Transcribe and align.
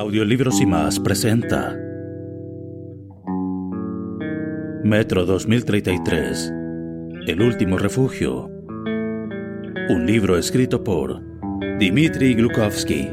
Audiolibros 0.00 0.62
y 0.62 0.64
más 0.64 0.98
presenta. 0.98 1.76
Metro 4.82 5.26
2033 5.26 6.50
El 7.26 7.42
último 7.42 7.76
refugio. 7.76 8.46
Un 9.90 10.06
libro 10.06 10.38
escrito 10.38 10.82
por 10.82 11.20
Dmitry 11.78 12.32
Glukovsky. 12.32 13.10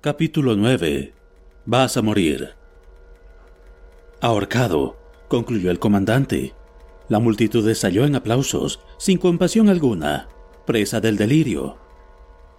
Capítulo 0.00 0.56
9 0.56 1.12
Vas 1.66 1.98
a 1.98 2.00
morir 2.00 2.59
Ahorcado, 4.22 4.98
concluyó 5.28 5.70
el 5.70 5.78
comandante. 5.78 6.54
La 7.08 7.20
multitud 7.20 7.66
estalló 7.66 8.04
en 8.04 8.14
aplausos, 8.14 8.80
sin 8.98 9.16
compasión 9.16 9.70
alguna, 9.70 10.28
presa 10.66 11.00
del 11.00 11.16
delirio. 11.16 11.78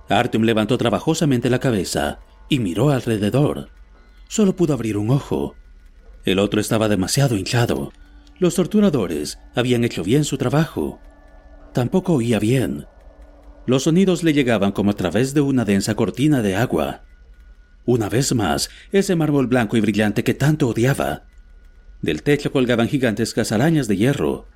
Artyom 0.10 0.44
levantó 0.44 0.80
trabajosamente 0.80 1.52
la 1.52 1.60
cabeza 1.60 2.20
y 2.50 2.58
miró 2.58 2.90
alrededor. 2.90 3.70
Solo 4.28 4.56
pudo 4.56 4.74
abrir 4.74 4.98
un 4.98 5.12
ojo. 5.12 5.56
El 6.26 6.40
otro 6.40 6.60
estaba 6.60 6.90
demasiado 6.90 7.38
hinchado. 7.38 7.94
Los 8.40 8.56
torturadores 8.56 9.38
habían 9.54 9.84
hecho 9.84 10.04
bien 10.04 10.24
su 10.24 10.40
trabajo. 10.40 11.00
Tampoco 11.74 12.14
oía 12.14 12.40
bien. 12.40 12.88
Los 13.68 13.84
sonidos 13.84 14.24
le 14.24 14.34
llegaban 14.34 14.72
como 14.72 14.92
a 14.92 14.96
través 14.96 15.36
de 15.36 15.42
una 15.42 15.64
densa 15.64 15.94
cortina 15.94 16.42
de 16.42 16.56
agua. 16.56 17.04
Una 17.86 18.10
vez 18.10 18.34
más, 18.34 18.72
ese 18.92 19.16
mármol 19.16 19.46
blanco 19.46 19.78
y 19.78 19.82
brillante 19.82 20.24
que 20.24 20.34
tanto 20.34 20.68
odiaba 20.68 21.26
del 22.02 22.24
techo 22.24 22.52
colgaban 22.52 22.88
gigantescas 22.88 23.52
arañas 23.52 23.88
de 23.88 23.98
hierro. 23.98 24.48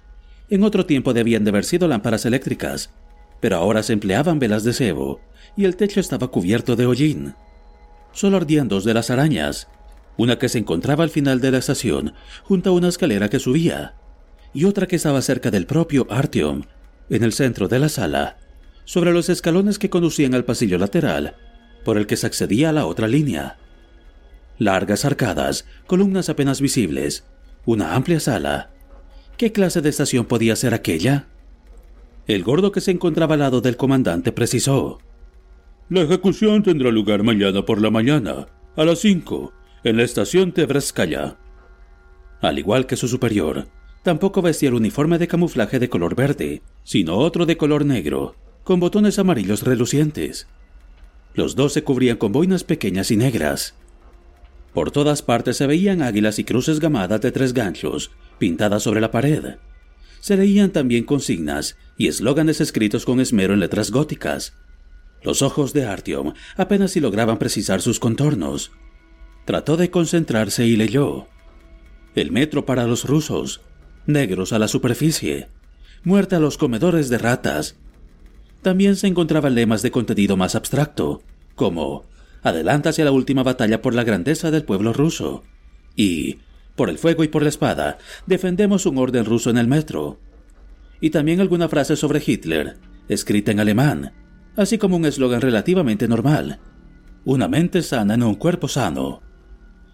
En 0.49 0.63
otro 0.63 0.85
tiempo 0.85 1.13
debían 1.13 1.43
de 1.43 1.49
haber 1.49 1.65
sido 1.65 1.87
lámparas 1.87 2.25
eléctricas, 2.25 2.91
pero 3.39 3.57
ahora 3.57 3.83
se 3.83 3.93
empleaban 3.93 4.39
velas 4.39 4.63
de 4.63 4.73
cebo 4.73 5.21
y 5.55 5.65
el 5.65 5.75
techo 5.75 5.99
estaba 5.99 6.29
cubierto 6.29 6.75
de 6.75 6.85
hollín. 6.85 7.35
Solo 8.11 8.37
ardían 8.37 8.67
dos 8.67 8.83
de 8.83 8.93
las 8.93 9.09
arañas, 9.09 9.67
una 10.17 10.39
que 10.39 10.49
se 10.49 10.57
encontraba 10.57 11.03
al 11.03 11.09
final 11.09 11.41
de 11.41 11.51
la 11.51 11.57
estación, 11.57 12.13
junto 12.43 12.69
a 12.69 12.73
una 12.73 12.87
escalera 12.87 13.29
que 13.29 13.39
subía, 13.39 13.93
y 14.53 14.65
otra 14.65 14.87
que 14.87 14.95
estaba 14.95 15.21
cerca 15.21 15.51
del 15.51 15.65
propio 15.65 16.07
Artyom, 16.09 16.63
en 17.09 17.23
el 17.23 17.33
centro 17.33 17.67
de 17.67 17.79
la 17.79 17.89
sala, 17.89 18.37
sobre 18.85 19.11
los 19.11 19.29
escalones 19.29 19.79
que 19.79 19.89
conducían 19.89 20.33
al 20.33 20.45
pasillo 20.45 20.77
lateral, 20.77 21.35
por 21.83 21.97
el 21.97 22.07
que 22.07 22.17
se 22.17 22.27
accedía 22.27 22.69
a 22.69 22.73
la 22.73 22.85
otra 22.85 23.07
línea. 23.07 23.57
Largas 24.57 25.03
arcadas, 25.03 25.65
columnas 25.85 26.29
apenas 26.29 26.61
visibles, 26.61 27.25
una 27.65 27.95
amplia 27.95 28.19
sala. 28.19 28.71
¿Qué 29.37 29.51
clase 29.51 29.81
de 29.81 29.89
estación 29.89 30.25
podía 30.25 30.55
ser 30.55 30.73
aquella? 30.73 31.27
El 32.27 32.43
gordo 32.43 32.71
que 32.71 32.81
se 32.81 32.91
encontraba 32.91 33.33
al 33.33 33.41
lado 33.41 33.61
del 33.61 33.77
comandante 33.77 34.31
precisó. 34.31 34.99
La 35.89 36.01
ejecución 36.01 36.63
tendrá 36.63 36.89
lugar 36.89 37.23
mañana 37.23 37.65
por 37.65 37.81
la 37.81 37.91
mañana, 37.91 38.47
a 38.75 38.85
las 38.85 38.99
cinco, 38.99 39.53
en 39.83 39.97
la 39.97 40.03
estación 40.03 40.51
Tebrskaya. 40.51 41.37
Al 42.41 42.57
igual 42.59 42.87
que 42.87 42.95
su 42.95 43.07
superior, 43.07 43.67
tampoco 44.03 44.41
vestía 44.41 44.69
el 44.69 44.75
uniforme 44.75 45.17
de 45.17 45.27
camuflaje 45.27 45.79
de 45.79 45.89
color 45.89 46.15
verde, 46.15 46.61
sino 46.83 47.17
otro 47.17 47.45
de 47.45 47.57
color 47.57 47.85
negro, 47.85 48.35
con 48.63 48.79
botones 48.79 49.19
amarillos 49.19 49.63
relucientes. 49.63 50.47
Los 51.33 51.55
dos 51.55 51.73
se 51.73 51.83
cubrían 51.83 52.17
con 52.17 52.31
boinas 52.31 52.63
pequeñas 52.63 53.11
y 53.11 53.17
negras. 53.17 53.75
Por 54.75 54.91
todas 54.91 55.21
partes 55.21 55.55
se 55.55 55.67
veían 55.67 56.01
águilas 56.01 56.37
y 56.37 56.43
cruces 56.43 56.81
gamadas 56.81 57.21
de 57.21 57.31
tres 57.31 57.53
ganchos, 57.53 58.11
pintadas 58.37 58.83
sobre 58.83 58.99
la 58.99 59.09
pared. 59.09 59.55
Se 60.19 60.35
leían 60.35 60.71
también 60.71 61.05
consignas 61.05 61.77
y 61.97 62.09
eslóganes 62.09 62.59
escritos 62.59 63.05
con 63.05 63.21
esmero 63.21 63.53
en 63.53 63.61
letras 63.61 63.89
góticas. 63.89 64.53
Los 65.23 65.41
ojos 65.41 65.71
de 65.71 65.85
Artyom 65.85 66.33
apenas 66.57 66.91
si 66.91 66.99
lograban 66.99 67.39
precisar 67.39 67.81
sus 67.81 68.01
contornos. 68.01 68.73
Trató 69.45 69.77
de 69.77 69.89
concentrarse 69.91 70.65
y 70.65 70.75
leyó. 70.75 71.27
El 72.13 72.33
metro 72.33 72.65
para 72.65 72.85
los 72.85 73.05
rusos, 73.05 73.61
negros 74.05 74.51
a 74.51 74.59
la 74.59 74.67
superficie, 74.67 75.47
muerte 76.03 76.35
a 76.35 76.39
los 76.39 76.57
comedores 76.57 77.07
de 77.07 77.17
ratas. 77.17 77.77
También 78.61 78.97
se 78.97 79.07
encontraban 79.07 79.55
lemas 79.55 79.81
de 79.83 79.91
contenido 79.91 80.35
más 80.35 80.53
abstracto, 80.53 81.21
como 81.55 82.03
adelanta 82.45 82.89
hacia 82.89 83.05
la 83.05 83.11
última 83.11 83.43
batalla 83.43 83.81
por 83.81 83.95
la 83.95 84.03
grandeza 84.03 84.51
del 84.51 84.63
pueblo 84.63 84.93
ruso. 84.93 85.43
Y, 85.95 86.37
por 86.75 86.89
el 86.89 86.99
fuego 86.99 87.23
y 87.23 87.27
por 87.27 87.41
la 87.41 87.49
espada, 87.49 87.97
defendemos 88.27 88.85
un 88.85 88.99
orden 88.99 89.25
ruso 89.25 89.49
en 89.49 89.57
el 89.57 89.67
metro. 89.67 90.19
Y 91.01 91.09
también 91.09 91.41
alguna 91.41 91.67
frase 91.67 91.95
sobre 91.95 92.21
Hitler, 92.25 92.77
escrita 93.09 93.51
en 93.51 93.59
alemán, 93.59 94.13
así 94.55 94.77
como 94.77 94.95
un 94.95 95.05
eslogan 95.05 95.41
relativamente 95.41 96.07
normal. 96.07 96.59
Una 97.25 97.47
mente 97.47 97.81
sana 97.81 98.13
en 98.13 98.21
un 98.21 98.35
cuerpo 98.35 98.67
sano. 98.67 99.21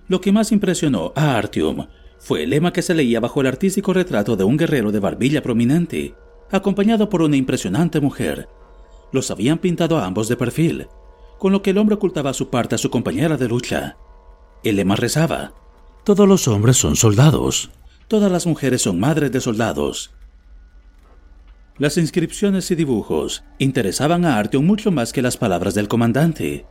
Lo 0.09 0.19
que 0.19 0.34
más 0.34 0.51
impresionó 0.51 1.13
a 1.16 1.38
Artyom 1.38 1.88
fue 2.19 2.44
el 2.44 2.50
lema 2.50 2.73
que 2.73 2.81
se 2.81 2.94
leía 2.94 3.22
bajo 3.22 3.40
el 3.40 3.47
artístico 3.47 3.94
retrato 3.94 4.35
de 4.35 4.44
un 4.44 4.57
guerrero 4.57 4.91
de 4.91 5.00
barbilla 5.00 5.41
prominente, 5.41 6.16
acompañado 6.51 7.07
por 7.07 7.22
una 7.22 7.38
impresionante 7.38 8.01
mujer. 8.01 8.50
Los 9.13 9.31
habían 9.31 9.57
pintado 9.57 9.97
a 9.97 10.06
ambos 10.06 10.28
de 10.28 10.35
perfil, 10.35 10.88
con 11.41 11.52
lo 11.52 11.63
que 11.63 11.72
el 11.72 11.79
hombre 11.79 11.96
ocultaba 11.96 12.35
su 12.35 12.52
parte 12.52 12.75
a 12.75 12.78
su 12.78 12.91
compañera 12.91 13.35
de 13.35 13.47
lucha. 13.47 13.97
El 14.63 14.75
lema 14.75 14.96
rezaba, 14.96 15.56
Todos 16.03 16.28
los 16.28 16.47
hombres 16.47 16.78
son 16.78 16.96
soldados, 16.96 17.72
todas 18.07 18.31
las 18.31 18.46
mujeres 18.46 18.84
son 18.84 19.00
madres 19.00 19.31
de 19.31 19.41
soldados. 19.41 20.12
Las 21.79 21.97
inscripciones 21.97 22.69
y 22.69 22.75
dibujos 22.75 23.44
interesaban 23.57 24.24
a 24.24 24.38
Artyom 24.38 24.63
mucho 24.63 24.91
más 24.91 25.13
que 25.13 25.24
las 25.24 25.35
palabras 25.35 25.74
del 25.74 25.88
comandante. 25.88 26.68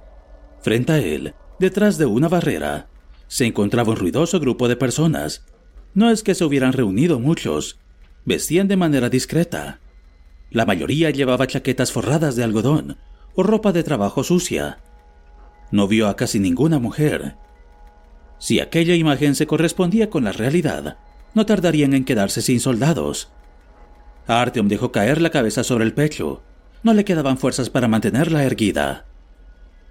Frente 0.62 0.92
a 0.92 0.98
él, 0.98 1.34
detrás 1.58 1.98
de 1.98 2.06
una 2.06 2.28
barrera, 2.28 2.86
se 3.26 3.46
encontraba 3.46 3.90
un 3.90 3.96
ruidoso 3.96 4.38
grupo 4.38 4.68
de 4.68 4.76
personas. 4.76 5.46
No 5.94 6.10
es 6.12 6.22
que 6.22 6.36
se 6.36 6.44
hubieran 6.44 6.74
reunido 6.74 7.18
muchos, 7.18 7.80
vestían 8.24 8.68
de 8.68 8.76
manera 8.76 9.10
discreta. 9.10 9.80
La 10.48 10.64
mayoría 10.64 11.10
llevaba 11.10 11.48
chaquetas 11.48 11.90
forradas 11.90 12.36
de 12.36 12.44
algodón, 12.44 12.98
o 13.34 13.42
ropa 13.42 13.72
de 13.72 13.82
trabajo 13.82 14.24
sucia. 14.24 14.78
No 15.70 15.86
vio 15.86 16.08
a 16.08 16.16
casi 16.16 16.40
ninguna 16.40 16.78
mujer. 16.78 17.36
Si 18.38 18.60
aquella 18.60 18.94
imagen 18.94 19.34
se 19.34 19.46
correspondía 19.46 20.10
con 20.10 20.24
la 20.24 20.32
realidad, 20.32 20.98
no 21.34 21.46
tardarían 21.46 21.94
en 21.94 22.04
quedarse 22.04 22.42
sin 22.42 22.60
soldados. 22.60 23.30
Artyom 24.26 24.68
dejó 24.68 24.92
caer 24.92 25.20
la 25.20 25.30
cabeza 25.30 25.64
sobre 25.64 25.84
el 25.84 25.94
pecho. 25.94 26.42
No 26.82 26.94
le 26.94 27.04
quedaban 27.04 27.38
fuerzas 27.38 27.70
para 27.70 27.88
mantenerla 27.88 28.44
erguida. 28.44 29.06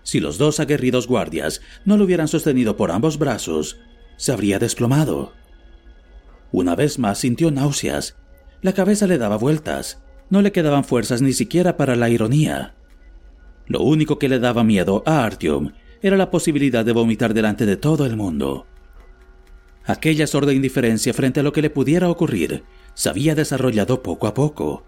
Si 0.04 0.20
los 0.20 0.38
dos 0.38 0.60
aguerridos 0.60 1.08
guardias 1.08 1.62
no 1.86 1.98
lo 1.98 2.06
hubieran 2.06 2.28
sostenido 2.28 2.76
por 2.78 2.92
ambos 2.92 3.20
brazos, 3.20 3.80
se 4.18 4.32
habría 4.32 4.60
desplomado. 4.60 5.34
Una 6.52 6.76
vez 6.76 6.98
más 6.98 7.20
sintió 7.20 7.52
náuseas. 7.52 8.16
La 8.62 8.74
cabeza 8.74 9.08
le 9.08 9.18
daba 9.18 9.38
vueltas. 9.38 10.02
No 10.30 10.42
le 10.42 10.52
quedaban 10.52 10.84
fuerzas 10.84 11.22
ni 11.22 11.34
siquiera 11.34 11.78
para 11.78 11.96
la 11.96 12.10
ironía. 12.10 12.74
Lo 13.70 13.82
único 13.84 14.18
que 14.20 14.28
le 14.28 14.40
daba 14.40 14.64
miedo 14.64 15.04
a 15.06 15.24
Artyom 15.24 15.72
era 16.02 16.18
la 16.18 16.32
posibilidad 16.32 16.84
de 16.84 16.92
vomitar 16.92 17.34
delante 17.34 17.68
de 17.68 17.78
todo 17.78 18.06
el 18.06 18.18
mundo. 18.18 18.66
Aquella 19.86 20.28
sorda 20.28 20.54
indiferencia 20.54 21.14
frente 21.14 21.40
a 21.40 21.44
lo 21.44 21.54
que 21.54 21.62
le 21.62 21.70
pudiera 21.70 22.10
ocurrir 22.10 22.64
se 22.96 23.10
había 23.10 23.36
desarrollado 23.36 24.02
poco 24.02 24.26
a 24.26 24.34
poco. 24.34 24.84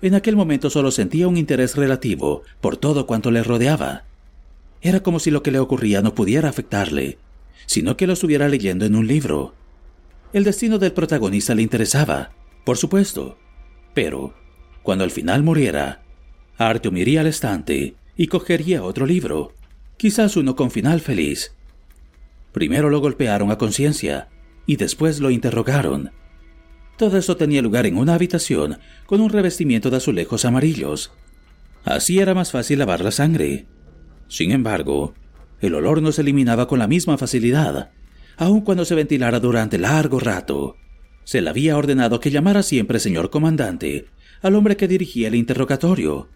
En 0.00 0.14
aquel 0.14 0.36
momento 0.36 0.70
solo 0.70 0.92
sentía 0.92 1.26
un 1.26 1.36
interés 1.36 1.76
relativo 1.76 2.42
por 2.60 2.76
todo 2.76 3.06
cuanto 3.06 3.32
le 3.32 3.42
rodeaba. 3.42 4.04
Era 4.80 5.00
como 5.00 5.18
si 5.18 5.32
lo 5.32 5.42
que 5.42 5.50
le 5.50 5.58
ocurría 5.58 6.00
no 6.00 6.14
pudiera 6.14 6.48
afectarle, 6.48 7.18
sino 7.66 7.96
que 7.96 8.06
lo 8.06 8.12
estuviera 8.12 8.48
leyendo 8.48 8.84
en 8.84 8.94
un 8.94 9.06
libro. 9.08 9.54
El 10.32 10.44
destino 10.44 10.78
del 10.78 10.92
protagonista 10.92 11.54
le 11.54 11.62
interesaba, 11.62 12.30
por 12.64 12.76
supuesto, 12.76 13.36
Pero, 13.94 14.32
cuando 14.82 15.04
al 15.04 15.10
final 15.10 15.42
muriera, 15.42 16.02
Artyom 16.56 16.96
iría 16.96 17.20
al 17.20 17.26
estante 17.26 17.94
y 18.16 18.26
cogería 18.26 18.82
otro 18.82 19.06
libro, 19.06 19.52
quizás 19.96 20.36
uno 20.36 20.56
con 20.56 20.70
final 20.70 21.00
feliz. 21.00 21.54
Primero 22.52 22.90
lo 22.90 23.00
golpearon 23.00 23.50
a 23.50 23.58
conciencia 23.58 24.28
y 24.66 24.76
después 24.76 25.20
lo 25.20 25.30
interrogaron. 25.30 26.12
Todo 26.98 27.16
eso 27.16 27.36
tenía 27.36 27.62
lugar 27.62 27.86
en 27.86 27.96
una 27.96 28.14
habitación 28.14 28.78
con 29.06 29.20
un 29.20 29.30
revestimiento 29.30 29.90
de 29.90 29.96
azulejos 29.96 30.44
amarillos. 30.44 31.12
Así 31.84 32.18
era 32.20 32.34
más 32.34 32.52
fácil 32.52 32.78
lavar 32.78 33.00
la 33.00 33.10
sangre. 33.10 33.66
Sin 34.28 34.52
embargo, 34.52 35.14
el 35.60 35.74
olor 35.74 36.02
no 36.02 36.12
se 36.12 36.22
eliminaba 36.22 36.68
con 36.68 36.78
la 36.78 36.86
misma 36.86 37.18
facilidad, 37.18 37.90
aun 38.36 38.60
cuando 38.60 38.84
se 38.84 38.94
ventilara 38.94 39.40
durante 39.40 39.78
largo 39.78 40.20
rato. 40.20 40.76
Se 41.24 41.40
le 41.40 41.50
había 41.50 41.76
ordenado 41.76 42.20
que 42.20 42.30
llamara 42.30 42.62
siempre 42.62 42.98
señor 42.98 43.30
comandante 43.30 44.06
al 44.42 44.56
hombre 44.56 44.76
que 44.76 44.88
dirigía 44.88 45.28
el 45.28 45.36
interrogatorio. 45.36 46.28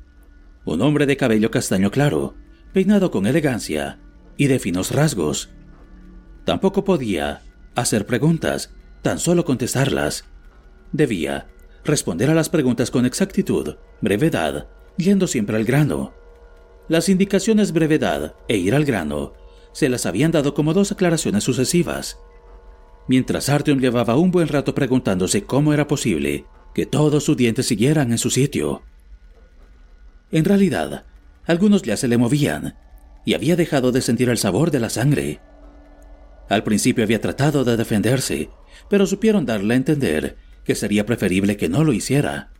Un 0.66 0.82
hombre 0.82 1.06
de 1.06 1.16
cabello 1.16 1.52
castaño 1.52 1.92
claro, 1.92 2.34
peinado 2.72 3.12
con 3.12 3.26
elegancia 3.28 4.00
y 4.36 4.48
de 4.48 4.58
finos 4.58 4.90
rasgos. 4.90 5.50
Tampoco 6.44 6.84
podía 6.84 7.42
hacer 7.76 8.04
preguntas, 8.04 8.74
tan 9.00 9.20
solo 9.20 9.44
contestarlas. 9.44 10.24
Debía 10.90 11.46
responder 11.84 12.30
a 12.30 12.34
las 12.34 12.48
preguntas 12.48 12.90
con 12.90 13.06
exactitud, 13.06 13.76
brevedad, 14.00 14.66
yendo 14.96 15.28
siempre 15.28 15.56
al 15.56 15.64
grano. 15.64 16.14
Las 16.88 17.08
indicaciones 17.08 17.72
brevedad 17.72 18.34
e 18.48 18.56
ir 18.56 18.74
al 18.74 18.84
grano 18.84 19.34
se 19.70 19.88
las 19.88 20.04
habían 20.04 20.32
dado 20.32 20.52
como 20.52 20.74
dos 20.74 20.90
aclaraciones 20.90 21.44
sucesivas. 21.44 22.18
Mientras 23.06 23.48
Artyom 23.50 23.78
llevaba 23.78 24.16
un 24.16 24.32
buen 24.32 24.48
rato 24.48 24.74
preguntándose 24.74 25.44
cómo 25.44 25.72
era 25.72 25.86
posible 25.86 26.44
que 26.74 26.86
todos 26.86 27.22
sus 27.22 27.36
dientes 27.36 27.66
siguieran 27.66 28.10
en 28.10 28.18
su 28.18 28.30
sitio. 28.30 28.82
En 30.30 30.44
realidad, 30.44 31.04
algunos 31.44 31.82
ya 31.82 31.96
se 31.96 32.08
le 32.08 32.18
movían 32.18 32.76
y 33.24 33.34
había 33.34 33.56
dejado 33.56 33.92
de 33.92 34.02
sentir 34.02 34.28
el 34.28 34.38
sabor 34.38 34.70
de 34.70 34.80
la 34.80 34.90
sangre. 34.90 35.40
Al 36.48 36.62
principio 36.62 37.04
había 37.04 37.20
tratado 37.20 37.64
de 37.64 37.76
defenderse, 37.76 38.50
pero 38.88 39.06
supieron 39.06 39.46
darle 39.46 39.74
a 39.74 39.76
entender 39.76 40.36
que 40.64 40.74
sería 40.74 41.06
preferible 41.06 41.56
que 41.56 41.68
no 41.68 41.84
lo 41.84 41.92
hiciera. 41.92 42.50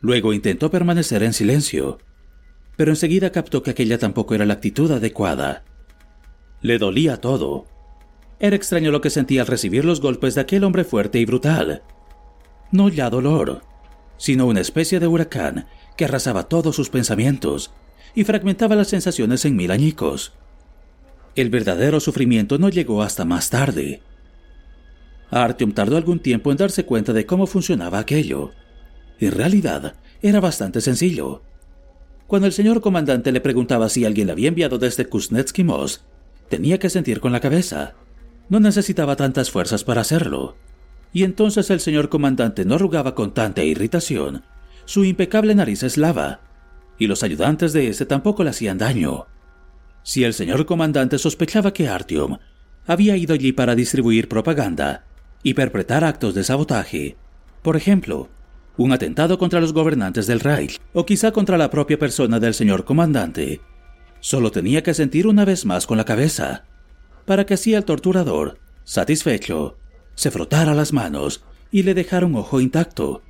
Luego 0.00 0.32
intentó 0.32 0.70
permanecer 0.70 1.22
en 1.22 1.32
silencio, 1.32 1.98
pero 2.76 2.90
enseguida 2.90 3.30
captó 3.30 3.62
que 3.62 3.70
aquella 3.70 3.98
tampoco 3.98 4.34
era 4.34 4.46
la 4.46 4.54
actitud 4.54 4.90
adecuada. 4.90 5.64
Le 6.60 6.78
dolía 6.78 7.18
todo. 7.18 7.66
Era 8.40 8.56
extraño 8.56 8.90
lo 8.90 9.00
que 9.00 9.10
sentía 9.10 9.42
al 9.42 9.46
recibir 9.46 9.84
los 9.84 10.00
golpes 10.00 10.34
de 10.34 10.40
aquel 10.40 10.64
hombre 10.64 10.84
fuerte 10.84 11.18
y 11.18 11.24
brutal. 11.24 11.82
No 12.70 12.88
ya 12.88 13.10
dolor, 13.10 13.62
sino 14.16 14.46
una 14.46 14.60
especie 14.60 14.98
de 14.98 15.06
huracán 15.06 15.66
que 15.96 16.04
arrasaba 16.04 16.48
todos 16.48 16.76
sus 16.76 16.90
pensamientos 16.90 17.72
y 18.14 18.24
fragmentaba 18.24 18.76
las 18.76 18.88
sensaciones 18.88 19.44
en 19.44 19.56
mil 19.56 19.70
añicos. 19.70 20.32
El 21.34 21.50
verdadero 21.50 22.00
sufrimiento 22.00 22.58
no 22.58 22.68
llegó 22.68 23.02
hasta 23.02 23.24
más 23.24 23.50
tarde. 23.50 24.02
Artyom 25.30 25.72
tardó 25.72 25.96
algún 25.96 26.20
tiempo 26.20 26.50
en 26.50 26.58
darse 26.58 26.84
cuenta 26.84 27.12
de 27.12 27.24
cómo 27.24 27.46
funcionaba 27.46 27.98
aquello. 27.98 28.52
En 29.18 29.32
realidad, 29.32 29.94
era 30.20 30.40
bastante 30.40 30.82
sencillo. 30.82 31.42
Cuando 32.26 32.46
el 32.46 32.52
señor 32.52 32.80
comandante 32.82 33.32
le 33.32 33.40
preguntaba 33.40 33.88
si 33.88 34.04
alguien 34.04 34.26
le 34.26 34.32
había 34.32 34.48
enviado 34.48 34.78
desde 34.78 35.06
Kuznetsky 35.06 35.64
Most, 35.64 36.02
tenía 36.48 36.78
que 36.78 36.90
sentir 36.90 37.20
con 37.20 37.32
la 37.32 37.40
cabeza. 37.40 37.94
No 38.50 38.60
necesitaba 38.60 39.16
tantas 39.16 39.50
fuerzas 39.50 39.84
para 39.84 40.02
hacerlo. 40.02 40.56
Y 41.14 41.24
entonces 41.24 41.70
el 41.70 41.80
señor 41.80 42.10
comandante 42.10 42.64
no 42.66 42.74
arrugaba 42.74 43.14
con 43.14 43.32
tanta 43.32 43.64
irritación 43.64 44.42
su 44.84 45.04
impecable 45.04 45.54
nariz 45.54 45.82
eslava, 45.82 46.40
y 46.98 47.06
los 47.06 47.22
ayudantes 47.22 47.72
de 47.72 47.88
ese 47.88 48.06
tampoco 48.06 48.44
le 48.44 48.50
hacían 48.50 48.78
daño. 48.78 49.26
Si 50.02 50.24
el 50.24 50.34
señor 50.34 50.66
comandante 50.66 51.18
sospechaba 51.18 51.72
que 51.72 51.88
Artyom 51.88 52.38
había 52.86 53.16
ido 53.16 53.34
allí 53.34 53.52
para 53.52 53.74
distribuir 53.74 54.28
propaganda 54.28 55.04
y 55.42 55.54
perpetrar 55.54 56.04
actos 56.04 56.34
de 56.34 56.44
sabotaje, 56.44 57.16
por 57.62 57.76
ejemplo, 57.76 58.28
un 58.76 58.92
atentado 58.92 59.38
contra 59.38 59.60
los 59.60 59.72
gobernantes 59.72 60.26
del 60.26 60.40
Reich 60.40 60.80
o 60.92 61.06
quizá 61.06 61.32
contra 61.32 61.58
la 61.58 61.70
propia 61.70 61.98
persona 61.98 62.40
del 62.40 62.54
señor 62.54 62.84
comandante, 62.84 63.60
solo 64.20 64.50
tenía 64.50 64.82
que 64.82 64.94
sentir 64.94 65.26
una 65.26 65.44
vez 65.44 65.64
más 65.64 65.86
con 65.86 65.98
la 65.98 66.04
cabeza, 66.04 66.64
para 67.24 67.46
que 67.46 67.54
así 67.54 67.74
el 67.74 67.84
torturador, 67.84 68.58
satisfecho, 68.84 69.78
se 70.14 70.30
frotara 70.30 70.74
las 70.74 70.92
manos 70.92 71.44
y 71.70 71.82
le 71.82 71.94
dejara 71.94 72.26
un 72.26 72.36
ojo 72.36 72.60
intacto. 72.60 73.22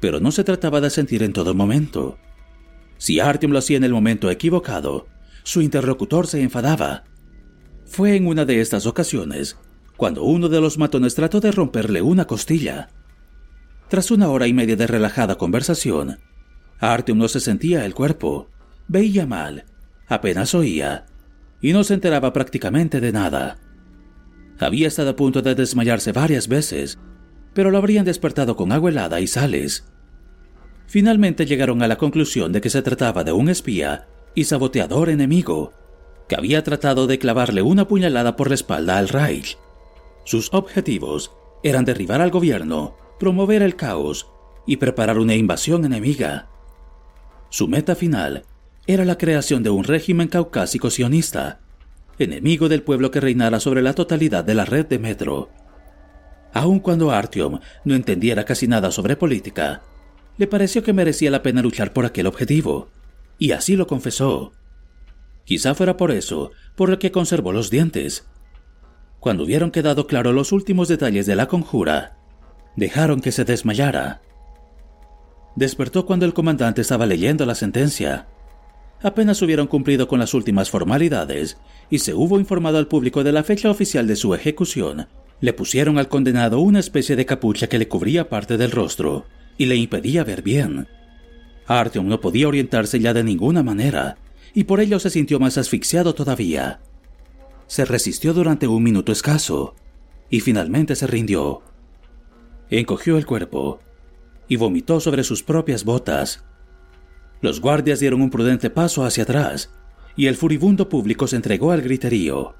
Pero 0.00 0.20
no 0.20 0.30
se 0.30 0.44
trataba 0.44 0.80
de 0.80 0.90
sentir 0.90 1.22
en 1.22 1.32
todo 1.32 1.54
momento. 1.54 2.18
Si 2.98 3.20
Artyom 3.20 3.52
lo 3.52 3.58
hacía 3.58 3.76
en 3.76 3.84
el 3.84 3.92
momento 3.92 4.30
equivocado, 4.30 5.06
su 5.42 5.62
interlocutor 5.62 6.26
se 6.26 6.42
enfadaba. 6.42 7.04
Fue 7.86 8.16
en 8.16 8.26
una 8.26 8.44
de 8.44 8.60
estas 8.60 8.86
ocasiones 8.86 9.56
cuando 9.98 10.22
uno 10.22 10.48
de 10.48 10.60
los 10.60 10.78
matones 10.78 11.16
trató 11.16 11.40
de 11.40 11.50
romperle 11.50 12.02
una 12.02 12.26
costilla. 12.26 12.88
Tras 13.88 14.12
una 14.12 14.28
hora 14.28 14.46
y 14.46 14.52
media 14.52 14.76
de 14.76 14.86
relajada 14.86 15.36
conversación, 15.36 16.20
Artyom 16.78 17.18
no 17.18 17.26
se 17.26 17.40
sentía 17.40 17.84
el 17.84 17.94
cuerpo, 17.94 18.48
veía 18.86 19.26
mal, 19.26 19.64
apenas 20.06 20.54
oía, 20.54 21.06
y 21.60 21.72
no 21.72 21.82
se 21.82 21.94
enteraba 21.94 22.32
prácticamente 22.32 23.00
de 23.00 23.10
nada. 23.10 23.58
Había 24.60 24.86
estado 24.86 25.10
a 25.10 25.16
punto 25.16 25.42
de 25.42 25.56
desmayarse 25.56 26.12
varias 26.12 26.46
veces, 26.46 27.00
pero 27.58 27.72
lo 27.72 27.78
habrían 27.78 28.04
despertado 28.04 28.54
con 28.54 28.70
agua 28.70 28.90
helada 28.90 29.20
y 29.20 29.26
sales. 29.26 29.84
Finalmente 30.86 31.44
llegaron 31.44 31.82
a 31.82 31.88
la 31.88 31.98
conclusión 31.98 32.52
de 32.52 32.60
que 32.60 32.70
se 32.70 32.82
trataba 32.82 33.24
de 33.24 33.32
un 33.32 33.48
espía 33.48 34.06
y 34.36 34.44
saboteador 34.44 35.08
enemigo, 35.08 35.72
que 36.28 36.36
había 36.36 36.62
tratado 36.62 37.08
de 37.08 37.18
clavarle 37.18 37.62
una 37.62 37.88
puñalada 37.88 38.36
por 38.36 38.46
la 38.46 38.54
espalda 38.54 38.96
al 38.96 39.08
Reich. 39.08 39.58
Sus 40.24 40.54
objetivos 40.54 41.32
eran 41.64 41.84
derribar 41.84 42.20
al 42.20 42.30
gobierno, 42.30 42.96
promover 43.18 43.62
el 43.62 43.74
caos 43.74 44.30
y 44.64 44.76
preparar 44.76 45.18
una 45.18 45.34
invasión 45.34 45.84
enemiga. 45.84 46.46
Su 47.50 47.66
meta 47.66 47.96
final 47.96 48.44
era 48.86 49.04
la 49.04 49.18
creación 49.18 49.64
de 49.64 49.70
un 49.70 49.82
régimen 49.82 50.28
caucásico 50.28 50.90
sionista, 50.90 51.58
enemigo 52.20 52.68
del 52.68 52.84
pueblo 52.84 53.10
que 53.10 53.18
reinara 53.18 53.58
sobre 53.58 53.82
la 53.82 53.94
totalidad 53.94 54.44
de 54.44 54.54
la 54.54 54.64
red 54.64 54.86
de 54.86 55.00
metro. 55.00 55.50
Aun 56.58 56.80
cuando 56.80 57.12
Artyom 57.12 57.60
no 57.84 57.94
entendiera 57.94 58.44
casi 58.44 58.66
nada 58.66 58.90
sobre 58.90 59.14
política, 59.14 59.82
le 60.38 60.48
pareció 60.48 60.82
que 60.82 60.92
merecía 60.92 61.30
la 61.30 61.40
pena 61.40 61.62
luchar 61.62 61.92
por 61.92 62.04
aquel 62.04 62.26
objetivo 62.26 62.88
y 63.38 63.52
así 63.52 63.76
lo 63.76 63.86
confesó. 63.86 64.50
Quizá 65.44 65.76
fuera 65.76 65.96
por 65.96 66.10
eso 66.10 66.50
por 66.74 66.88
lo 66.88 66.98
que 66.98 67.12
conservó 67.12 67.52
los 67.52 67.70
dientes. 67.70 68.26
Cuando 69.20 69.44
hubieron 69.44 69.70
quedado 69.70 70.08
claros 70.08 70.34
los 70.34 70.50
últimos 70.50 70.88
detalles 70.88 71.26
de 71.26 71.36
la 71.36 71.46
conjura, 71.46 72.16
dejaron 72.74 73.20
que 73.20 73.30
se 73.30 73.44
desmayara. 73.44 74.20
Despertó 75.54 76.06
cuando 76.06 76.26
el 76.26 76.34
comandante 76.34 76.80
estaba 76.80 77.06
leyendo 77.06 77.46
la 77.46 77.54
sentencia. 77.54 78.26
Apenas 79.00 79.40
hubieron 79.42 79.68
cumplido 79.68 80.08
con 80.08 80.18
las 80.18 80.34
últimas 80.34 80.70
formalidades 80.70 81.56
y 81.88 82.00
se 82.00 82.14
hubo 82.14 82.40
informado 82.40 82.78
al 82.78 82.88
público 82.88 83.22
de 83.22 83.30
la 83.30 83.44
fecha 83.44 83.70
oficial 83.70 84.08
de 84.08 84.16
su 84.16 84.34
ejecución, 84.34 85.06
le 85.40 85.52
pusieron 85.52 85.98
al 85.98 86.08
condenado 86.08 86.60
una 86.60 86.80
especie 86.80 87.16
de 87.16 87.26
capucha 87.26 87.68
que 87.68 87.78
le 87.78 87.88
cubría 87.88 88.28
parte 88.28 88.56
del 88.56 88.70
rostro 88.70 89.26
y 89.56 89.66
le 89.66 89.76
impedía 89.76 90.24
ver 90.24 90.42
bien. 90.42 90.88
Artyom 91.66 92.08
no 92.08 92.20
podía 92.20 92.48
orientarse 92.48 92.98
ya 92.98 93.12
de 93.12 93.24
ninguna 93.24 93.62
manera, 93.62 94.16
y 94.54 94.64
por 94.64 94.80
ello 94.80 94.98
se 94.98 95.10
sintió 95.10 95.38
más 95.38 95.58
asfixiado 95.58 96.14
todavía. 96.14 96.80
Se 97.66 97.84
resistió 97.84 98.32
durante 98.32 98.66
un 98.66 98.82
minuto 98.82 99.12
escaso, 99.12 99.74
y 100.30 100.40
finalmente 100.40 100.96
se 100.96 101.06
rindió. 101.06 101.62
Encogió 102.70 103.18
el 103.18 103.26
cuerpo, 103.26 103.80
y 104.48 104.56
vomitó 104.56 105.00
sobre 105.00 105.24
sus 105.24 105.42
propias 105.42 105.84
botas. 105.84 106.44
Los 107.42 107.60
guardias 107.60 108.00
dieron 108.00 108.22
un 108.22 108.30
prudente 108.30 108.70
paso 108.70 109.04
hacia 109.04 109.24
atrás, 109.24 109.70
y 110.16 110.26
el 110.26 110.36
furibundo 110.36 110.88
público 110.88 111.26
se 111.26 111.36
entregó 111.36 111.72
al 111.72 111.82
griterío. 111.82 112.54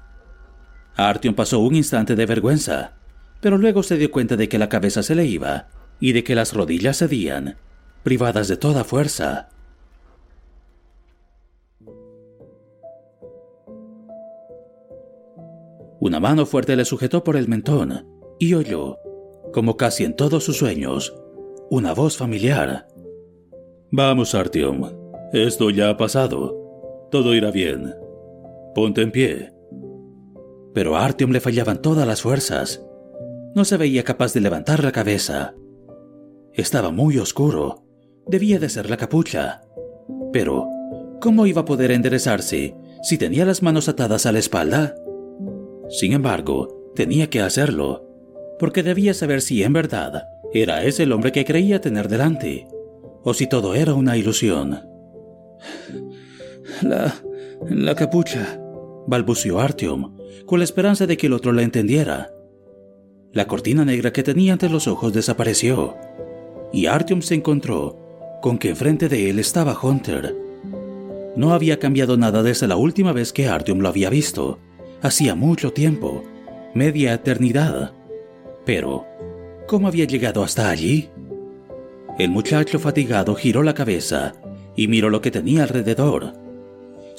Artyom 0.95 1.35
pasó 1.35 1.59
un 1.59 1.75
instante 1.75 2.15
de 2.15 2.25
vergüenza, 2.25 2.93
pero 3.41 3.57
luego 3.57 3.83
se 3.83 3.97
dio 3.97 4.11
cuenta 4.11 4.35
de 4.35 4.49
que 4.49 4.59
la 4.59 4.69
cabeza 4.69 5.03
se 5.03 5.15
le 5.15 5.25
iba 5.25 5.67
y 5.99 6.11
de 6.11 6.23
que 6.23 6.35
las 6.35 6.53
rodillas 6.53 6.99
cedían 6.99 7.57
privadas 8.03 8.47
de 8.47 8.57
toda 8.57 8.83
fuerza. 8.83 9.49
Una 15.99 16.19
mano 16.19 16.45
fuerte 16.45 16.75
le 16.75 16.85
sujetó 16.85 17.23
por 17.23 17.35
el 17.35 17.49
mentón 17.49 18.07
y 18.39 18.53
oyó, 18.53 18.97
como 19.53 19.75
casi 19.75 20.05
en 20.05 20.15
todos 20.15 20.45
sus 20.45 20.57
sueños, 20.57 21.13
una 21.69 21.93
voz 21.93 22.15
familiar. 22.15 22.87
Vamos, 23.91 24.33
Artyom. 24.33 24.89
Esto 25.33 25.69
ya 25.69 25.89
ha 25.89 25.97
pasado. 25.97 27.07
Todo 27.11 27.35
irá 27.35 27.51
bien. 27.51 27.93
Ponte 28.73 29.01
en 29.01 29.11
pie. 29.11 29.51
Pero 30.73 30.95
a 30.95 31.05
Artyom 31.05 31.31
le 31.31 31.41
fallaban 31.41 31.81
todas 31.81 32.07
las 32.07 32.21
fuerzas. 32.21 32.83
No 33.55 33.65
se 33.65 33.77
veía 33.77 34.03
capaz 34.03 34.33
de 34.33 34.41
levantar 34.41 34.83
la 34.83 34.91
cabeza. 34.91 35.55
Estaba 36.53 36.91
muy 36.91 37.17
oscuro. 37.17 37.83
Debía 38.27 38.59
de 38.59 38.69
ser 38.69 38.89
la 38.89 38.97
capucha. 38.97 39.61
Pero, 40.31 40.67
¿cómo 41.21 41.47
iba 41.47 41.61
a 41.61 41.65
poder 41.65 41.91
enderezarse 41.91 42.75
si 43.01 43.17
tenía 43.17 43.45
las 43.45 43.63
manos 43.63 43.89
atadas 43.89 44.25
a 44.25 44.31
la 44.31 44.39
espalda? 44.39 44.95
Sin 45.89 46.13
embargo, 46.13 46.91
tenía 46.95 47.29
que 47.29 47.41
hacerlo, 47.41 48.07
porque 48.59 48.83
debía 48.83 49.13
saber 49.13 49.41
si 49.41 49.63
en 49.63 49.73
verdad 49.73 50.25
era 50.53 50.83
ese 50.83 51.03
el 51.03 51.11
hombre 51.11 51.31
que 51.31 51.45
creía 51.45 51.81
tener 51.81 52.07
delante, 52.07 52.67
o 53.23 53.33
si 53.33 53.47
todo 53.47 53.73
era 53.73 53.93
una 53.93 54.17
ilusión. 54.17 54.81
La... 56.81 57.15
la 57.67 57.95
capucha, 57.95 58.59
balbuceó 59.07 59.59
Artyom, 59.59 60.18
con 60.45 60.59
la 60.59 60.65
esperanza 60.65 61.07
de 61.07 61.17
que 61.17 61.27
el 61.27 61.33
otro 61.33 61.51
la 61.51 61.63
entendiera. 61.63 62.31
La 63.31 63.47
cortina 63.47 63.85
negra 63.85 64.11
que 64.11 64.23
tenía 64.23 64.53
ante 64.53 64.69
los 64.69 64.87
ojos 64.87 65.13
desapareció, 65.13 65.95
y 66.73 66.87
Artyom 66.87 67.21
se 67.21 67.35
encontró 67.35 67.97
con 68.41 68.57
que 68.57 68.69
enfrente 68.69 69.09
de 69.09 69.29
él 69.29 69.39
estaba 69.39 69.77
Hunter. 69.81 70.35
No 71.35 71.53
había 71.53 71.79
cambiado 71.79 72.17
nada 72.17 72.43
desde 72.43 72.67
la 72.67 72.75
última 72.75 73.13
vez 73.13 73.33
que 73.33 73.47
Artyom 73.47 73.79
lo 73.79 73.89
había 73.89 74.09
visto, 74.09 74.59
hacía 75.01 75.35
mucho 75.35 75.73
tiempo, 75.73 76.23
media 76.73 77.13
eternidad. 77.13 77.93
Pero, 78.65 79.05
¿cómo 79.67 79.87
había 79.87 80.05
llegado 80.05 80.43
hasta 80.43 80.69
allí? 80.69 81.09
El 82.17 82.29
muchacho 82.31 82.79
fatigado 82.79 83.35
giró 83.35 83.63
la 83.63 83.73
cabeza 83.73 84.33
y 84.75 84.87
miró 84.87 85.09
lo 85.09 85.21
que 85.21 85.31
tenía 85.31 85.63
alrededor. 85.63 86.33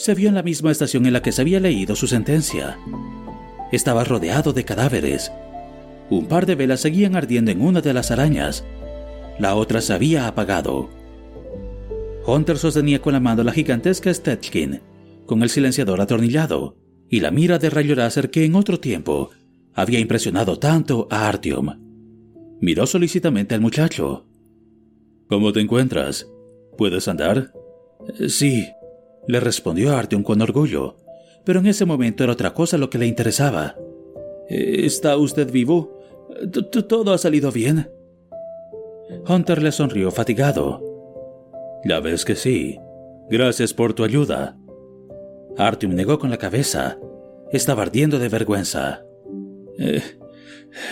Se 0.01 0.15
vio 0.15 0.31
en 0.31 0.35
la 0.35 0.43
misma 0.43 0.71
estación 0.71 1.05
en 1.05 1.13
la 1.13 1.21
que 1.21 1.31
se 1.31 1.43
había 1.43 1.61
leído 1.61 1.95
su 1.95 2.07
sentencia. 2.07 2.79
Estaba 3.71 4.03
rodeado 4.03 4.55
de 4.55 4.65
cadáveres. 4.65 5.31
Un 6.09 6.25
par 6.25 6.47
de 6.47 6.55
velas 6.55 6.81
seguían 6.81 7.17
ardiendo 7.17 7.51
en 7.51 7.61
una 7.61 7.83
de 7.83 7.93
las 7.93 8.11
arañas. 8.11 8.65
La 9.39 9.55
otra 9.57 9.83
se 9.83 9.93
había 9.93 10.27
apagado. 10.27 10.89
Hunter 12.27 12.57
sostenía 12.57 13.03
con 13.03 13.13
la 13.13 13.21
mano 13.21 13.45
la 13.45 13.53
gigantesca 13.53 14.13
Stetkin, 14.15 14.81
con 15.27 15.43
el 15.43 15.51
silenciador 15.51 16.01
atornillado, 16.01 16.79
y 17.11 17.21
la 17.21 17.31
mira 17.31 17.59
de 17.59 17.69
rayo 17.69 17.95
láser 17.95 18.31
que 18.31 18.47
en 18.47 18.55
otro 18.55 18.81
tiempo 18.81 19.29
había 19.75 19.99
impresionado 19.99 20.59
tanto 20.59 21.09
a 21.11 21.29
Artyom. 21.29 21.77
Miró 22.59 22.87
solicitamente 22.87 23.55
al 23.55 23.61
muchacho. 23.61 24.25
¿Cómo 25.29 25.53
te 25.53 25.61
encuentras? 25.61 26.27
¿Puedes 26.79 27.07
andar? 27.07 27.53
Sí, 28.29 28.67
le 29.31 29.41
respondió 29.41 29.97
Artyom 29.97 30.23
con 30.23 30.41
orgullo, 30.43 30.97
pero 31.45 31.61
en 31.61 31.67
ese 31.67 31.85
momento 31.85 32.25
era 32.25 32.33
otra 32.33 32.53
cosa 32.53 32.79
lo 32.79 32.91
que 32.91 32.99
le 32.99 33.07
interesaba. 33.07 33.77
¿Está 34.49 35.17
usted 35.17 35.51
vivo? 35.51 35.99
¿Todo 36.89 37.13
ha 37.13 37.19
salido 37.19 37.53
bien? 37.53 37.91
Hunter 39.29 39.63
le 39.63 39.73
sonrió 39.73 40.11
fatigado. 40.11 40.83
Ya 41.85 42.01
ves 42.01 42.25
que 42.25 42.35
sí. 42.35 42.79
Gracias 43.29 43.73
por 43.73 43.95
tu 43.95 44.05
ayuda. 44.05 44.57
Artyom 45.57 45.95
negó 45.95 46.19
con 46.19 46.31
la 46.31 46.37
cabeza. 46.37 46.99
Estaba 47.53 47.83
ardiendo 47.83 48.19
de 48.19 48.29
vergüenza. 48.29 49.05
Eh, 49.79 50.03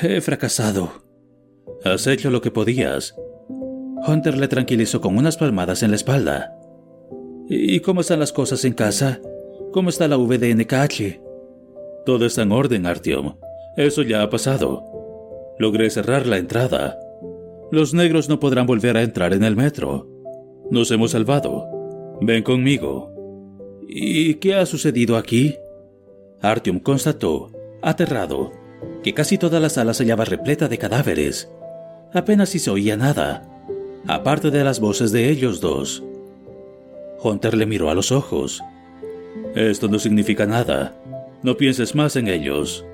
he 0.03 0.21
fracasado. 0.21 0.91
Has 1.85 2.07
hecho 2.07 2.31
lo 2.31 2.41
que 2.41 2.51
podías. 2.51 3.15
Hunter 4.07 4.39
le 4.39 4.49
tranquilizó 4.49 5.01
con 5.01 5.17
unas 5.17 5.37
palmadas 5.37 5.83
en 5.83 5.91
la 5.91 5.97
espalda. 5.97 6.58
¿Y 7.51 7.81
cómo 7.81 8.03
están 8.03 8.21
las 8.21 8.33
cosas 8.33 8.65
en 8.67 8.75
casa? 8.75 9.21
¿Cómo 9.73 9.89
está 9.89 10.07
la 10.07 10.19
VDNKH? 10.19 11.21
Todo 12.05 12.27
está 12.27 12.43
en 12.43 12.53
orden, 12.53 12.85
Artyom. 12.85 13.37
Eso 13.77 14.03
ya 14.03 14.23
ha 14.23 14.29
pasado. 14.29 14.85
Logré 15.59 15.89
cerrar 15.89 16.27
la 16.27 16.37
entrada. 16.37 16.99
Los 17.71 17.95
negros 17.95 18.29
no 18.29 18.39
podrán 18.39 18.67
volver 18.67 18.99
a 18.99 19.03
entrar 19.03 19.33
en 19.33 19.45
el 19.45 19.57
metro. 19.57 20.07
Nos 20.71 20.91
hemos 20.91 21.13
salvado. 21.13 21.67
Ven 22.21 22.43
conmigo. 22.43 23.13
¿Y 23.89 24.35
qué 24.35 24.55
ha 24.55 24.67
sucedido 24.67 25.17
aquí? 25.17 25.57
Artyom 26.43 26.81
constató, 26.81 27.51
aterrado, 27.81 28.53
que 29.03 29.15
casi 29.15 29.39
toda 29.39 29.59
la 29.59 29.71
sala 29.71 29.95
se 29.95 30.05
hallaba 30.05 30.27
repleta 30.27 30.69
de 30.69 30.77
cadáveres. 30.77 31.51
Apenas 32.13 32.51
si 32.51 32.59
se 32.59 32.71
oía 32.71 32.97
nada, 32.99 33.49
aparte 34.07 34.51
de 34.51 34.65
las 34.65 34.81
voces 34.81 35.13
de 35.13 35.31
ellos 35.31 35.61
dos. 35.61 36.05
Hunter 37.23 37.57
le 37.57 37.67
miró 37.67 37.91
a 37.91 37.95
los 37.95 38.13
ojos. 38.13 38.63
Esto 39.55 39.89
no 39.89 39.99
significa 39.99 40.47
nada. 40.47 40.97
No 41.43 41.57
pienses 41.57 41.95
más 41.95 42.17
en 42.17 42.29
ellos. 42.29 42.85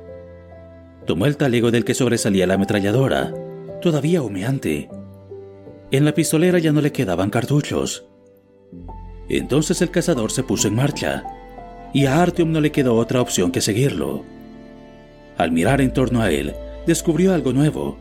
Tomó 1.06 1.26
el 1.26 1.36
talego 1.36 1.70
del 1.70 1.84
que 1.84 1.94
sobresalía 1.94 2.46
la 2.46 2.54
ametralladora, 2.54 3.34
todavía 3.82 4.22
humeante, 4.22 4.88
en 5.94 6.04
la 6.04 6.12
pistolera 6.12 6.58
ya 6.58 6.72
no 6.72 6.80
le 6.80 6.90
quedaban 6.90 7.30
cartuchos. 7.30 8.04
Entonces 9.28 9.80
el 9.80 9.92
cazador 9.92 10.32
se 10.32 10.42
puso 10.42 10.66
en 10.66 10.74
marcha, 10.74 11.22
y 11.92 12.06
a 12.06 12.20
Artyom 12.20 12.50
no 12.50 12.60
le 12.60 12.72
quedó 12.72 12.96
otra 12.96 13.20
opción 13.20 13.52
que 13.52 13.60
seguirlo. 13.60 14.24
Al 15.38 15.52
mirar 15.52 15.80
en 15.80 15.92
torno 15.92 16.20
a 16.20 16.32
él, 16.32 16.52
descubrió 16.84 17.32
algo 17.32 17.52
nuevo. 17.52 17.96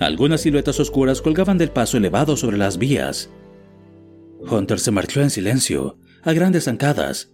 Algunas 0.00 0.40
siluetas 0.40 0.80
oscuras 0.80 1.22
colgaban 1.22 1.56
del 1.56 1.70
paso 1.70 1.98
elevado 1.98 2.36
sobre 2.36 2.58
las 2.58 2.78
vías. 2.78 3.30
Hunter 4.50 4.78
se 4.78 4.90
marchó 4.90 5.22
en 5.22 5.30
silencio, 5.30 5.98
a 6.22 6.32
grandes 6.32 6.64
zancadas, 6.64 7.32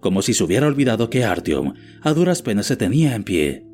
como 0.00 0.22
si 0.22 0.34
se 0.34 0.44
hubiera 0.44 0.66
olvidado 0.66 1.10
que 1.10 1.24
Artyom 1.24 1.74
a 2.02 2.12
duras 2.12 2.42
penas 2.42 2.66
se 2.66 2.76
tenía 2.76 3.14
en 3.14 3.24
pie. 3.24 3.66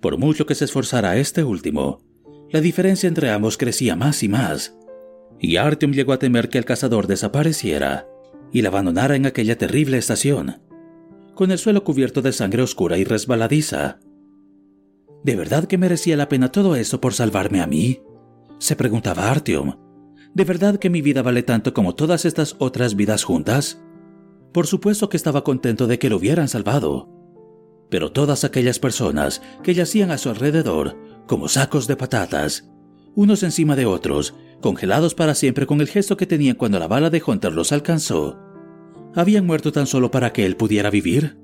Por 0.00 0.18
mucho 0.18 0.46
que 0.46 0.54
se 0.54 0.64
esforzara 0.64 1.16
este 1.16 1.42
último, 1.42 2.02
la 2.50 2.60
diferencia 2.60 3.08
entre 3.08 3.30
ambos 3.30 3.56
crecía 3.56 3.96
más 3.96 4.22
y 4.22 4.28
más, 4.28 4.76
y 5.40 5.56
Artyom 5.56 5.92
llegó 5.92 6.12
a 6.12 6.18
temer 6.18 6.48
que 6.48 6.58
el 6.58 6.64
cazador 6.64 7.06
desapareciera 7.06 8.06
y 8.52 8.62
la 8.62 8.68
abandonara 8.68 9.16
en 9.16 9.26
aquella 9.26 9.56
terrible 9.56 9.98
estación, 9.98 10.62
con 11.34 11.50
el 11.50 11.58
suelo 11.58 11.84
cubierto 11.84 12.22
de 12.22 12.32
sangre 12.32 12.62
oscura 12.62 12.98
y 12.98 13.04
resbaladiza. 13.04 14.00
¿De 15.24 15.36
verdad 15.36 15.64
que 15.64 15.78
merecía 15.78 16.16
la 16.16 16.28
pena 16.28 16.50
todo 16.50 16.76
eso 16.76 17.00
por 17.00 17.14
salvarme 17.14 17.60
a 17.60 17.66
mí? 17.66 18.00
se 18.58 18.76
preguntaba 18.76 19.30
Artyom. 19.30 19.87
¿De 20.38 20.44
verdad 20.44 20.78
que 20.78 20.88
mi 20.88 21.02
vida 21.02 21.22
vale 21.22 21.42
tanto 21.42 21.74
como 21.74 21.96
todas 21.96 22.24
estas 22.24 22.54
otras 22.60 22.94
vidas 22.94 23.24
juntas? 23.24 23.80
Por 24.52 24.68
supuesto 24.68 25.08
que 25.08 25.16
estaba 25.16 25.42
contento 25.42 25.88
de 25.88 25.98
que 25.98 26.08
lo 26.08 26.16
hubieran 26.16 26.46
salvado. 26.46 27.08
Pero 27.90 28.12
todas 28.12 28.44
aquellas 28.44 28.78
personas 28.78 29.42
que 29.64 29.74
yacían 29.74 30.12
a 30.12 30.16
su 30.16 30.30
alrededor 30.30 30.96
como 31.26 31.48
sacos 31.48 31.88
de 31.88 31.96
patatas, 31.96 32.70
unos 33.16 33.42
encima 33.42 33.74
de 33.74 33.86
otros, 33.86 34.36
congelados 34.60 35.16
para 35.16 35.34
siempre 35.34 35.66
con 35.66 35.80
el 35.80 35.88
gesto 35.88 36.16
que 36.16 36.26
tenían 36.28 36.54
cuando 36.54 36.78
la 36.78 36.86
bala 36.86 37.10
de 37.10 37.20
Hunter 37.26 37.52
los 37.52 37.72
alcanzó. 37.72 38.38
¿Habían 39.16 39.44
muerto 39.44 39.72
tan 39.72 39.88
solo 39.88 40.12
para 40.12 40.32
que 40.32 40.46
él 40.46 40.54
pudiera 40.54 40.88
vivir? 40.88 41.36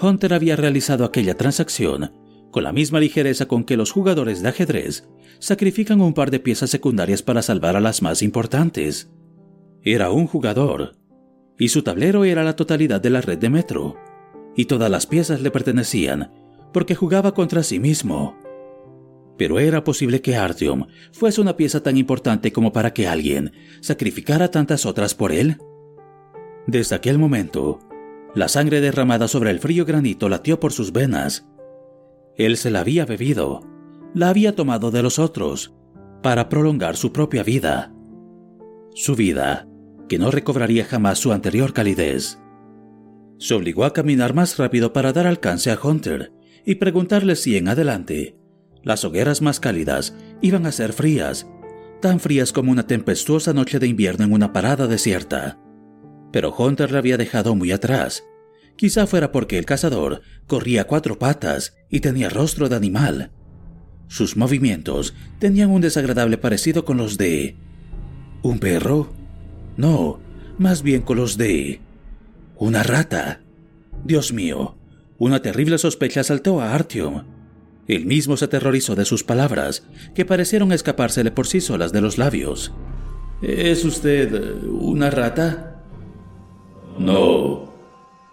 Hunter 0.00 0.32
había 0.32 0.54
realizado 0.54 1.04
aquella 1.04 1.36
transacción 1.36 2.12
con 2.56 2.64
la 2.64 2.72
misma 2.72 3.00
ligereza 3.00 3.44
con 3.44 3.64
que 3.64 3.76
los 3.76 3.92
jugadores 3.92 4.40
de 4.40 4.48
ajedrez 4.48 5.06
sacrifican 5.40 6.00
un 6.00 6.14
par 6.14 6.30
de 6.30 6.40
piezas 6.40 6.70
secundarias 6.70 7.22
para 7.22 7.42
salvar 7.42 7.76
a 7.76 7.80
las 7.80 8.00
más 8.00 8.22
importantes. 8.22 9.10
Era 9.82 10.10
un 10.10 10.26
jugador, 10.26 10.96
y 11.58 11.68
su 11.68 11.82
tablero 11.82 12.24
era 12.24 12.44
la 12.44 12.56
totalidad 12.56 12.98
de 12.98 13.10
la 13.10 13.20
red 13.20 13.36
de 13.36 13.50
metro, 13.50 13.98
y 14.56 14.64
todas 14.64 14.90
las 14.90 15.04
piezas 15.04 15.42
le 15.42 15.50
pertenecían 15.50 16.32
porque 16.72 16.94
jugaba 16.94 17.34
contra 17.34 17.62
sí 17.62 17.78
mismo. 17.78 18.38
Pero 19.36 19.58
era 19.58 19.84
posible 19.84 20.22
que 20.22 20.36
Artyom 20.36 20.86
fuese 21.12 21.42
una 21.42 21.58
pieza 21.58 21.82
tan 21.82 21.98
importante 21.98 22.52
como 22.52 22.72
para 22.72 22.94
que 22.94 23.06
alguien 23.06 23.52
sacrificara 23.82 24.50
tantas 24.50 24.86
otras 24.86 25.14
por 25.14 25.30
él. 25.30 25.58
Desde 26.66 26.96
aquel 26.96 27.18
momento, 27.18 27.80
la 28.34 28.48
sangre 28.48 28.80
derramada 28.80 29.28
sobre 29.28 29.50
el 29.50 29.60
frío 29.60 29.84
granito 29.84 30.30
latió 30.30 30.58
por 30.58 30.72
sus 30.72 30.90
venas. 30.90 31.46
Él 32.36 32.56
se 32.56 32.70
la 32.70 32.80
había 32.80 33.06
bebido, 33.06 33.62
la 34.14 34.28
había 34.28 34.54
tomado 34.54 34.90
de 34.90 35.02
los 35.02 35.18
otros, 35.18 35.74
para 36.22 36.48
prolongar 36.48 36.96
su 36.96 37.12
propia 37.12 37.42
vida. 37.42 37.94
Su 38.94 39.14
vida, 39.14 39.68
que 40.08 40.18
no 40.18 40.30
recobraría 40.30 40.84
jamás 40.84 41.18
su 41.18 41.32
anterior 41.32 41.72
calidez. 41.72 42.38
Se 43.38 43.54
obligó 43.54 43.84
a 43.84 43.92
caminar 43.92 44.34
más 44.34 44.56
rápido 44.56 44.92
para 44.92 45.12
dar 45.12 45.26
alcance 45.26 45.70
a 45.70 45.78
Hunter 45.82 46.32
y 46.64 46.76
preguntarle 46.76 47.36
si 47.36 47.56
en 47.56 47.68
adelante 47.68 48.38
las 48.82 49.04
hogueras 49.04 49.42
más 49.42 49.58
cálidas 49.58 50.14
iban 50.40 50.64
a 50.64 50.72
ser 50.72 50.92
frías, 50.92 51.48
tan 52.00 52.20
frías 52.20 52.52
como 52.52 52.70
una 52.70 52.86
tempestuosa 52.86 53.52
noche 53.52 53.78
de 53.78 53.88
invierno 53.88 54.24
en 54.24 54.32
una 54.32 54.52
parada 54.52 54.86
desierta. 54.86 55.58
Pero 56.32 56.54
Hunter 56.56 56.92
la 56.92 56.98
había 56.98 57.16
dejado 57.16 57.54
muy 57.54 57.72
atrás. 57.72 58.24
Quizá 58.76 59.06
fuera 59.06 59.32
porque 59.32 59.58
el 59.58 59.64
cazador 59.64 60.22
corría 60.46 60.84
cuatro 60.84 61.18
patas 61.18 61.74
y 61.90 62.00
tenía 62.00 62.28
rostro 62.28 62.68
de 62.68 62.76
animal. 62.76 63.30
Sus 64.08 64.36
movimientos 64.36 65.14
tenían 65.38 65.70
un 65.70 65.80
desagradable 65.80 66.38
parecido 66.38 66.84
con 66.84 66.98
los 66.98 67.18
de... 67.18 67.56
¿Un 68.42 68.58
perro? 68.58 69.12
No, 69.76 70.20
más 70.58 70.82
bien 70.82 71.02
con 71.02 71.16
los 71.16 71.36
de... 71.36 71.80
¿Una 72.56 72.82
rata? 72.82 73.40
Dios 74.04 74.32
mío, 74.32 74.76
una 75.18 75.42
terrible 75.42 75.78
sospecha 75.78 76.20
asaltó 76.20 76.60
a 76.60 76.74
Artyom 76.74 77.24
Él 77.88 78.06
mismo 78.06 78.36
se 78.36 78.44
aterrorizó 78.44 78.94
de 78.94 79.04
sus 79.04 79.24
palabras, 79.24 79.84
que 80.14 80.24
parecieron 80.24 80.72
escapársele 80.72 81.30
por 81.30 81.46
sí 81.46 81.60
solas 81.60 81.92
de 81.92 82.00
los 82.00 82.18
labios. 82.18 82.72
¿Es 83.42 83.84
usted 83.84 84.62
una 84.64 85.10
rata? 85.10 85.82
No, 86.98 87.65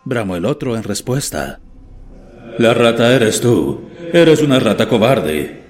bramó 0.06 0.36
el 0.36 0.46
otro 0.46 0.76
en 0.76 0.84
respuesta. 0.84 1.60
La 2.58 2.74
rata 2.74 3.14
eres 3.16 3.42
tú. 3.42 3.90
Eres 4.12 4.42
una 4.42 4.60
rata 4.60 4.88
cobarde. 4.88 5.64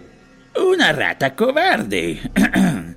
Una 0.56 0.92
rata 0.92 1.36
cobarde. 1.36 2.20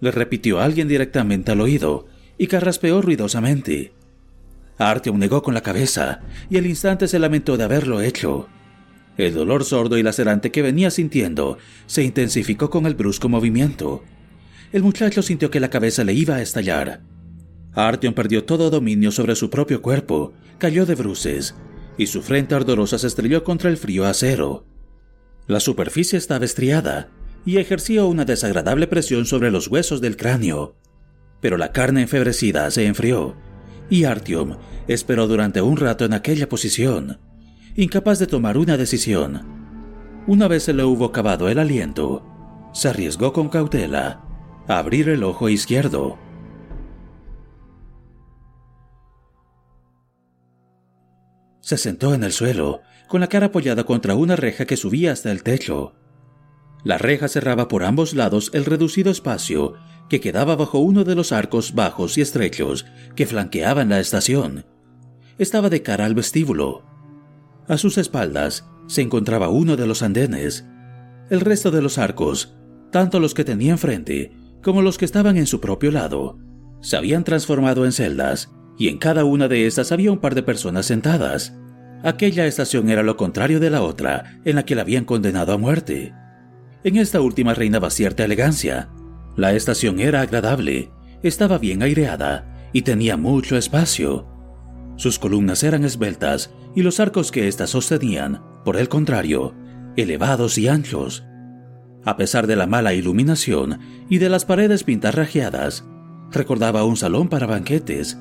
Le 0.00 0.10
repitió 0.10 0.60
alguien 0.60 0.88
directamente 0.88 1.52
al 1.52 1.60
oído 1.60 2.06
y 2.36 2.46
carraspeó 2.46 3.00
ruidosamente. 3.00 3.92
Artyom 4.78 5.18
negó 5.18 5.42
con 5.42 5.54
la 5.54 5.62
cabeza 5.62 6.20
y 6.50 6.58
al 6.58 6.66
instante 6.66 7.06
se 7.06 7.18
lamentó 7.18 7.56
de 7.56 7.64
haberlo 7.64 8.00
hecho. 8.00 8.48
El 9.16 9.32
dolor 9.32 9.64
sordo 9.64 9.96
y 9.96 10.02
lacerante 10.02 10.50
que 10.50 10.62
venía 10.62 10.90
sintiendo 10.90 11.58
se 11.86 12.02
intensificó 12.02 12.68
con 12.68 12.86
el 12.86 12.96
brusco 12.96 13.28
movimiento. 13.28 14.02
El 14.72 14.82
muchacho 14.82 15.22
sintió 15.22 15.50
que 15.52 15.60
la 15.60 15.70
cabeza 15.70 16.02
le 16.02 16.14
iba 16.14 16.34
a 16.34 16.42
estallar. 16.42 17.00
Artyom 17.74 18.14
perdió 18.14 18.44
todo 18.44 18.70
dominio 18.70 19.10
sobre 19.10 19.34
su 19.34 19.50
propio 19.50 19.82
cuerpo, 19.82 20.32
cayó 20.58 20.86
de 20.86 20.94
bruces, 20.94 21.54
y 21.98 22.06
su 22.06 22.22
frente 22.22 22.54
ardorosa 22.54 22.98
se 22.98 23.06
estrelló 23.06 23.44
contra 23.44 23.70
el 23.70 23.76
frío 23.76 24.06
acero. 24.06 24.66
La 25.46 25.60
superficie 25.60 26.18
estaba 26.18 26.44
estriada 26.44 27.10
y 27.44 27.58
ejercía 27.58 28.04
una 28.04 28.24
desagradable 28.24 28.86
presión 28.86 29.26
sobre 29.26 29.50
los 29.50 29.68
huesos 29.68 30.00
del 30.00 30.16
cráneo. 30.16 30.76
Pero 31.40 31.56
la 31.58 31.72
carne 31.72 32.02
enfebrecida 32.02 32.70
se 32.70 32.86
enfrió, 32.86 33.36
y 33.90 34.04
Artyom 34.04 34.56
esperó 34.88 35.26
durante 35.26 35.60
un 35.60 35.76
rato 35.76 36.04
en 36.04 36.14
aquella 36.14 36.48
posición 36.48 37.18
incapaz 37.76 38.18
de 38.18 38.26
tomar 38.26 38.56
una 38.56 38.76
decisión. 38.76 39.42
Una 40.26 40.48
vez 40.48 40.62
se 40.64 40.72
le 40.72 40.84
hubo 40.84 41.06
acabado 41.06 41.48
el 41.48 41.58
aliento, 41.58 42.24
se 42.72 42.88
arriesgó 42.88 43.32
con 43.32 43.48
cautela 43.48 44.22
a 44.68 44.78
abrir 44.78 45.08
el 45.08 45.24
ojo 45.24 45.48
izquierdo. 45.48 46.18
Se 51.64 51.78
sentó 51.78 52.12
en 52.12 52.24
el 52.24 52.32
suelo, 52.32 52.82
con 53.08 53.22
la 53.22 53.28
cara 53.28 53.46
apoyada 53.46 53.84
contra 53.84 54.14
una 54.14 54.36
reja 54.36 54.66
que 54.66 54.76
subía 54.76 55.12
hasta 55.12 55.32
el 55.32 55.42
techo. 55.42 55.94
La 56.84 56.98
reja 56.98 57.26
cerraba 57.26 57.68
por 57.68 57.84
ambos 57.84 58.12
lados 58.12 58.50
el 58.52 58.66
reducido 58.66 59.10
espacio 59.10 59.72
que 60.10 60.20
quedaba 60.20 60.56
bajo 60.56 60.78
uno 60.78 61.04
de 61.04 61.14
los 61.14 61.32
arcos 61.32 61.74
bajos 61.74 62.18
y 62.18 62.20
estrechos 62.20 62.84
que 63.16 63.24
flanqueaban 63.24 63.88
la 63.88 63.98
estación. 63.98 64.66
Estaba 65.38 65.70
de 65.70 65.80
cara 65.80 66.04
al 66.04 66.14
vestíbulo. 66.14 66.82
A 67.66 67.78
sus 67.78 67.96
espaldas 67.96 68.66
se 68.86 69.00
encontraba 69.00 69.48
uno 69.48 69.76
de 69.76 69.86
los 69.86 70.02
andenes. 70.02 70.66
El 71.30 71.40
resto 71.40 71.70
de 71.70 71.80
los 71.80 71.96
arcos, 71.96 72.54
tanto 72.92 73.20
los 73.20 73.32
que 73.32 73.44
tenía 73.44 73.72
enfrente 73.72 74.36
como 74.62 74.82
los 74.82 74.98
que 74.98 75.06
estaban 75.06 75.38
en 75.38 75.46
su 75.46 75.62
propio 75.62 75.90
lado, 75.92 76.38
se 76.82 76.98
habían 76.98 77.24
transformado 77.24 77.86
en 77.86 77.92
celdas, 77.92 78.50
y 78.78 78.88
en 78.88 78.98
cada 78.98 79.24
una 79.24 79.48
de 79.48 79.66
estas 79.66 79.92
había 79.92 80.12
un 80.12 80.18
par 80.18 80.34
de 80.34 80.42
personas 80.42 80.86
sentadas. 80.86 81.54
Aquella 82.02 82.46
estación 82.46 82.90
era 82.90 83.02
lo 83.02 83.16
contrario 83.16 83.60
de 83.60 83.70
la 83.70 83.82
otra, 83.82 84.40
en 84.44 84.56
la 84.56 84.64
que 84.64 84.74
la 84.74 84.82
habían 84.82 85.04
condenado 85.04 85.52
a 85.52 85.58
muerte. 85.58 86.12
En 86.82 86.96
esta 86.96 87.20
última 87.20 87.54
reinaba 87.54 87.90
cierta 87.90 88.24
elegancia. 88.24 88.90
La 89.36 89.54
estación 89.54 90.00
era 90.00 90.20
agradable, 90.20 90.90
estaba 91.22 91.58
bien 91.58 91.82
aireada 91.82 92.68
y 92.72 92.82
tenía 92.82 93.16
mucho 93.16 93.56
espacio. 93.56 94.26
Sus 94.96 95.18
columnas 95.18 95.62
eran 95.62 95.84
esbeltas 95.84 96.52
y 96.74 96.82
los 96.82 97.00
arcos 97.00 97.32
que 97.32 97.48
éstas 97.48 97.70
sostenían, 97.70 98.42
por 98.64 98.76
el 98.76 98.88
contrario, 98.88 99.54
elevados 99.96 100.58
y 100.58 100.68
anchos. 100.68 101.24
A 102.04 102.16
pesar 102.16 102.46
de 102.46 102.56
la 102.56 102.66
mala 102.66 102.92
iluminación 102.92 103.78
y 104.10 104.18
de 104.18 104.28
las 104.28 104.44
paredes 104.44 104.84
pintarrajeadas, 104.84 105.84
recordaba 106.30 106.84
un 106.84 106.96
salón 106.96 107.28
para 107.28 107.46
banquetes. 107.46 108.18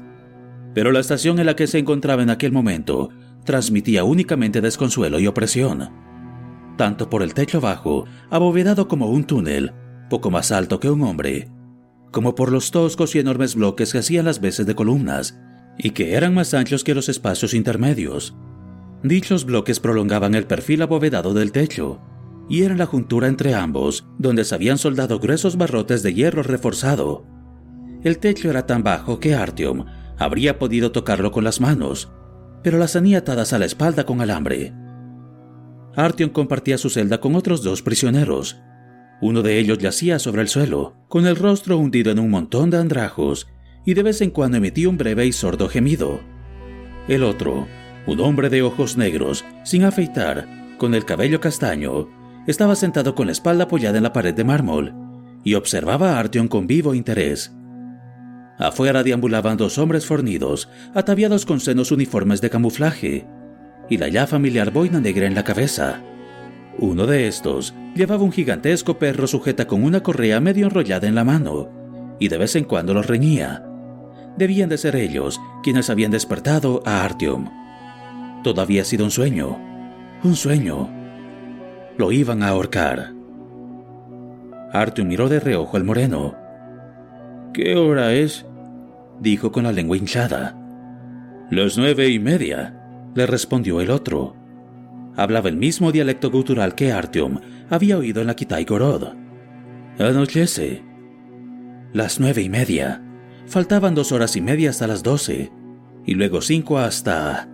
Pero 0.74 0.92
la 0.92 1.00
estación 1.00 1.40
en 1.40 1.46
la 1.46 1.56
que 1.56 1.68
se 1.68 1.80
encontraba 1.80 2.24
en 2.24 2.30
aquel 2.30 2.52
momento 2.52 3.10
transmitía 3.46 4.04
únicamente 4.04 4.62
desconsuelo 4.62 5.20
y 5.20 5.28
opresión. 5.28 5.90
Tanto 6.78 7.10
por 7.10 7.22
el 7.22 7.34
techo 7.34 7.62
bajo, 7.62 8.06
abovedado 8.30 8.88
como 8.88 9.10
un 9.10 9.26
túnel, 9.26 9.74
poco 10.10 10.32
más 10.32 10.52
alto 10.52 10.80
que 10.80 10.90
un 10.90 11.02
hombre, 11.02 11.50
como 12.12 12.36
por 12.36 12.52
los 12.52 12.72
toscos 12.72 13.16
y 13.16 13.20
enormes 13.20 13.56
bloques 13.56 13.92
que 13.92 14.00
hacían 14.00 14.26
las 14.26 14.40
veces 14.42 14.66
de 14.66 14.76
columnas, 14.76 15.40
y 15.78 15.92
que 15.92 16.14
eran 16.14 16.34
más 16.34 16.54
anchos 16.54 16.84
que 16.84 16.96
los 16.96 17.10
espacios 17.10 17.54
intermedios. 17.54 18.36
Dichos 19.04 19.46
bloques 19.46 19.80
prolongaban 19.80 20.36
el 20.36 20.46
perfil 20.46 20.84
abovedado 20.84 21.34
del 21.34 21.52
techo, 21.52 22.00
y 22.50 22.64
eran 22.64 22.78
la 22.78 22.86
juntura 22.86 23.28
entre 23.28 23.54
ambos 23.54 24.06
donde 24.18 24.46
se 24.46 24.56
habían 24.56 24.78
soldado 24.78 25.20
gruesos 25.20 25.58
barrotes 25.58 26.04
de 26.04 26.14
hierro 26.14 26.44
reforzado. 26.44 27.26
El 28.04 28.20
techo 28.20 28.50
era 28.50 28.66
tan 28.66 28.84
bajo 28.84 29.20
que 29.20 29.34
Artyom 29.34 29.86
habría 30.18 30.60
podido 30.60 30.92
tocarlo 30.92 31.32
con 31.32 31.44
las 31.44 31.62
manos, 31.62 32.12
pero 32.64 32.78
las 32.78 32.94
tenía 32.94 33.20
atadas 33.20 33.54
a 33.54 33.60
la 33.60 33.66
espalda 33.66 34.06
con 34.06 34.22
alambre. 34.22 34.74
Artyom 35.96 36.32
compartía 36.32 36.78
su 36.78 36.90
celda 36.90 37.20
con 37.20 37.36
otros 37.36 37.64
dos 37.64 37.82
prisioneros. 37.82 38.58
Uno 39.22 39.42
de 39.42 39.60
ellos 39.60 39.78
yacía 39.78 40.20
sobre 40.20 40.42
el 40.42 40.48
suelo, 40.48 40.96
con 41.08 41.28
el 41.28 41.36
rostro 41.36 41.78
hundido 41.78 42.12
en 42.12 42.20
un 42.20 42.30
montón 42.30 42.70
de 42.70 42.78
andrajos 42.78 43.48
y 43.86 43.94
de 43.94 44.04
vez 44.04 44.22
en 44.22 44.32
cuando 44.32 44.58
emitía 44.58 44.90
un 44.90 44.98
breve 44.98 45.26
y 45.26 45.32
sordo 45.32 45.70
gemido. 45.70 46.22
El 47.08 47.24
otro, 47.24 47.68
un 48.08 48.20
hombre 48.22 48.50
de 48.50 48.62
ojos 48.62 48.98
negros, 48.98 49.46
sin 49.64 49.84
afeitar, 49.84 50.48
con 50.78 50.96
el 50.96 51.06
cabello 51.06 51.40
castaño, 51.40 52.10
estaba 52.48 52.76
sentado 52.76 53.16
con 53.16 53.28
la 53.28 53.32
espalda 53.32 53.66
apoyada 53.66 53.98
en 53.98 54.04
la 54.04 54.14
pared 54.14 54.34
de 54.34 54.44
mármol 54.44 54.94
y 55.44 55.54
observaba 55.56 56.14
a 56.14 56.20
Artyom 56.20 56.48
con 56.48 56.68
vivo 56.68 56.94
interés. 56.94 57.54
Afuera 58.58 59.04
deambulaban 59.04 59.58
dos 59.58 59.78
hombres 59.78 60.06
fornidos, 60.06 60.70
ataviados 60.94 61.46
con 61.46 61.60
senos 61.60 61.92
uniformes 61.92 62.40
de 62.42 62.50
camuflaje, 62.50 63.26
y 63.90 63.98
la 63.98 64.08
ya 64.08 64.28
familiar 64.28 64.72
boina 64.72 65.00
negra 65.00 65.26
en 65.26 65.36
la 65.36 65.44
cabeza. 65.44 66.02
Uno 66.78 67.06
de 67.06 67.28
estos 67.28 67.74
llevaba 67.96 68.24
un 68.24 68.32
gigantesco 68.32 68.98
perro 68.98 69.28
sujeta 69.28 69.68
con 69.68 69.84
una 69.84 70.02
correa 70.02 70.40
medio 70.40 70.66
enrollada 70.66 71.08
en 71.08 71.16
la 71.16 71.24
mano, 71.24 71.70
y 72.20 72.28
de 72.28 72.38
vez 72.38 72.56
en 72.56 72.64
cuando 72.64 72.94
los 72.94 73.08
reñía. 73.08 73.66
Debían 74.38 74.70
de 74.70 74.78
ser 74.78 74.96
ellos 74.96 75.40
quienes 75.62 75.90
habían 75.90 76.12
despertado 76.12 76.82
a 76.86 77.04
Artyom. 77.04 77.50
Todo 78.44 78.62
había 78.62 78.84
sido 78.84 79.06
un 79.06 79.12
sueño, 79.12 79.60
un 80.24 80.36
sueño. 80.36 80.90
Lo 81.98 82.12
iban 82.12 82.42
a 82.44 82.50
ahorcar. 82.50 83.14
Artyom 84.72 85.08
miró 85.08 85.30
de 85.30 85.40
reojo 85.40 85.78
al 85.78 85.84
moreno. 85.84 86.43
¿Qué 87.54 87.76
hora 87.76 88.14
es? 88.14 88.46
dijo 89.20 89.52
con 89.52 89.64
la 89.64 89.72
lengua 89.72 89.96
hinchada. 89.96 90.58
Las 91.52 91.78
nueve 91.78 92.10
y 92.10 92.18
media, 92.18 92.74
le 93.14 93.28
respondió 93.28 93.80
el 93.80 93.92
otro. 93.92 94.36
Hablaba 95.16 95.50
el 95.50 95.58
mismo 95.58 95.92
dialecto 95.92 96.32
gutural 96.32 96.74
que 96.74 96.92
Artyom 96.92 97.40
había 97.70 98.00
oído 98.00 98.22
en 98.22 98.28
la 98.28 98.36
Kitai 98.36 98.66
Gorod. 98.66 99.10
Anochece. 100.00 100.84
Las 101.94 102.20
nueve 102.20 102.42
y 102.42 102.50
media. 102.50 103.04
Faltaban 103.46 103.94
dos 103.94 104.12
horas 104.12 104.36
y 104.36 104.42
media 104.42 104.72
hasta 104.72 104.88
las 104.88 105.04
doce, 105.04 105.52
y 106.06 106.16
luego 106.16 106.42
cinco 106.42 106.80
hasta... 106.80 107.48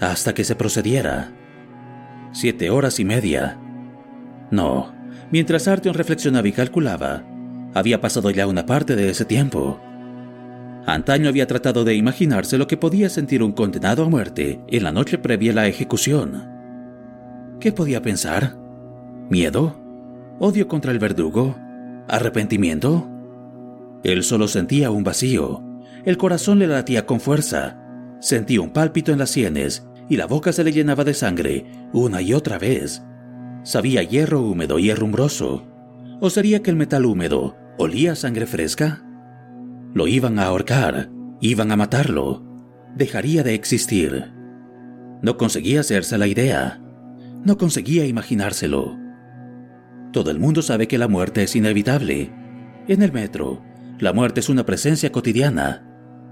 hasta 0.00 0.34
que 0.34 0.44
se 0.44 0.54
procediera. 0.54 1.32
Siete 2.32 2.68
horas 2.68 3.00
y 3.00 3.06
media. 3.06 3.58
No, 4.50 4.94
mientras 5.30 5.66
Artyom 5.66 5.94
reflexionaba 5.94 6.46
y 6.46 6.52
calculaba, 6.52 7.24
había 7.74 8.00
pasado 8.00 8.30
ya 8.30 8.46
una 8.46 8.66
parte 8.66 8.94
de 8.94 9.10
ese 9.10 9.24
tiempo. 9.24 9.80
Antaño 10.86 11.28
había 11.28 11.46
tratado 11.46 11.84
de 11.84 11.94
imaginarse 11.94 12.56
lo 12.56 12.66
que 12.66 12.76
podía 12.76 13.08
sentir 13.08 13.42
un 13.42 13.52
condenado 13.52 14.04
a 14.04 14.08
muerte 14.08 14.60
en 14.68 14.84
la 14.84 14.92
noche 14.92 15.18
previa 15.18 15.52
a 15.52 15.54
la 15.56 15.66
ejecución. 15.66 16.48
¿Qué 17.58 17.72
podía 17.72 18.00
pensar? 18.00 18.56
¿Miedo? 19.28 19.76
¿Odio 20.38 20.68
contra 20.68 20.92
el 20.92 20.98
verdugo? 20.98 21.56
¿Arrepentimiento? 22.06 23.08
Él 24.04 24.22
solo 24.22 24.46
sentía 24.46 24.90
un 24.90 25.02
vacío. 25.02 25.62
El 26.04 26.16
corazón 26.16 26.58
le 26.58 26.66
latía 26.66 27.06
con 27.06 27.18
fuerza. 27.18 27.80
Sentía 28.20 28.60
un 28.60 28.70
pálpito 28.70 29.10
en 29.10 29.18
las 29.18 29.30
sienes 29.30 29.88
y 30.08 30.16
la 30.16 30.26
boca 30.26 30.52
se 30.52 30.62
le 30.62 30.72
llenaba 30.72 31.02
de 31.02 31.14
sangre 31.14 31.64
una 31.92 32.20
y 32.20 32.34
otra 32.34 32.58
vez. 32.58 33.02
Sabía 33.62 34.02
hierro 34.02 34.42
húmedo 34.42 34.78
y 34.78 34.90
herrumbroso. 34.90 35.66
¿O 36.20 36.28
sería 36.28 36.62
que 36.62 36.70
el 36.70 36.76
metal 36.76 37.06
húmedo 37.06 37.63
olía 37.78 38.14
sangre 38.14 38.46
fresca? 38.46 39.02
Lo 39.94 40.06
iban 40.08 40.38
a 40.38 40.44
ahorcar, 40.44 41.10
iban 41.40 41.72
a 41.72 41.76
matarlo. 41.76 42.42
Dejaría 42.96 43.42
de 43.42 43.54
existir. 43.54 44.32
No 45.22 45.36
conseguía 45.36 45.80
hacerse 45.80 46.18
la 46.18 46.26
idea. 46.26 46.80
No 47.44 47.58
conseguía 47.58 48.06
imaginárselo. 48.06 48.98
Todo 50.12 50.30
el 50.30 50.38
mundo 50.38 50.62
sabe 50.62 50.86
que 50.86 50.98
la 50.98 51.08
muerte 51.08 51.42
es 51.42 51.56
inevitable. 51.56 52.32
En 52.86 53.02
el 53.02 53.12
metro, 53.12 53.62
la 53.98 54.12
muerte 54.12 54.40
es 54.40 54.48
una 54.48 54.64
presencia 54.64 55.10
cotidiana, 55.10 55.84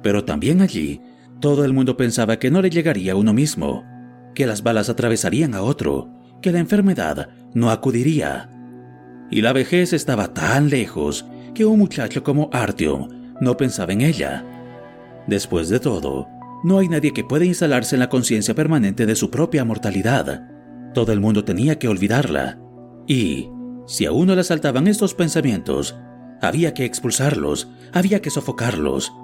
pero 0.02 0.24
también 0.24 0.61
allí 0.61 1.00
todo 1.40 1.64
el 1.64 1.72
mundo 1.72 1.96
pensaba 1.96 2.38
que 2.38 2.50
no 2.50 2.62
le 2.62 2.70
llegaría 2.70 3.12
a 3.12 3.16
uno 3.16 3.33
mismo, 3.33 3.85
que 4.35 4.46
las 4.46 4.62
balas 4.62 4.88
atravesarían 4.88 5.55
a 5.55 5.62
otro, 5.62 6.09
que 6.40 6.52
la 6.52 6.61
enfermedad 6.61 7.31
no 7.55 7.70
acudiría. 7.70 8.48
Y 9.33 9.40
la 9.40 9.55
vejez 9.55 9.95
estaba 9.95 10.35
tan 10.35 10.68
lejos 10.68 11.25
que 11.55 11.64
un 11.64 11.79
muchacho 11.79 12.23
como 12.23 12.51
Artyom 12.53 13.09
no 13.40 13.57
pensaba 13.57 13.95
en 13.95 14.03
ella. 14.03 14.45
Después 15.27 15.71
de 15.71 15.81
todo, 15.81 16.29
no 16.62 16.79
hay 16.79 16.88
nadie 16.88 17.14
que 17.14 17.25
pueda 17.25 17.47
instalarse 17.47 17.97
en 17.97 18.01
la 18.01 18.11
conciencia 18.11 18.55
permanente 18.55 19.07
de 19.07 19.16
su 19.16 19.31
propia 19.31 19.64
mortalidad. 19.64 20.49
Todo 20.92 21.12
el 21.12 21.21
mundo 21.21 21.45
tenía 21.45 21.79
que 21.79 21.88
olvidarla. 21.88 22.61
Y, 23.07 23.49
si 23.87 24.05
a 24.05 24.12
uno 24.12 24.35
le 24.35 24.45
saltaban 24.45 24.87
estos 24.87 25.14
pensamientos, 25.14 25.97
había 26.42 26.75
que 26.75 26.85
expulsarlos, 26.85 27.71
había 27.95 28.21
que 28.21 28.29
sofocarlos, 28.29 29.14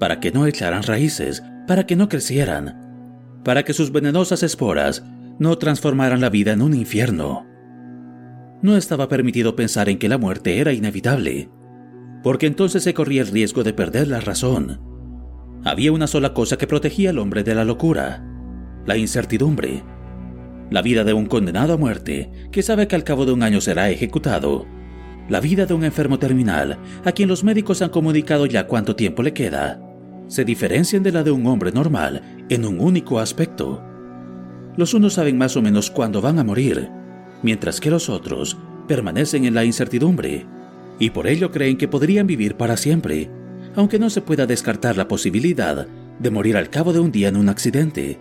para 0.00 0.18
que 0.18 0.32
no 0.32 0.48
echaran 0.48 0.82
raíces, 0.82 1.40
para 1.68 1.86
que 1.86 1.94
no 1.94 2.08
crecieran, 2.08 3.40
para 3.44 3.62
que 3.62 3.74
sus 3.74 3.92
venenosas 3.92 4.42
esporas 4.42 5.04
no 5.38 5.56
transformaran 5.56 6.20
la 6.20 6.30
vida 6.30 6.52
en 6.52 6.62
un 6.62 6.74
infierno. 6.74 7.51
No 8.62 8.76
estaba 8.76 9.08
permitido 9.08 9.56
pensar 9.56 9.88
en 9.88 9.98
que 9.98 10.08
la 10.08 10.18
muerte 10.18 10.58
era 10.58 10.72
inevitable, 10.72 11.50
porque 12.22 12.46
entonces 12.46 12.84
se 12.84 12.94
corría 12.94 13.22
el 13.22 13.28
riesgo 13.28 13.64
de 13.64 13.72
perder 13.72 14.06
la 14.06 14.20
razón. 14.20 14.80
Había 15.64 15.90
una 15.90 16.06
sola 16.06 16.32
cosa 16.32 16.56
que 16.56 16.68
protegía 16.68 17.10
al 17.10 17.18
hombre 17.18 17.42
de 17.42 17.56
la 17.56 17.64
locura, 17.64 18.24
la 18.86 18.96
incertidumbre. 18.96 19.82
La 20.70 20.80
vida 20.80 21.02
de 21.02 21.12
un 21.12 21.26
condenado 21.26 21.72
a 21.72 21.76
muerte, 21.76 22.30
que 22.52 22.62
sabe 22.62 22.86
que 22.86 22.94
al 22.94 23.02
cabo 23.02 23.26
de 23.26 23.32
un 23.32 23.42
año 23.42 23.60
será 23.60 23.90
ejecutado. 23.90 24.64
La 25.28 25.40
vida 25.40 25.66
de 25.66 25.74
un 25.74 25.82
enfermo 25.82 26.20
terminal, 26.20 26.78
a 27.04 27.10
quien 27.10 27.28
los 27.28 27.42
médicos 27.42 27.82
han 27.82 27.90
comunicado 27.90 28.46
ya 28.46 28.68
cuánto 28.68 28.94
tiempo 28.94 29.24
le 29.24 29.34
queda, 29.34 29.82
se 30.28 30.44
diferencian 30.44 31.02
de 31.02 31.12
la 31.12 31.24
de 31.24 31.32
un 31.32 31.46
hombre 31.46 31.72
normal 31.72 32.46
en 32.48 32.64
un 32.64 32.78
único 32.78 33.18
aspecto. 33.18 33.82
Los 34.76 34.94
unos 34.94 35.14
saben 35.14 35.36
más 35.36 35.56
o 35.56 35.62
menos 35.62 35.90
cuándo 35.90 36.22
van 36.22 36.38
a 36.38 36.44
morir, 36.44 36.90
mientras 37.42 37.80
que 37.80 37.90
los 37.90 38.08
otros 38.08 38.56
permanecen 38.88 39.44
en 39.44 39.54
la 39.54 39.64
incertidumbre 39.64 40.46
y 40.98 41.10
por 41.10 41.26
ello 41.26 41.50
creen 41.50 41.76
que 41.76 41.88
podrían 41.88 42.26
vivir 42.26 42.56
para 42.56 42.76
siempre, 42.76 43.30
aunque 43.74 43.98
no 43.98 44.10
se 44.10 44.20
pueda 44.20 44.46
descartar 44.46 44.96
la 44.96 45.08
posibilidad 45.08 45.86
de 46.18 46.30
morir 46.30 46.56
al 46.56 46.70
cabo 46.70 46.92
de 46.92 47.00
un 47.00 47.10
día 47.10 47.28
en 47.28 47.36
un 47.36 47.48
accidente. 47.48 48.20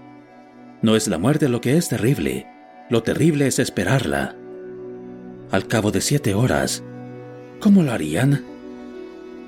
No 0.81 0.95
es 0.95 1.07
la 1.07 1.17
muerte 1.17 1.49
lo 1.49 1.61
que 1.61 1.77
es 1.77 1.89
terrible, 1.89 2.47
lo 2.89 3.03
terrible 3.03 3.47
es 3.47 3.59
esperarla. 3.59 4.35
Al 5.51 5.67
cabo 5.67 5.91
de 5.91 6.01
siete 6.01 6.33
horas, 6.33 6.83
¿cómo 7.59 7.83
lo 7.83 7.91
harían? 7.91 8.43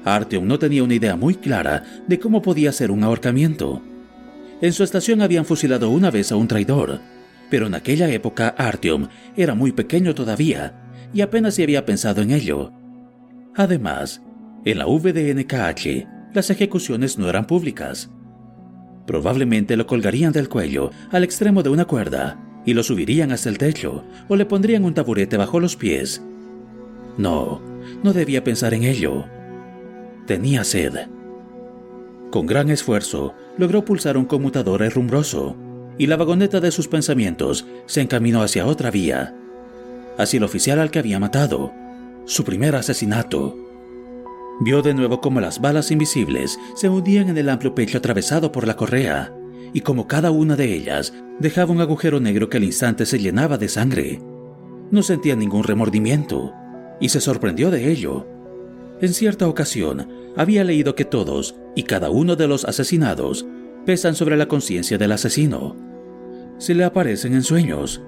Artyom 0.06 0.46
no 0.46 0.60
tenía 0.60 0.84
una 0.84 0.96
idea 0.96 1.16
muy 1.16 1.36
clara 1.36 1.84
de 2.08 2.20
cómo 2.20 2.42
podía 2.42 2.72
ser 2.72 2.92
un 2.92 3.04
ahorcamiento. 3.04 3.82
En 4.62 4.74
su 4.74 4.84
estación 4.84 5.22
habían 5.22 5.46
fusilado 5.46 5.90
una 5.90 6.12
vez 6.12 6.32
a 6.32 6.36
un 6.36 6.48
traidor, 6.48 7.00
pero 7.50 7.68
en 7.68 7.76
aquella 7.76 8.10
época 8.10 8.50
Artyom 8.58 9.08
era 9.36 9.56
muy 9.56 9.72
pequeño 9.72 10.16
todavía 10.16 10.74
y 11.14 11.22
apenas 11.22 11.56
se 11.56 11.64
había 11.64 11.86
pensado 11.86 12.22
en 12.22 12.32
ello. 12.32 12.72
Además, 13.56 14.22
en 14.66 14.78
la 14.80 14.86
VDNKH 14.86 16.08
las 16.34 16.50
ejecuciones 16.50 17.18
no 17.18 17.30
eran 17.30 17.46
públicas. 17.46 18.10
Probablemente 19.06 19.78
lo 19.78 19.86
colgarían 19.86 20.32
del 20.32 20.50
cuello 20.50 20.92
al 21.12 21.24
extremo 21.24 21.62
de 21.62 21.70
una 21.70 21.86
cuerda 21.86 22.40
y 22.66 22.74
lo 22.74 22.84
subirían 22.84 23.32
hasta 23.32 23.50
el 23.50 23.58
techo 23.58 24.04
o 24.30 24.36
le 24.36 24.46
pondrían 24.46 24.86
un 24.86 24.94
taburete 24.94 25.38
bajo 25.38 25.60
los 25.60 25.76
pies. 25.76 26.24
No, 27.18 27.62
no 28.02 28.14
debía 28.14 28.44
pensar 28.44 28.74
en 28.74 28.84
ello. 28.84 29.26
Tenía 30.26 30.64
sed. 30.64 31.08
Con 32.32 32.48
gran 32.48 32.72
esfuerzo, 32.72 33.36
logró 33.58 33.86
pulsar 33.86 34.18
un 34.18 34.26
conmutador 34.26 34.82
herrumbroso 34.82 35.56
y 35.98 36.08
la 36.08 36.18
vagoneta 36.18 36.60
de 36.60 36.72
sus 36.72 36.88
pensamientos 36.88 37.66
se 37.86 38.02
encaminó 38.02 38.42
hacia 38.42 38.66
otra 38.66 38.92
vía, 38.92 39.36
hacia 40.18 40.38
el 40.38 40.44
oficial 40.44 40.80
al 40.80 40.92
que 40.92 41.00
había 41.00 41.20
matado, 41.20 41.72
su 42.26 42.44
primer 42.44 42.76
asesinato. 42.76 43.58
Vio 44.62 44.82
de 44.82 44.94
nuevo 44.94 45.20
cómo 45.20 45.42
las 45.42 45.60
balas 45.60 45.92
invisibles 45.92 46.60
se 46.76 46.90
hundían 46.90 47.30
en 47.30 47.38
el 47.38 47.50
amplio 47.50 47.74
pecho 47.76 47.98
atravesado 47.98 48.52
por 48.52 48.68
la 48.68 48.76
correa, 48.76 49.34
y 49.74 49.82
como 49.82 50.08
cada 50.08 50.32
una 50.32 50.56
de 50.56 50.74
ellas 50.74 51.14
dejaba 51.40 51.72
un 51.72 51.82
agujero 51.82 52.20
negro 52.20 52.50
que 52.50 52.58
al 52.58 52.64
instante 52.64 53.06
se 53.06 53.20
llenaba 53.20 53.58
de 53.58 53.68
sangre. 53.68 54.22
No 54.92 55.02
sentía 55.02 55.36
ningún 55.36 55.64
remordimiento, 55.64 56.54
y 57.00 57.10
se 57.10 57.20
sorprendió 57.20 57.72
de 57.72 57.92
ello. 57.92 58.28
En 59.02 59.14
cierta 59.14 59.48
ocasión, 59.48 60.08
había 60.38 60.64
leído 60.64 60.96
que 60.96 61.06
todos 61.06 61.56
y 61.76 61.84
cada 61.84 62.10
uno 62.10 62.36
de 62.36 62.48
los 62.48 62.66
asesinados 62.66 63.46
pesan 63.86 64.16
sobre 64.16 64.38
la 64.38 64.48
conciencia 64.48 64.98
del 64.98 65.12
asesino. 65.12 65.76
Se 66.58 66.74
le 66.74 66.84
aparecen 66.84 67.34
en 67.34 67.44
sueños, 67.44 68.02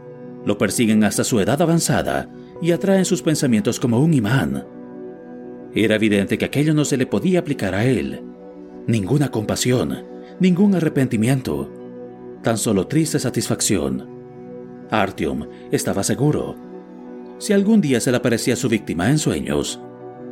lo 0.45 0.57
persiguen 0.57 1.03
hasta 1.03 1.23
su 1.23 1.39
edad 1.39 1.61
avanzada 1.61 2.29
y 2.61 2.71
atraen 2.71 3.05
sus 3.05 3.21
pensamientos 3.21 3.79
como 3.79 3.99
un 3.99 4.13
imán. 4.13 4.65
Era 5.73 5.95
evidente 5.95 6.37
que 6.37 6.45
aquello 6.45 6.73
no 6.73 6.85
se 6.85 6.97
le 6.97 7.05
podía 7.05 7.39
aplicar 7.39 7.75
a 7.75 7.83
él. 7.85 8.21
Ninguna 8.87 9.29
compasión, 9.29 10.05
ningún 10.39 10.75
arrepentimiento, 10.75 11.69
tan 12.43 12.57
solo 12.57 12.87
triste 12.87 13.19
satisfacción. 13.19 14.07
Artyom 14.89 15.47
estaba 15.71 16.03
seguro. 16.03 16.55
Si 17.39 17.51
algún 17.51 17.81
día 17.81 17.99
se 17.99 18.11
le 18.11 18.17
aparecía 18.17 18.55
su 18.55 18.69
víctima 18.69 19.09
en 19.09 19.17
sueños, 19.17 19.81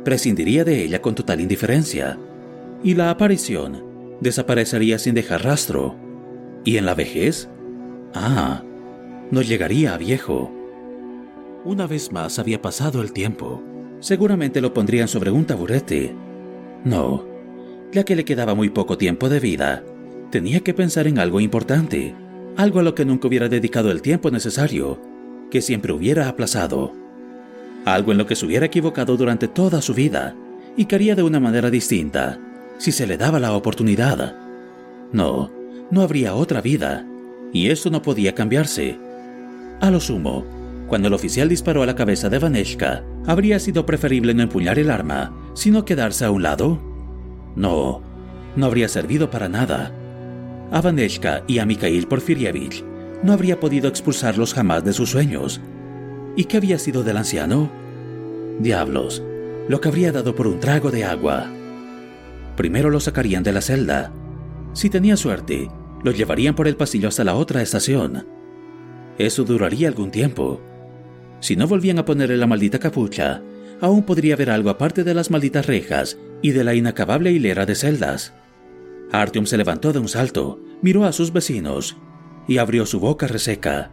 prescindiría 0.04 0.64
de 0.64 0.82
ella 0.82 1.02
con 1.02 1.14
total 1.14 1.40
indiferencia, 1.40 2.18
y 2.82 2.94
la 2.94 3.10
aparición 3.10 3.93
desaparecería 4.20 4.98
sin 4.98 5.14
dejar 5.14 5.44
rastro. 5.44 5.96
¿Y 6.64 6.76
en 6.76 6.86
la 6.86 6.94
vejez? 6.94 7.48
Ah, 8.14 8.62
no 9.30 9.42
llegaría 9.42 9.94
a 9.94 9.98
viejo. 9.98 10.50
Una 11.64 11.86
vez 11.86 12.12
más 12.12 12.38
había 12.38 12.60
pasado 12.62 13.02
el 13.02 13.12
tiempo. 13.12 13.62
Seguramente 14.00 14.60
lo 14.60 14.74
pondrían 14.74 15.08
sobre 15.08 15.30
un 15.30 15.44
taburete. 15.46 16.14
No, 16.84 17.24
ya 17.92 18.04
que 18.04 18.16
le 18.16 18.24
quedaba 18.24 18.54
muy 18.54 18.68
poco 18.68 18.98
tiempo 18.98 19.28
de 19.28 19.40
vida, 19.40 19.82
tenía 20.30 20.60
que 20.60 20.74
pensar 20.74 21.06
en 21.06 21.18
algo 21.18 21.40
importante, 21.40 22.14
algo 22.56 22.80
a 22.80 22.82
lo 22.82 22.94
que 22.94 23.04
nunca 23.04 23.28
hubiera 23.28 23.48
dedicado 23.48 23.90
el 23.90 24.02
tiempo 24.02 24.30
necesario, 24.30 25.00
que 25.50 25.62
siempre 25.62 25.92
hubiera 25.92 26.28
aplazado, 26.28 26.92
algo 27.86 28.12
en 28.12 28.18
lo 28.18 28.26
que 28.26 28.36
se 28.36 28.44
hubiera 28.44 28.66
equivocado 28.66 29.16
durante 29.16 29.48
toda 29.48 29.80
su 29.80 29.94
vida 29.94 30.36
y 30.76 30.84
que 30.84 30.96
haría 30.96 31.14
de 31.14 31.22
una 31.22 31.40
manera 31.40 31.70
distinta 31.70 32.38
si 32.78 32.92
se 32.92 33.06
le 33.06 33.16
daba 33.16 33.40
la 33.40 33.52
oportunidad. 33.52 34.36
No, 35.12 35.50
no 35.90 36.02
habría 36.02 36.34
otra 36.34 36.60
vida, 36.60 37.06
y 37.52 37.70
eso 37.70 37.90
no 37.90 38.02
podía 38.02 38.34
cambiarse. 38.34 38.98
A 39.80 39.90
lo 39.90 40.00
sumo, 40.00 40.44
cuando 40.88 41.08
el 41.08 41.14
oficial 41.14 41.48
disparó 41.48 41.82
a 41.82 41.86
la 41.86 41.94
cabeza 41.94 42.28
de 42.28 42.38
Vaneshka, 42.38 43.04
¿habría 43.26 43.58
sido 43.58 43.86
preferible 43.86 44.34
no 44.34 44.42
empuñar 44.42 44.78
el 44.78 44.90
arma, 44.90 45.34
sino 45.54 45.84
quedarse 45.84 46.24
a 46.24 46.30
un 46.30 46.42
lado? 46.42 46.80
No, 47.56 48.02
no 48.56 48.66
habría 48.66 48.88
servido 48.88 49.30
para 49.30 49.48
nada. 49.48 49.92
A 50.70 50.80
Vaneshka 50.80 51.44
y 51.46 51.58
a 51.58 51.66
Mikhail 51.66 52.06
Porfirievich 52.06 52.84
no 53.22 53.32
habría 53.32 53.58
podido 53.58 53.88
expulsarlos 53.88 54.52
jamás 54.52 54.84
de 54.84 54.92
sus 54.92 55.10
sueños. 55.10 55.60
¿Y 56.36 56.44
qué 56.44 56.58
había 56.58 56.78
sido 56.78 57.02
del 57.02 57.16
anciano? 57.16 57.70
Diablos, 58.58 59.22
lo 59.68 59.80
que 59.80 59.88
habría 59.88 60.12
dado 60.12 60.34
por 60.34 60.46
un 60.46 60.60
trago 60.60 60.90
de 60.90 61.04
agua. 61.04 61.50
Primero 62.56 62.90
lo 62.90 63.00
sacarían 63.00 63.42
de 63.42 63.52
la 63.52 63.60
celda. 63.60 64.12
Si 64.72 64.90
tenía 64.90 65.16
suerte, 65.16 65.68
lo 66.02 66.10
llevarían 66.10 66.54
por 66.54 66.68
el 66.68 66.76
pasillo 66.76 67.08
hasta 67.08 67.24
la 67.24 67.34
otra 67.34 67.62
estación. 67.62 68.26
Eso 69.18 69.44
duraría 69.44 69.88
algún 69.88 70.10
tiempo. 70.10 70.60
Si 71.40 71.56
no 71.56 71.66
volvían 71.66 71.98
a 71.98 72.04
ponerle 72.04 72.36
la 72.36 72.46
maldita 72.46 72.78
capucha, 72.78 73.42
aún 73.80 74.04
podría 74.04 74.36
ver 74.36 74.50
algo 74.50 74.70
aparte 74.70 75.04
de 75.04 75.14
las 75.14 75.30
malditas 75.30 75.66
rejas 75.66 76.18
y 76.42 76.52
de 76.52 76.64
la 76.64 76.74
inacabable 76.74 77.32
hilera 77.32 77.66
de 77.66 77.74
celdas. 77.74 78.34
Artyom 79.12 79.46
se 79.46 79.56
levantó 79.56 79.92
de 79.92 79.98
un 79.98 80.08
salto, 80.08 80.60
miró 80.82 81.04
a 81.04 81.12
sus 81.12 81.32
vecinos 81.32 81.96
y 82.48 82.58
abrió 82.58 82.86
su 82.86 83.00
boca 83.00 83.26
reseca. 83.26 83.90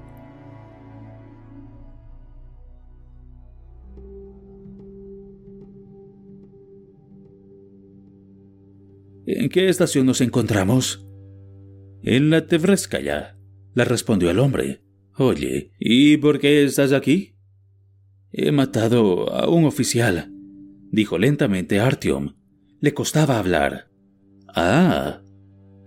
¿En 9.34 9.48
qué 9.48 9.70
estación 9.70 10.06
nos 10.06 10.20
encontramos? 10.20 11.08
En 12.04 12.30
la 12.30 12.48
Tevreskaya, 12.48 13.38
le 13.74 13.86
respondió 13.86 14.30
el 14.30 14.40
hombre. 14.40 14.82
Oye, 15.18 15.72
¿y 15.80 16.18
por 16.18 16.40
qué 16.40 16.66
estás 16.66 16.92
aquí? 16.92 17.36
He 18.34 18.52
matado 18.52 19.32
a 19.34 19.48
un 19.48 19.64
oficial, 19.64 20.34
dijo 20.92 21.18
lentamente 21.18 21.80
Artyom. 21.80 22.36
Le 22.82 22.94
costaba 22.94 23.40
hablar. 23.40 23.90
Ah. 24.50 25.22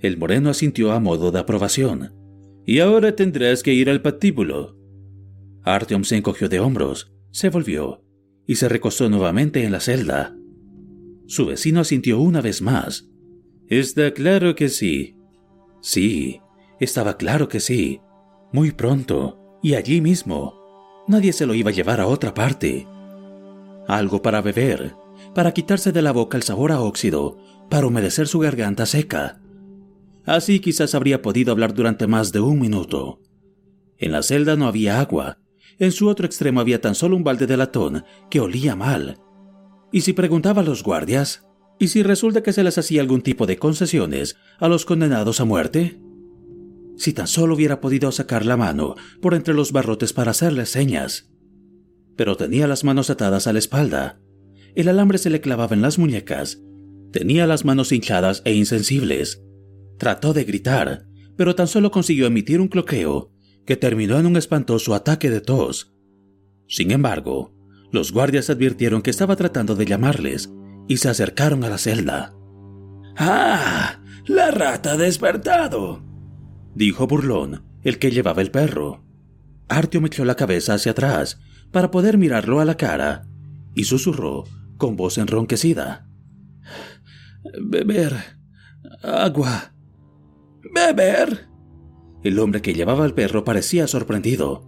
El 0.00 0.16
moreno 0.16 0.48
asintió 0.48 0.92
a 0.92 1.00
modo 1.00 1.30
de 1.30 1.40
aprobación. 1.40 2.14
Y 2.64 2.78
ahora 2.78 3.14
tendrás 3.14 3.62
que 3.62 3.74
ir 3.74 3.90
al 3.90 4.00
patíbulo. 4.00 4.78
Artyom 5.64 6.04
se 6.04 6.16
encogió 6.16 6.48
de 6.48 6.60
hombros, 6.60 7.12
se 7.30 7.50
volvió 7.50 8.04
y 8.46 8.54
se 8.54 8.70
recostó 8.70 9.10
nuevamente 9.10 9.64
en 9.64 9.72
la 9.72 9.80
celda. 9.80 10.34
Su 11.26 11.44
vecino 11.44 11.80
asintió 11.80 12.20
una 12.20 12.40
vez 12.40 12.62
más. 12.62 13.10
Está 13.68 14.12
claro 14.12 14.54
que 14.54 14.68
sí. 14.68 15.16
Sí, 15.80 16.40
estaba 16.80 17.16
claro 17.16 17.48
que 17.48 17.60
sí. 17.60 18.00
Muy 18.52 18.72
pronto, 18.72 19.58
y 19.62 19.74
allí 19.74 20.00
mismo. 20.00 20.60
Nadie 21.08 21.32
se 21.32 21.46
lo 21.46 21.54
iba 21.54 21.70
a 21.70 21.74
llevar 21.74 22.00
a 22.00 22.06
otra 22.06 22.34
parte. 22.34 22.86
Algo 23.88 24.22
para 24.22 24.42
beber, 24.42 24.94
para 25.34 25.52
quitarse 25.52 25.92
de 25.92 26.02
la 26.02 26.12
boca 26.12 26.36
el 26.36 26.42
sabor 26.42 26.72
a 26.72 26.80
óxido, 26.80 27.38
para 27.70 27.86
humedecer 27.86 28.28
su 28.28 28.38
garganta 28.38 28.86
seca. 28.86 29.40
Así 30.24 30.60
quizás 30.60 30.94
habría 30.94 31.22
podido 31.22 31.52
hablar 31.52 31.74
durante 31.74 32.06
más 32.06 32.32
de 32.32 32.40
un 32.40 32.60
minuto. 32.60 33.20
En 33.98 34.12
la 34.12 34.22
celda 34.22 34.56
no 34.56 34.66
había 34.66 35.00
agua. 35.00 35.38
En 35.78 35.92
su 35.92 36.08
otro 36.08 36.26
extremo 36.26 36.60
había 36.60 36.80
tan 36.80 36.94
solo 36.94 37.16
un 37.16 37.24
balde 37.24 37.46
de 37.46 37.56
latón 37.56 38.04
que 38.30 38.40
olía 38.40 38.76
mal. 38.76 39.18
Y 39.92 40.02
si 40.02 40.12
preguntaba 40.12 40.62
a 40.62 40.64
los 40.64 40.82
guardias, 40.82 41.46
¿y 41.84 41.88
si 41.88 42.02
resulta 42.02 42.42
que 42.42 42.54
se 42.54 42.64
les 42.64 42.78
hacía 42.78 43.02
algún 43.02 43.20
tipo 43.20 43.46
de 43.46 43.58
concesiones 43.58 44.36
a 44.58 44.68
los 44.68 44.86
condenados 44.86 45.40
a 45.40 45.44
muerte? 45.44 46.00
Si 46.96 47.12
tan 47.12 47.26
solo 47.26 47.54
hubiera 47.54 47.82
podido 47.82 48.10
sacar 48.10 48.46
la 48.46 48.56
mano 48.56 48.94
por 49.20 49.34
entre 49.34 49.52
los 49.52 49.70
barrotes 49.70 50.14
para 50.14 50.30
hacerles 50.30 50.70
señas. 50.70 51.30
Pero 52.16 52.36
tenía 52.36 52.66
las 52.66 52.84
manos 52.84 53.10
atadas 53.10 53.46
a 53.46 53.52
la 53.52 53.58
espalda. 53.58 54.18
El 54.74 54.88
alambre 54.88 55.18
se 55.18 55.28
le 55.28 55.42
clavaba 55.42 55.74
en 55.74 55.82
las 55.82 55.98
muñecas. 55.98 56.62
Tenía 57.12 57.46
las 57.46 57.66
manos 57.66 57.92
hinchadas 57.92 58.40
e 58.46 58.54
insensibles. 58.54 59.42
Trató 59.98 60.32
de 60.32 60.44
gritar, 60.44 61.06
pero 61.36 61.54
tan 61.54 61.68
solo 61.68 61.90
consiguió 61.90 62.26
emitir 62.26 62.62
un 62.62 62.68
cloqueo 62.68 63.30
que 63.66 63.76
terminó 63.76 64.18
en 64.18 64.24
un 64.24 64.38
espantoso 64.38 64.94
ataque 64.94 65.28
de 65.28 65.42
tos. 65.42 65.94
Sin 66.66 66.92
embargo, 66.92 67.54
los 67.92 68.10
guardias 68.10 68.48
advirtieron 68.48 69.02
que 69.02 69.10
estaba 69.10 69.36
tratando 69.36 69.76
de 69.76 69.84
llamarles 69.84 70.50
y 70.88 70.98
se 70.98 71.08
acercaron 71.08 71.64
a 71.64 71.68
la 71.68 71.78
celda. 71.78 72.34
¡Ah! 73.16 74.00
La 74.26 74.50
rata 74.50 74.92
ha 74.92 74.96
despertado, 74.96 76.02
dijo 76.74 77.06
burlón, 77.06 77.62
el 77.82 77.98
que 77.98 78.10
llevaba 78.10 78.40
el 78.40 78.50
perro. 78.50 79.04
Artio 79.68 80.04
echó 80.04 80.24
la 80.24 80.34
cabeza 80.34 80.74
hacia 80.74 80.92
atrás 80.92 81.40
para 81.70 81.90
poder 81.90 82.16
mirarlo 82.16 82.60
a 82.60 82.64
la 82.64 82.76
cara 82.76 83.26
y 83.74 83.84
susurró 83.84 84.44
con 84.78 84.96
voz 84.96 85.18
enronquecida. 85.18 86.08
Beber. 87.60 88.38
Agua. 89.02 89.74
¿Beber? 90.74 91.48
El 92.22 92.38
hombre 92.38 92.62
que 92.62 92.72
llevaba 92.72 93.04
al 93.04 93.14
perro 93.14 93.44
parecía 93.44 93.86
sorprendido. 93.86 94.62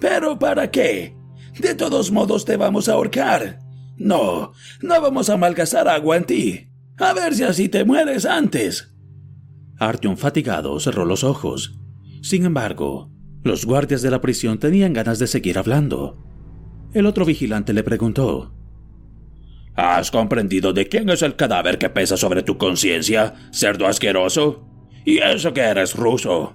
¿Pero 0.00 0.38
para 0.38 0.70
qué? 0.70 1.16
De 1.58 1.74
todos 1.74 2.10
modos 2.10 2.44
te 2.44 2.56
vamos 2.56 2.88
a 2.88 2.94
ahorcar. 2.94 3.63
No, 3.96 4.52
no 4.82 5.00
vamos 5.00 5.30
a 5.30 5.36
malgastar 5.36 5.88
agua 5.88 6.16
en 6.16 6.24
ti. 6.24 6.68
A 6.98 7.12
ver 7.12 7.34
si 7.34 7.42
así 7.42 7.68
te 7.68 7.84
mueres 7.84 8.24
antes. 8.24 8.94
Artyom 9.78 10.16
fatigado 10.16 10.78
cerró 10.80 11.04
los 11.04 11.24
ojos. 11.24 11.78
Sin 12.22 12.44
embargo, 12.44 13.10
los 13.42 13.66
guardias 13.66 14.02
de 14.02 14.10
la 14.10 14.20
prisión 14.20 14.58
tenían 14.58 14.92
ganas 14.92 15.18
de 15.18 15.26
seguir 15.26 15.58
hablando. 15.58 16.24
El 16.92 17.06
otro 17.06 17.24
vigilante 17.24 17.72
le 17.72 17.82
preguntó. 17.82 18.54
¿Has 19.74 20.12
comprendido 20.12 20.72
de 20.72 20.88
quién 20.88 21.10
es 21.10 21.22
el 21.22 21.34
cadáver 21.34 21.78
que 21.78 21.90
pesa 21.90 22.16
sobre 22.16 22.44
tu 22.44 22.56
conciencia, 22.56 23.34
cerdo 23.52 23.88
asqueroso? 23.88 24.68
Y 25.04 25.18
eso 25.18 25.52
que 25.52 25.60
eres 25.60 25.94
ruso. 25.94 26.54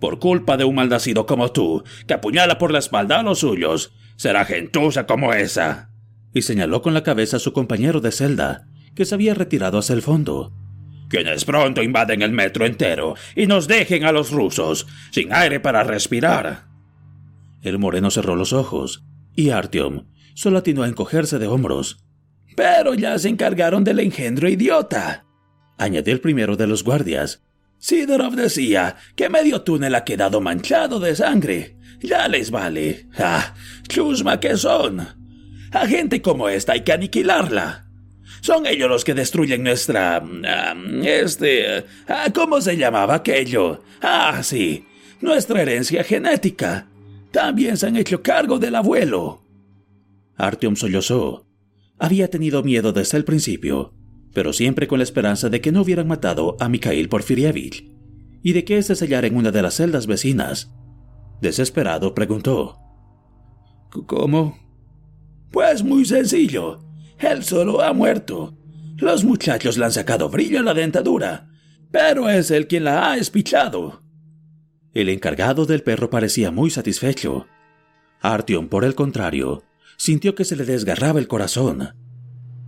Por 0.00 0.20
culpa 0.20 0.56
de 0.56 0.64
un 0.64 0.76
malnacido 0.76 1.26
como 1.26 1.50
tú, 1.50 1.82
que 2.06 2.14
apuñala 2.14 2.58
por 2.58 2.72
la 2.72 2.78
espalda 2.78 3.18
a 3.18 3.22
los 3.22 3.40
suyos, 3.40 3.92
será 4.16 4.44
gentuza 4.44 5.06
como 5.06 5.32
esa. 5.32 5.90
Y 6.34 6.42
señaló 6.42 6.82
con 6.82 6.92
la 6.92 7.02
cabeza 7.02 7.38
a 7.38 7.40
su 7.40 7.52
compañero 7.52 8.00
de 8.00 8.12
celda, 8.12 8.66
que 8.94 9.04
se 9.04 9.14
había 9.14 9.34
retirado 9.34 9.78
hacia 9.78 9.94
el 9.94 10.02
fondo 10.02 10.52
quienes 11.14 11.44
pronto 11.44 11.80
invaden 11.80 12.22
el 12.22 12.32
metro 12.32 12.66
entero 12.66 13.14
y 13.36 13.46
nos 13.46 13.68
dejen 13.68 14.04
a 14.04 14.10
los 14.10 14.32
rusos 14.32 14.88
sin 15.12 15.32
aire 15.32 15.60
para 15.60 15.84
respirar. 15.84 16.66
El 17.62 17.78
moreno 17.78 18.10
cerró 18.10 18.34
los 18.34 18.52
ojos 18.52 19.04
y 19.36 19.50
Artyom 19.50 20.06
solo 20.34 20.58
atinó 20.58 20.82
a 20.82 20.88
encogerse 20.88 21.38
de 21.38 21.46
hombros. 21.46 22.04
Pero 22.56 22.94
ya 22.94 23.16
se 23.18 23.28
encargaron 23.28 23.84
del 23.84 24.00
engendro 24.00 24.48
idiota, 24.48 25.24
añadió 25.78 26.12
el 26.12 26.20
primero 26.20 26.56
de 26.56 26.66
los 26.66 26.82
guardias. 26.82 27.44
Sidorov 27.78 28.34
decía 28.34 28.96
que 29.14 29.28
medio 29.28 29.62
túnel 29.62 29.94
ha 29.94 30.04
quedado 30.04 30.40
manchado 30.40 30.98
de 30.98 31.14
sangre. 31.14 31.76
Ya 32.00 32.26
les 32.26 32.50
vale. 32.50 33.08
¡Ah! 33.18 33.54
¡Chusma 33.88 34.40
que 34.40 34.56
son! 34.56 35.23
A 35.74 35.86
gente 35.86 36.22
como 36.22 36.48
esta 36.48 36.72
hay 36.72 36.82
que 36.82 36.92
aniquilarla. 36.92 37.88
Son 38.40 38.66
ellos 38.66 38.88
los 38.88 39.04
que 39.04 39.12
destruyen 39.12 39.64
nuestra... 39.64 40.22
Ah, 40.46 40.74
este... 41.02 41.84
Ah, 42.06 42.28
¿Cómo 42.32 42.60
se 42.60 42.76
llamaba 42.76 43.16
aquello? 43.16 43.82
Ah, 44.00 44.40
sí. 44.42 44.86
Nuestra 45.20 45.62
herencia 45.62 46.04
genética. 46.04 46.86
También 47.32 47.76
se 47.76 47.88
han 47.88 47.96
hecho 47.96 48.22
cargo 48.22 48.58
del 48.58 48.76
abuelo. 48.76 49.42
Artyom 50.36 50.76
sollozó. 50.76 51.46
Había 51.98 52.28
tenido 52.28 52.62
miedo 52.62 52.92
desde 52.92 53.18
el 53.18 53.24
principio, 53.24 53.94
pero 54.32 54.52
siempre 54.52 54.86
con 54.86 54.98
la 54.98 55.04
esperanza 55.04 55.48
de 55.48 55.60
que 55.60 55.72
no 55.72 55.82
hubieran 55.82 56.06
matado 56.06 56.56
a 56.60 56.68
Mikhail 56.68 57.08
Porfirievich 57.08 57.90
y 58.42 58.52
de 58.52 58.64
que 58.64 58.78
éste 58.78 58.94
sellara 58.94 59.26
en 59.26 59.36
una 59.36 59.50
de 59.50 59.62
las 59.62 59.74
celdas 59.74 60.06
vecinas. 60.06 60.72
Desesperado 61.40 62.14
preguntó: 62.14 62.78
¿Cómo? 64.06 64.63
Pues 65.54 65.84
muy 65.84 66.04
sencillo. 66.04 66.80
Él 67.16 67.44
solo 67.44 67.80
ha 67.80 67.92
muerto. 67.92 68.58
Los 68.96 69.22
muchachos 69.22 69.78
le 69.78 69.84
han 69.84 69.92
sacado 69.92 70.28
brillo 70.28 70.58
a 70.58 70.62
la 70.64 70.74
dentadura, 70.74 71.48
pero 71.92 72.28
es 72.28 72.50
él 72.50 72.66
quien 72.66 72.82
la 72.82 73.08
ha 73.08 73.16
espichado. 73.16 74.02
El 74.92 75.08
encargado 75.08 75.64
del 75.64 75.84
perro 75.84 76.10
parecía 76.10 76.50
muy 76.50 76.70
satisfecho. 76.70 77.46
Artyom, 78.20 78.66
por 78.66 78.84
el 78.84 78.96
contrario, 78.96 79.62
sintió 79.96 80.34
que 80.34 80.44
se 80.44 80.56
le 80.56 80.64
desgarraba 80.64 81.20
el 81.20 81.28
corazón. 81.28 81.90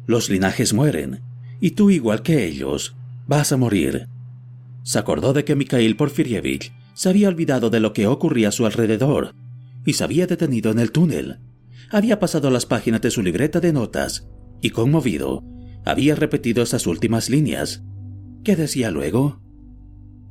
Los 0.07 0.31
linajes 0.31 0.73
mueren, 0.73 1.23
y 1.61 1.73
tú, 1.73 1.91
igual 1.91 2.23
que 2.23 2.45
ellos, 2.45 2.95
vas 3.27 3.51
a 3.51 3.57
morir. 3.57 4.07
Se 4.85 5.01
acordó 5.01 5.33
de 5.33 5.45
que 5.45 5.57
Mikhail 5.57 5.97
Porfirievich 5.97 6.73
se 6.95 7.09
había 7.09 7.27
olvidado 7.27 7.69
de 7.69 7.81
lo 7.81 7.93
que 7.93 8.07
ocurría 8.07 8.51
a 8.51 8.53
su 8.53 8.65
alrededor 8.65 9.35
y 9.85 9.95
se 9.95 10.05
había 10.05 10.29
detenido 10.29 10.71
en 10.71 10.79
el 10.79 10.93
túnel. 10.93 11.41
Había 11.91 12.19
pasado 12.19 12.51
las 12.51 12.67
páginas 12.67 13.01
de 13.01 13.11
su 13.11 13.23
libreta 13.23 13.61
de 13.61 13.73
notas 13.73 14.29
y 14.61 14.71
conmovido, 14.71 15.45
había 15.85 16.17
repetido 16.17 16.63
esas 16.63 16.87
últimas 16.87 17.31
líneas. 17.31 17.85
¿Qué 18.43 18.57
decía 18.57 18.91
luego? 18.91 19.41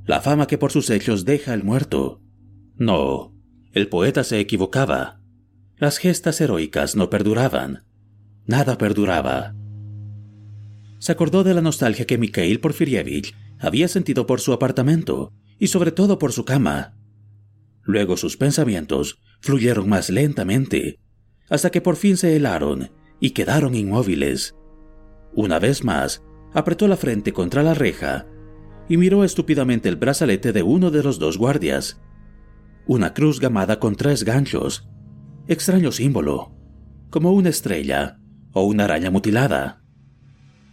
La 0.05 0.21
fama 0.21 0.47
que 0.47 0.57
por 0.57 0.71
sus 0.71 0.89
hechos 0.89 1.23
deja 1.23 1.53
el 1.53 1.63
muerto. 1.63 2.21
No, 2.75 3.33
el 3.71 3.87
poeta 3.87 4.23
se 4.23 4.39
equivocaba. 4.39 5.21
Las 5.77 5.97
gestas 5.97 6.41
heroicas 6.41 6.95
no 6.95 7.09
perduraban. 7.09 7.85
Nada 8.45 8.77
perduraba. 8.77 9.55
Se 10.99 11.11
acordó 11.11 11.43
de 11.43 11.53
la 11.53 11.61
nostalgia 11.61 12.05
que 12.05 12.17
Mikhail 12.17 12.59
Porfirievich 12.59 13.33
había 13.59 13.87
sentido 13.87 14.25
por 14.25 14.41
su 14.41 14.53
apartamento 14.53 15.33
y 15.57 15.67
sobre 15.67 15.91
todo 15.91 16.19
por 16.19 16.33
su 16.33 16.45
cama. 16.45 16.97
Luego 17.81 18.17
sus 18.17 18.37
pensamientos 18.37 19.21
fluyeron 19.39 19.87
más 19.87 20.09
lentamente, 20.09 20.99
hasta 21.49 21.69
que 21.69 21.81
por 21.81 21.95
fin 21.95 22.17
se 22.17 22.35
helaron 22.35 22.91
y 23.19 23.31
quedaron 23.31 23.75
inmóviles. 23.75 24.55
Una 25.33 25.59
vez 25.59 25.83
más, 25.83 26.23
apretó 26.53 26.87
la 26.87 26.97
frente 26.97 27.33
contra 27.33 27.63
la 27.63 27.73
reja 27.73 28.25
y 28.87 28.97
miró 28.97 29.23
estúpidamente 29.23 29.89
el 29.89 29.95
brazalete 29.95 30.53
de 30.53 30.63
uno 30.63 30.91
de 30.91 31.03
los 31.03 31.19
dos 31.19 31.37
guardias. 31.37 32.01
Una 32.87 33.13
cruz 33.13 33.39
gamada 33.39 33.79
con 33.79 33.95
tres 33.95 34.23
ganchos. 34.23 34.87
Extraño 35.47 35.91
símbolo, 35.91 36.55
como 37.09 37.31
una 37.31 37.49
estrella 37.49 38.19
o 38.53 38.63
una 38.63 38.85
araña 38.85 39.11
mutilada. 39.11 39.81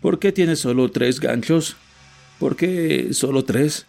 ¿Por 0.01 0.19
qué 0.19 0.33
tiene 0.33 0.57
solo 0.57 0.91
tres 0.91 1.21
ganchos? 1.21 1.77
¿Por 2.39 2.57
qué 2.57 3.13
solo 3.13 3.45
tres? 3.45 3.87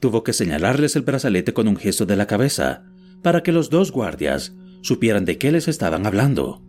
Tuvo 0.00 0.22
que 0.22 0.32
señalarles 0.32 0.96
el 0.96 1.02
brazalete 1.02 1.52
con 1.52 1.68
un 1.68 1.76
gesto 1.76 2.06
de 2.06 2.16
la 2.16 2.26
cabeza 2.26 2.84
para 3.22 3.42
que 3.42 3.52
los 3.52 3.70
dos 3.70 3.90
guardias 3.92 4.54
supieran 4.86 5.24
de 5.24 5.36
qué 5.36 5.50
les 5.50 5.66
estaban 5.68 6.06
hablando. 6.06 6.62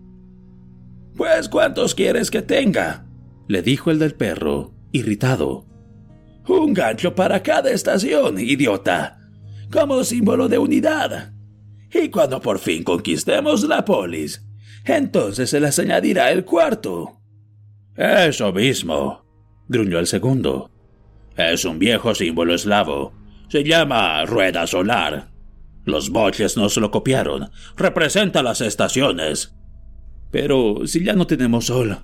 Pues 1.16 1.50
¿cuántos 1.50 1.96
quieres 1.96 2.32
que 2.32 2.42
tenga? 2.42 3.06
le 3.48 3.62
dijo 3.62 3.92
el 3.92 4.00
del 4.00 4.16
perro, 4.16 4.74
irritado. 4.92 5.66
Un 6.48 6.74
gancho 6.74 7.16
para 7.16 7.44
cada 7.44 7.72
estación, 7.72 8.40
idiota, 8.40 9.20
como 9.72 10.04
símbolo 10.04 10.50
de 10.50 10.58
unidad. 10.58 11.34
Y 11.94 12.10
cuando 12.10 12.42
por 12.42 12.60
fin 12.60 12.84
conquistemos 12.84 13.64
la 13.64 13.86
polis, 13.86 14.46
entonces 14.84 15.50
se 15.50 15.60
les 15.60 15.78
añadirá 15.80 16.32
el 16.32 16.44
cuarto. 16.44 17.22
Eso 17.96 18.52
mismo, 18.52 19.26
gruñó 19.68 20.00
el 20.00 20.08
segundo. 20.08 20.72
Es 21.36 21.66
un 21.66 21.80
viejo 21.80 22.16
símbolo 22.16 22.56
eslavo. 22.56 23.14
Se 23.50 23.64
llama 23.64 24.26
rueda 24.26 24.66
solar. 24.68 25.37
Los 25.88 26.10
boches 26.10 26.58
nos 26.58 26.76
lo 26.76 26.92
copiaron. 26.92 27.50
Representa 27.78 28.44
las 28.44 28.60
estaciones. 28.60 29.56
Pero 30.32 30.86
si 30.86 31.02
ya 31.02 31.14
no 31.14 31.28
tenemos 31.28 31.68
sol. 31.68 32.00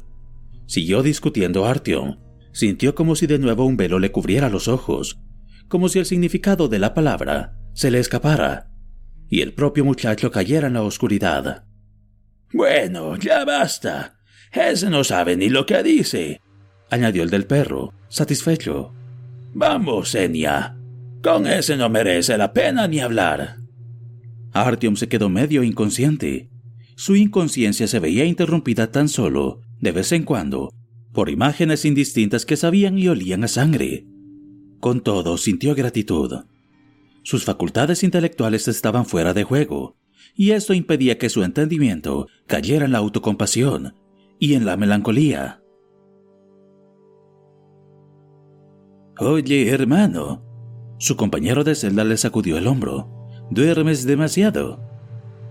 Siguió 0.67 1.03
discutiendo 1.03 1.65
Artyom. 1.65 2.17
Sintió 2.53 2.95
como 2.95 3.17
si 3.17 3.27
de 3.27 3.39
nuevo 3.39 3.65
un 3.65 3.75
velo 3.75 3.99
le 3.99 4.09
cubriera 4.09 4.47
los 4.47 4.69
ojos, 4.69 5.19
como 5.67 5.89
si 5.89 5.99
el 5.99 6.05
significado 6.05 6.69
de 6.69 6.79
la 6.79 6.93
palabra 6.93 7.59
se 7.73 7.91
le 7.91 7.99
escapara. 7.99 8.69
y 9.29 9.41
el 9.41 9.53
propio 9.53 9.83
muchacho 9.83 10.31
cayera 10.31 10.67
en 10.67 10.73
la 10.75 10.83
oscuridad. 10.83 11.65
Bueno, 12.53 13.17
ya 13.17 13.43
basta. 13.43 14.19
Ese 14.51 14.89
no 14.89 15.03
sabe 15.03 15.35
ni 15.35 15.49
lo 15.49 15.65
que 15.65 15.81
dice, 15.81 16.39
añadió 16.91 17.23
el 17.23 17.31
del 17.31 17.47
perro, 17.47 17.93
satisfecho. 18.09 18.93
Vamos, 19.53 20.13
Enya. 20.13 20.77
Con 21.23 21.47
ese 21.47 21.75
no 21.75 21.89
merece 21.89 22.37
la 22.37 22.53
pena 22.53 22.87
ni 22.87 22.99
hablar. 22.99 23.62
Artyom 24.53 24.95
se 24.95 25.09
quedó 25.09 25.29
medio 25.29 25.63
inconsciente. 25.63 26.49
Su 26.95 27.15
inconsciencia 27.15 27.87
se 27.87 27.99
veía 27.99 28.25
interrumpida 28.25 28.91
tan 28.91 29.09
solo, 29.09 29.61
de 29.79 29.91
vez 29.91 30.11
en 30.11 30.23
cuando, 30.23 30.71
por 31.11 31.29
imágenes 31.29 31.85
indistintas 31.85 32.45
que 32.45 32.55
sabían 32.55 32.97
y 32.97 33.07
olían 33.07 33.43
a 33.43 33.47
sangre. 33.47 34.05
Con 34.79 35.01
todo, 35.01 35.37
sintió 35.37 35.75
gratitud. 35.75 36.45
Sus 37.23 37.45
facultades 37.45 38.03
intelectuales 38.03 38.67
estaban 38.67 39.05
fuera 39.05 39.33
de 39.33 39.43
juego, 39.43 39.97
y 40.35 40.51
esto 40.51 40.73
impedía 40.73 41.17
que 41.17 41.29
su 41.29 41.43
entendimiento 41.43 42.27
cayera 42.47 42.85
en 42.85 42.91
la 42.91 42.99
autocompasión 42.99 43.95
y 44.39 44.53
en 44.53 44.65
la 44.65 44.77
melancolía. 44.77 45.63
Oye, 49.19 49.69
hermano. 49.69 50.43
Su 50.97 51.15
compañero 51.15 51.63
de 51.63 51.75
celda 51.75 52.03
le 52.03 52.17
sacudió 52.17 52.57
el 52.57 52.67
hombro. 52.67 53.22
Duermes 53.53 54.03
demasiado. 54.07 54.79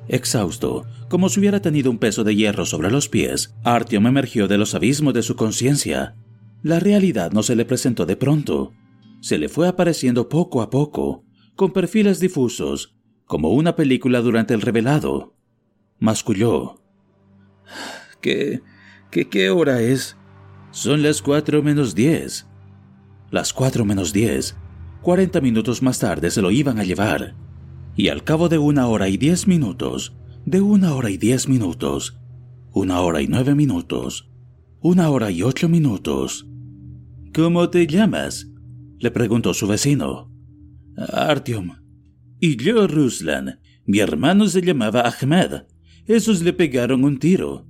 Exhausto, 0.09 0.85
como 1.09 1.29
si 1.29 1.38
hubiera 1.38 1.62
tenido 1.62 1.88
un 1.88 1.99
peso 1.99 2.25
de 2.25 2.35
hierro 2.35 2.67
sobre 2.67 2.91
los 2.91 3.09
pies, 3.09 3.55
Artyom 3.62 4.09
emergió 4.09 4.49
de 4.49 4.59
los 4.59 4.75
abismos 4.75 5.15
de 5.15 5.23
su 5.23 5.37
conciencia. 5.37 6.17
La 6.65 6.81
realidad 6.81 7.31
no 7.31 7.45
se 7.45 7.55
le 7.55 7.65
presentó 7.65 8.05
de 8.05 8.17
pronto. 8.17 8.73
Se 9.21 9.38
le 9.38 9.49
fue 9.49 9.69
apareciendo 9.69 10.29
poco 10.29 10.62
a 10.62 10.69
poco, 10.69 11.25
con 11.55 11.73
perfiles 11.73 12.19
difusos, 12.19 12.97
como 13.25 13.51
una 13.51 13.77
película 13.77 14.21
durante 14.21 14.53
el 14.53 14.62
revelado. 14.62 15.37
Masculló. 16.01 16.83
¿Qué, 18.21 18.62
qué, 19.12 19.29
qué 19.29 19.51
hora 19.51 19.81
es? 19.81 20.17
Son 20.73 21.05
las 21.05 21.23
cuatro 21.23 21.62
menos 21.62 21.95
diez. 21.95 22.49
Las 23.31 23.53
cuatro 23.53 23.85
menos 23.85 24.12
diez. 24.12 24.57
Cuarenta 25.03 25.41
minutos 25.41 25.83
más 25.83 26.01
tarde 26.01 26.33
se 26.33 26.43
lo 26.43 26.51
iban 26.51 26.81
a 26.81 26.85
llevar. 26.85 27.37
Y 27.94 28.09
al 28.09 28.24
cabo 28.24 28.48
de 28.48 28.59
una 28.59 28.87
hora 28.87 29.09
y 29.09 29.16
diez 29.16 29.46
minutos, 29.46 30.14
de 30.46 30.61
una 30.61 30.94
hora 30.94 31.11
y 31.11 31.18
diez 31.18 31.48
minutos, 31.48 32.18
una 32.72 33.00
hora 33.00 33.20
y 33.20 33.26
nueve 33.26 33.55
minutos, 33.55 34.31
una 34.81 35.11
hora 35.11 35.31
y 35.31 35.42
ocho 35.42 35.68
minutos. 35.68 36.46
¿Cómo 37.35 37.68
te 37.70 37.87
llamas? 37.87 38.48
le 38.98 39.11
preguntó 39.11 39.52
su 39.52 39.66
vecino. 39.66 40.31
Artyom. 40.96 41.76
Y 42.40 42.57
yo, 42.57 42.87
Ruslan. 42.87 43.61
Mi 43.85 43.98
hermano 43.98 44.46
se 44.46 44.62
llamaba 44.62 45.02
Ahmed. 45.02 45.62
Esos 46.07 46.42
le 46.42 46.52
pegaron 46.52 47.05
un 47.05 47.18
tiro. 47.18 47.66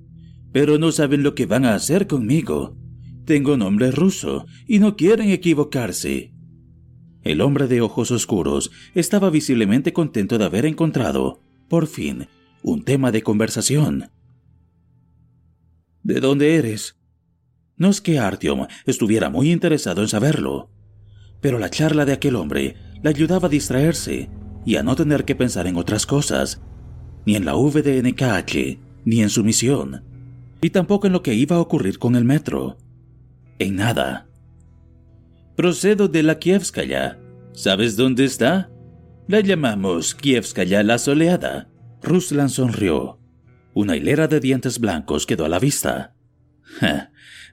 Pero 0.52 0.78
no 0.78 0.92
saben 0.92 1.22
lo 1.22 1.34
que 1.34 1.46
van 1.46 1.64
a 1.64 1.74
hacer 1.74 2.06
conmigo. 2.06 2.76
Tengo 3.24 3.56
nombre 3.56 3.90
ruso 3.90 4.46
y 4.66 4.78
no 4.78 4.96
quieren 4.96 5.30
equivocarse. 5.30 6.31
El 7.24 7.40
hombre 7.40 7.68
de 7.68 7.80
ojos 7.80 8.10
oscuros 8.10 8.70
estaba 8.94 9.30
visiblemente 9.30 9.92
contento 9.92 10.38
de 10.38 10.44
haber 10.44 10.66
encontrado, 10.66 11.40
por 11.68 11.86
fin, 11.86 12.28
un 12.62 12.84
tema 12.84 13.12
de 13.12 13.22
conversación. 13.22 14.10
¿De 16.02 16.20
dónde 16.20 16.56
eres? 16.56 16.96
No 17.76 17.88
es 17.88 18.00
que 18.00 18.18
Artyom 18.18 18.66
estuviera 18.86 19.30
muy 19.30 19.52
interesado 19.52 20.02
en 20.02 20.08
saberlo, 20.08 20.70
pero 21.40 21.58
la 21.58 21.70
charla 21.70 22.04
de 22.04 22.12
aquel 22.12 22.36
hombre 22.36 22.76
le 23.02 23.08
ayudaba 23.08 23.46
a 23.46 23.50
distraerse 23.50 24.28
y 24.64 24.76
a 24.76 24.82
no 24.82 24.96
tener 24.96 25.24
que 25.24 25.34
pensar 25.34 25.66
en 25.66 25.76
otras 25.76 26.06
cosas, 26.06 26.60
ni 27.24 27.36
en 27.36 27.44
la 27.44 27.54
VDNKH, 27.54 28.78
ni 29.04 29.22
en 29.22 29.30
su 29.30 29.44
misión, 29.44 30.04
y 30.60 30.70
tampoco 30.70 31.06
en 31.06 31.12
lo 31.12 31.22
que 31.22 31.34
iba 31.34 31.56
a 31.56 31.60
ocurrir 31.60 31.98
con 31.98 32.16
el 32.16 32.24
metro. 32.24 32.78
En 33.58 33.76
nada. 33.76 34.28
Procedo 35.56 36.08
de 36.08 36.22
la 36.22 36.38
Kievskaya. 36.38 37.18
¿Sabes 37.52 37.96
dónde 37.96 38.24
está? 38.24 38.70
La 39.28 39.40
llamamos 39.40 40.14
Kievskaya 40.14 40.82
la 40.82 40.98
soleada. 40.98 41.70
Ruslan 42.02 42.48
sonrió. 42.48 43.20
Una 43.74 43.96
hilera 43.96 44.28
de 44.28 44.40
dientes 44.40 44.78
blancos 44.78 45.26
quedó 45.26 45.44
a 45.44 45.48
la 45.48 45.58
vista. 45.58 46.14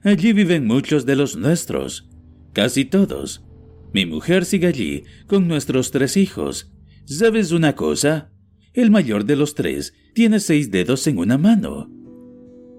allí 0.02 0.32
viven 0.32 0.66
muchos 0.66 1.06
de 1.06 1.16
los 1.16 1.36
nuestros. 1.36 2.08
Casi 2.52 2.84
todos. 2.84 3.44
Mi 3.92 4.06
mujer 4.06 4.44
sigue 4.44 4.66
allí 4.68 5.04
con 5.26 5.48
nuestros 5.48 5.90
tres 5.90 6.16
hijos 6.16 6.70
¿Sabes 7.10 7.50
una 7.50 7.74
cosa? 7.74 8.30
El 8.72 8.92
mayor 8.92 9.24
de 9.24 9.34
los 9.34 9.56
tres 9.56 9.94
tiene 10.14 10.38
seis 10.38 10.70
dedos 10.70 11.08
en 11.08 11.18
una 11.18 11.38
mano. 11.38 11.90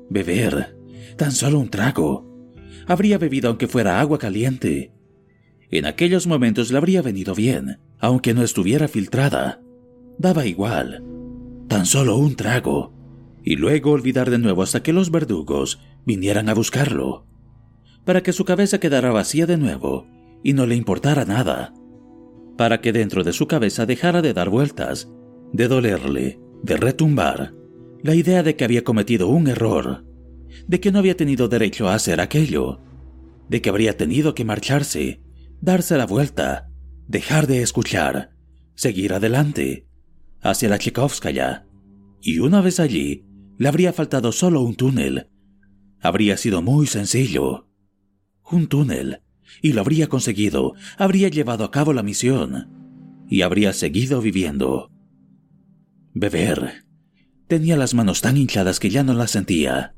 Beber. 0.10 0.78
Tan 1.18 1.34
solo 1.34 1.60
un 1.60 1.70
trago. 1.70 2.50
Habría 2.88 3.18
bebido 3.18 3.50
aunque 3.50 3.68
fuera 3.68 4.00
agua 4.00 4.18
caliente. 4.18 4.94
En 5.72 5.86
aquellos 5.86 6.28
momentos 6.28 6.72
le 6.72 6.78
habría 6.78 7.02
venido 7.02 7.34
bien, 7.34 7.80
aunque 8.00 8.34
no 8.34 8.44
estuviera 8.44 8.88
filtrada. 8.88 9.62
Daba 10.18 10.46
igual. 10.46 11.04
Tan 11.68 11.86
solo 11.86 12.18
un 12.18 12.36
trago. 12.36 12.94
Y 13.44 13.56
luego 13.56 13.92
olvidar 13.92 14.30
de 14.30 14.38
nuevo 14.38 14.62
hasta 14.62 14.84
que 14.84 14.94
los 14.94 15.10
verdugos 15.10 15.80
vinieran 16.06 16.50
a 16.50 16.54
buscarlo. 16.54 17.26
Para 18.06 18.22
que 18.22 18.34
su 18.34 18.46
cabeza 18.46 18.80
quedara 18.80 19.12
vacía 19.12 19.46
de 19.46 19.58
nuevo 19.58 20.08
y 20.44 20.54
no 20.54 20.66
le 20.66 20.76
importara 20.76 21.26
nada 21.26 21.74
para 22.62 22.80
que 22.80 22.94
dentro 22.94 23.24
de 23.24 23.34
su 23.34 23.48
cabeza 23.48 23.88
dejara 23.88 24.22
de 24.22 24.36
dar 24.36 24.50
vueltas, 24.50 25.10
de 25.52 25.68
dolerle, 25.68 26.40
de 26.62 26.78
retumbar, 26.78 27.54
la 28.04 28.14
idea 28.14 28.44
de 28.44 28.56
que 28.56 28.64
había 28.64 28.84
cometido 28.84 29.30
un 29.30 29.48
error, 29.48 30.06
de 30.68 30.80
que 30.80 30.92
no 30.92 31.00
había 31.00 31.18
tenido 31.18 31.48
derecho 31.48 31.90
a 31.90 31.96
hacer 31.96 32.22
aquello, 32.22 32.80
de 33.50 33.64
que 33.64 33.70
habría 33.70 33.98
tenido 33.98 34.36
que 34.36 34.46
marcharse, 34.46 35.22
darse 35.62 35.98
la 35.98 36.06
vuelta, 36.06 36.70
dejar 37.08 37.48
de 37.48 37.62
escuchar, 37.62 38.32
seguir 38.76 39.14
adelante, 39.14 39.88
hacia 40.42 40.70
la 40.70 40.80
Tchaikovskaya. 40.80 41.68
Y 42.22 42.40
una 42.40 42.62
vez 42.62 42.80
allí, 42.80 43.26
le 43.58 43.68
habría 43.68 43.94
faltado 43.94 44.32
solo 44.32 44.62
un 44.62 44.76
túnel. 44.76 45.30
Habría 46.02 46.38
sido 46.38 46.62
muy 46.62 46.88
sencillo. 46.88 47.68
Un 48.44 48.68
túnel 48.68 49.22
y 49.62 49.74
lo 49.74 49.82
habría 49.82 50.08
conseguido, 50.08 50.74
habría 50.98 51.28
llevado 51.28 51.64
a 51.64 51.72
cabo 51.72 51.94
la 51.94 52.04
misión 52.04 52.70
y 53.30 53.42
habría 53.42 53.74
seguido 53.74 54.22
viviendo. 54.22 54.92
Beber. 56.14 56.86
Tenía 57.48 57.76
las 57.78 57.94
manos 57.94 58.22
tan 58.22 58.38
hinchadas 58.38 58.80
que 58.80 58.90
ya 58.90 59.04
no 59.04 59.14
las 59.14 59.32
sentía. 59.32 59.94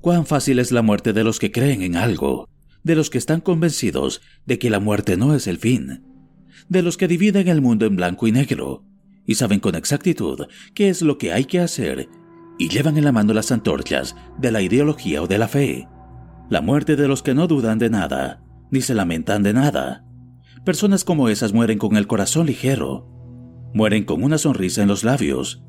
Cuán 0.00 0.26
fácil 0.26 0.58
es 0.60 0.70
la 0.70 0.82
muerte 0.82 1.12
de 1.12 1.24
los 1.24 1.38
que 1.38 1.50
creen 1.50 1.82
en 1.82 1.96
algo, 1.96 2.48
de 2.82 2.94
los 2.94 3.10
que 3.10 3.18
están 3.18 3.40
convencidos 3.40 4.20
de 4.46 4.58
que 4.58 4.70
la 4.70 4.80
muerte 4.80 5.16
no 5.16 5.34
es 5.34 5.46
el 5.46 5.58
fin, 5.58 6.04
de 6.68 6.82
los 6.82 6.96
que 6.96 7.08
dividen 7.08 7.48
el 7.48 7.60
mundo 7.60 7.86
en 7.86 7.96
blanco 7.96 8.26
y 8.26 8.32
negro 8.32 8.84
y 9.26 9.34
saben 9.34 9.60
con 9.60 9.74
exactitud 9.74 10.46
qué 10.74 10.88
es 10.88 11.02
lo 11.02 11.18
que 11.18 11.32
hay 11.32 11.44
que 11.44 11.60
hacer 11.60 12.08
y 12.58 12.68
llevan 12.68 12.96
en 12.96 13.04
la 13.04 13.12
mano 13.12 13.34
las 13.34 13.52
antorchas 13.52 14.16
de 14.38 14.52
la 14.52 14.62
ideología 14.62 15.22
o 15.22 15.26
de 15.26 15.38
la 15.38 15.48
fe 15.48 15.88
la 16.48 16.62
muerte 16.62 16.96
de 16.96 17.08
los 17.08 17.22
que 17.22 17.34
no 17.34 17.46
dudan 17.46 17.78
de 17.78 17.90
nada, 17.90 18.42
ni 18.70 18.80
se 18.80 18.94
lamentan 18.94 19.42
de 19.42 19.52
nada. 19.52 20.06
Personas 20.64 21.04
como 21.04 21.28
esas 21.28 21.52
mueren 21.52 21.78
con 21.78 21.96
el 21.96 22.06
corazón 22.06 22.46
ligero, 22.46 23.06
mueren 23.74 24.04
con 24.04 24.22
una 24.22 24.38
sonrisa 24.38 24.82
en 24.82 24.88
los 24.88 25.04
labios. 25.04 25.62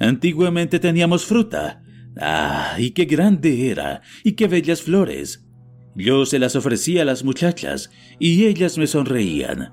Antiguamente 0.00 0.80
teníamos 0.80 1.26
fruta. 1.26 1.82
Ah, 2.20 2.74
y 2.78 2.90
qué 2.90 3.04
grande 3.04 3.70
era, 3.70 4.02
y 4.24 4.32
qué 4.32 4.48
bellas 4.48 4.82
flores. 4.82 5.47
Yo 5.98 6.24
se 6.24 6.38
las 6.38 6.56
ofrecía 6.56 7.02
a 7.02 7.04
las 7.04 7.24
muchachas, 7.24 7.90
y 8.18 8.46
ellas 8.46 8.78
me 8.78 8.86
sonreían. 8.86 9.72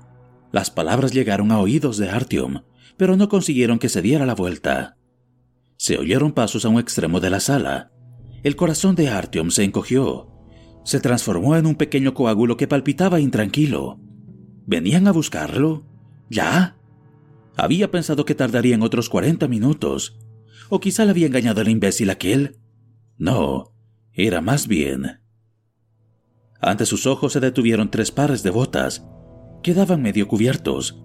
Las 0.52 0.70
palabras 0.70 1.12
llegaron 1.12 1.52
a 1.52 1.60
oídos 1.60 1.96
de 1.96 2.10
Artyom, 2.10 2.62
pero 2.96 3.16
no 3.16 3.28
consiguieron 3.28 3.78
que 3.78 3.88
se 3.88 4.02
diera 4.02 4.26
la 4.26 4.34
vuelta. 4.34 4.96
Se 5.76 5.96
oyeron 5.96 6.32
pasos 6.32 6.64
a 6.64 6.68
un 6.68 6.80
extremo 6.80 7.20
de 7.20 7.30
la 7.30 7.40
sala, 7.40 7.92
el 8.46 8.54
corazón 8.54 8.94
de 8.94 9.08
Artyom 9.08 9.50
se 9.50 9.64
encogió. 9.64 10.28
Se 10.84 11.00
transformó 11.00 11.56
en 11.56 11.66
un 11.66 11.74
pequeño 11.74 12.14
coágulo 12.14 12.56
que 12.56 12.68
palpitaba 12.68 13.18
intranquilo. 13.18 13.98
¿Venían 14.66 15.08
a 15.08 15.12
buscarlo? 15.12 15.84
¿Ya? 16.30 16.76
Había 17.56 17.90
pensado 17.90 18.24
que 18.24 18.36
tardarían 18.36 18.82
otros 18.82 19.08
40 19.08 19.48
minutos. 19.48 20.18
O 20.68 20.78
quizá 20.78 21.04
le 21.04 21.10
había 21.10 21.26
engañado 21.26 21.60
el 21.60 21.68
imbécil 21.68 22.08
aquel. 22.08 22.58
No, 23.18 23.72
era 24.12 24.40
más 24.40 24.68
bien. 24.68 25.25
Ante 26.60 26.86
sus 26.86 27.06
ojos 27.06 27.32
se 27.32 27.40
detuvieron 27.40 27.90
tres 27.90 28.10
pares 28.10 28.42
de 28.42 28.50
botas. 28.50 29.06
Quedaban 29.62 30.02
medio 30.02 30.28
cubiertos. 30.28 31.02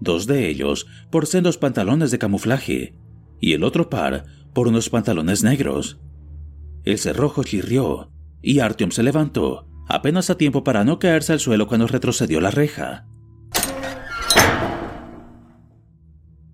Dos 0.00 0.26
de 0.26 0.48
ellos 0.48 0.86
por 1.10 1.26
sendos 1.26 1.58
pantalones 1.58 2.10
de 2.10 2.18
camuflaje 2.18 2.98
y 3.40 3.52
el 3.52 3.64
otro 3.64 3.90
par 3.90 4.24
por 4.52 4.68
unos 4.68 4.88
pantalones 4.88 5.42
negros. 5.42 6.00
El 6.84 6.98
cerrojo 6.98 7.44
chirrió 7.44 8.10
y 8.42 8.60
Artyom 8.60 8.90
se 8.90 9.02
levantó, 9.02 9.68
apenas 9.88 10.30
a 10.30 10.36
tiempo 10.36 10.64
para 10.64 10.84
no 10.84 10.98
caerse 10.98 11.32
al 11.32 11.40
suelo 11.40 11.66
cuando 11.66 11.86
retrocedió 11.86 12.40
la 12.40 12.50
reja. 12.50 13.06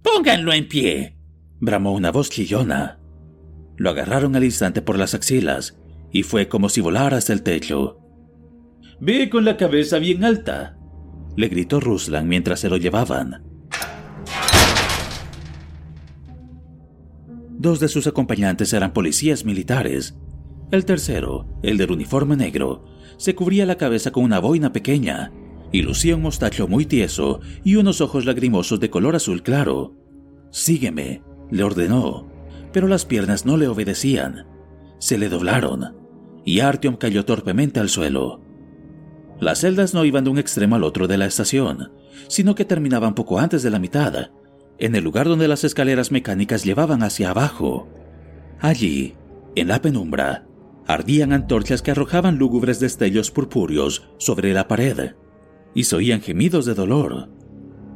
Pónganlo 0.02 0.52
en 0.52 0.68
pie, 0.68 1.18
bramó 1.60 1.92
una 1.92 2.10
voz 2.10 2.30
chillona. 2.30 3.00
Lo 3.76 3.90
agarraron 3.90 4.36
al 4.36 4.44
instante 4.44 4.82
por 4.82 4.98
las 4.98 5.14
axilas 5.14 5.78
y 6.12 6.22
fue 6.22 6.48
como 6.48 6.68
si 6.68 6.80
volara 6.80 7.16
hasta 7.16 7.32
el 7.32 7.42
techo. 7.42 7.99
Ve 9.00 9.30
con 9.30 9.46
la 9.46 9.56
cabeza 9.56 9.98
bien 9.98 10.24
alta, 10.24 10.76
le 11.34 11.48
gritó 11.48 11.80
Ruslan 11.80 12.28
mientras 12.28 12.60
se 12.60 12.68
lo 12.68 12.76
llevaban. 12.76 13.42
Dos 17.48 17.80
de 17.80 17.88
sus 17.88 18.06
acompañantes 18.06 18.72
eran 18.72 18.92
policías 18.92 19.44
militares. 19.44 20.18
El 20.70 20.84
tercero, 20.84 21.46
el 21.62 21.78
del 21.78 21.92
uniforme 21.92 22.36
negro, 22.36 22.84
se 23.16 23.34
cubría 23.34 23.64
la 23.64 23.76
cabeza 23.76 24.12
con 24.12 24.24
una 24.24 24.38
boina 24.38 24.72
pequeña 24.72 25.32
y 25.72 25.82
lucía 25.82 26.16
un 26.16 26.22
mostacho 26.22 26.68
muy 26.68 26.84
tieso 26.84 27.40
y 27.64 27.76
unos 27.76 28.00
ojos 28.00 28.26
lagrimosos 28.26 28.80
de 28.80 28.90
color 28.90 29.16
azul 29.16 29.42
claro. 29.42 29.96
Sígueme, 30.50 31.22
le 31.50 31.62
ordenó, 31.62 32.30
pero 32.72 32.86
las 32.86 33.06
piernas 33.06 33.46
no 33.46 33.56
le 33.56 33.68
obedecían. 33.68 34.46
Se 34.98 35.16
le 35.16 35.30
doblaron 35.30 35.96
y 36.44 36.60
Artyom 36.60 36.96
cayó 36.96 37.24
torpemente 37.24 37.80
al 37.80 37.88
suelo. 37.88 38.49
Las 39.40 39.60
celdas 39.60 39.94
no 39.94 40.04
iban 40.04 40.24
de 40.24 40.30
un 40.30 40.38
extremo 40.38 40.76
al 40.76 40.84
otro 40.84 41.08
de 41.08 41.16
la 41.16 41.26
estación, 41.26 41.92
sino 42.28 42.54
que 42.54 42.66
terminaban 42.66 43.14
poco 43.14 43.38
antes 43.38 43.62
de 43.62 43.70
la 43.70 43.78
mitad, 43.78 44.30
en 44.78 44.94
el 44.94 45.02
lugar 45.02 45.28
donde 45.28 45.48
las 45.48 45.64
escaleras 45.64 46.12
mecánicas 46.12 46.64
llevaban 46.64 47.02
hacia 47.02 47.30
abajo. 47.30 47.88
Allí, 48.60 49.14
en 49.56 49.68
la 49.68 49.80
penumbra, 49.80 50.46
ardían 50.86 51.32
antorchas 51.32 51.80
que 51.80 51.90
arrojaban 51.90 52.36
lúgubres 52.38 52.80
destellos 52.80 53.30
purpúreos 53.30 54.10
sobre 54.18 54.52
la 54.52 54.68
pared, 54.68 55.12
y 55.74 55.84
se 55.84 55.96
oían 55.96 56.20
gemidos 56.20 56.66
de 56.66 56.74
dolor. 56.74 57.30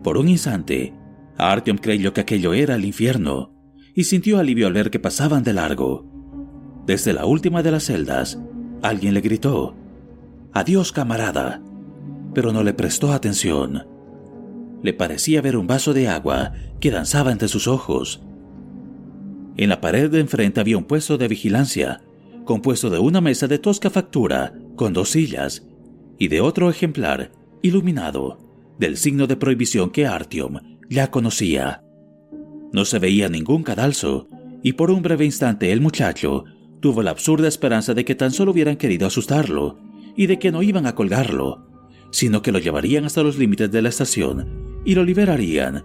Por 0.02 0.16
un 0.16 0.28
instante, 0.28 0.94
Artyom 1.36 1.76
creyó 1.76 2.12
que 2.14 2.22
aquello 2.22 2.54
era 2.54 2.74
el 2.74 2.84
infierno, 2.84 3.54
y 3.94 4.04
sintió 4.04 4.38
alivio 4.38 4.66
al 4.66 4.72
ver 4.72 4.90
que 4.90 4.98
pasaban 4.98 5.42
de 5.42 5.52
largo. 5.52 6.06
Desde 6.86 7.12
la 7.12 7.26
última 7.26 7.62
de 7.62 7.70
las 7.70 7.84
celdas, 7.84 8.38
alguien 8.82 9.14
le 9.14 9.20
gritó, 9.20 9.74
Adiós 10.54 10.92
camarada, 10.92 11.60
pero 12.32 12.52
no 12.52 12.62
le 12.62 12.72
prestó 12.72 13.12
atención 13.12 13.94
le 14.84 14.92
parecía 14.92 15.40
ver 15.40 15.56
un 15.56 15.66
vaso 15.66 15.94
de 15.94 16.08
agua 16.08 16.52
que 16.78 16.90
danzaba 16.90 17.32
entre 17.32 17.48
sus 17.48 17.66
ojos. 17.66 18.20
En 19.56 19.70
la 19.70 19.80
pared 19.80 20.10
de 20.10 20.20
enfrente 20.20 20.60
había 20.60 20.76
un 20.76 20.84
puesto 20.84 21.16
de 21.16 21.26
vigilancia, 21.26 22.02
compuesto 22.44 22.90
de 22.90 22.98
una 22.98 23.22
mesa 23.22 23.48
de 23.48 23.58
tosca 23.58 23.88
factura 23.88 24.52
con 24.76 24.92
dos 24.92 25.08
sillas 25.08 25.66
y 26.18 26.28
de 26.28 26.42
otro 26.42 26.68
ejemplar 26.68 27.32
iluminado 27.62 28.36
del 28.78 28.98
signo 28.98 29.26
de 29.26 29.36
prohibición 29.36 29.88
que 29.88 30.06
Artyom 30.06 30.58
ya 30.90 31.10
conocía. 31.10 31.82
No 32.70 32.84
se 32.84 32.98
veía 32.98 33.30
ningún 33.30 33.62
cadalso 33.62 34.28
y 34.62 34.74
por 34.74 34.90
un 34.90 35.00
breve 35.00 35.24
instante 35.24 35.72
el 35.72 35.80
muchacho 35.80 36.44
tuvo 36.80 37.02
la 37.02 37.12
absurda 37.12 37.48
esperanza 37.48 37.94
de 37.94 38.04
que 38.04 38.14
tan 38.14 38.32
solo 38.32 38.52
hubieran 38.52 38.76
querido 38.76 39.06
asustarlo 39.06 39.78
y 40.16 40.26
de 40.26 40.38
que 40.38 40.52
no 40.52 40.62
iban 40.62 40.86
a 40.86 40.94
colgarlo, 40.94 41.66
sino 42.10 42.42
que 42.42 42.52
lo 42.52 42.58
llevarían 42.58 43.04
hasta 43.04 43.22
los 43.22 43.38
límites 43.38 43.70
de 43.70 43.82
la 43.82 43.88
estación 43.88 44.82
y 44.84 44.94
lo 44.94 45.04
liberarían 45.04 45.84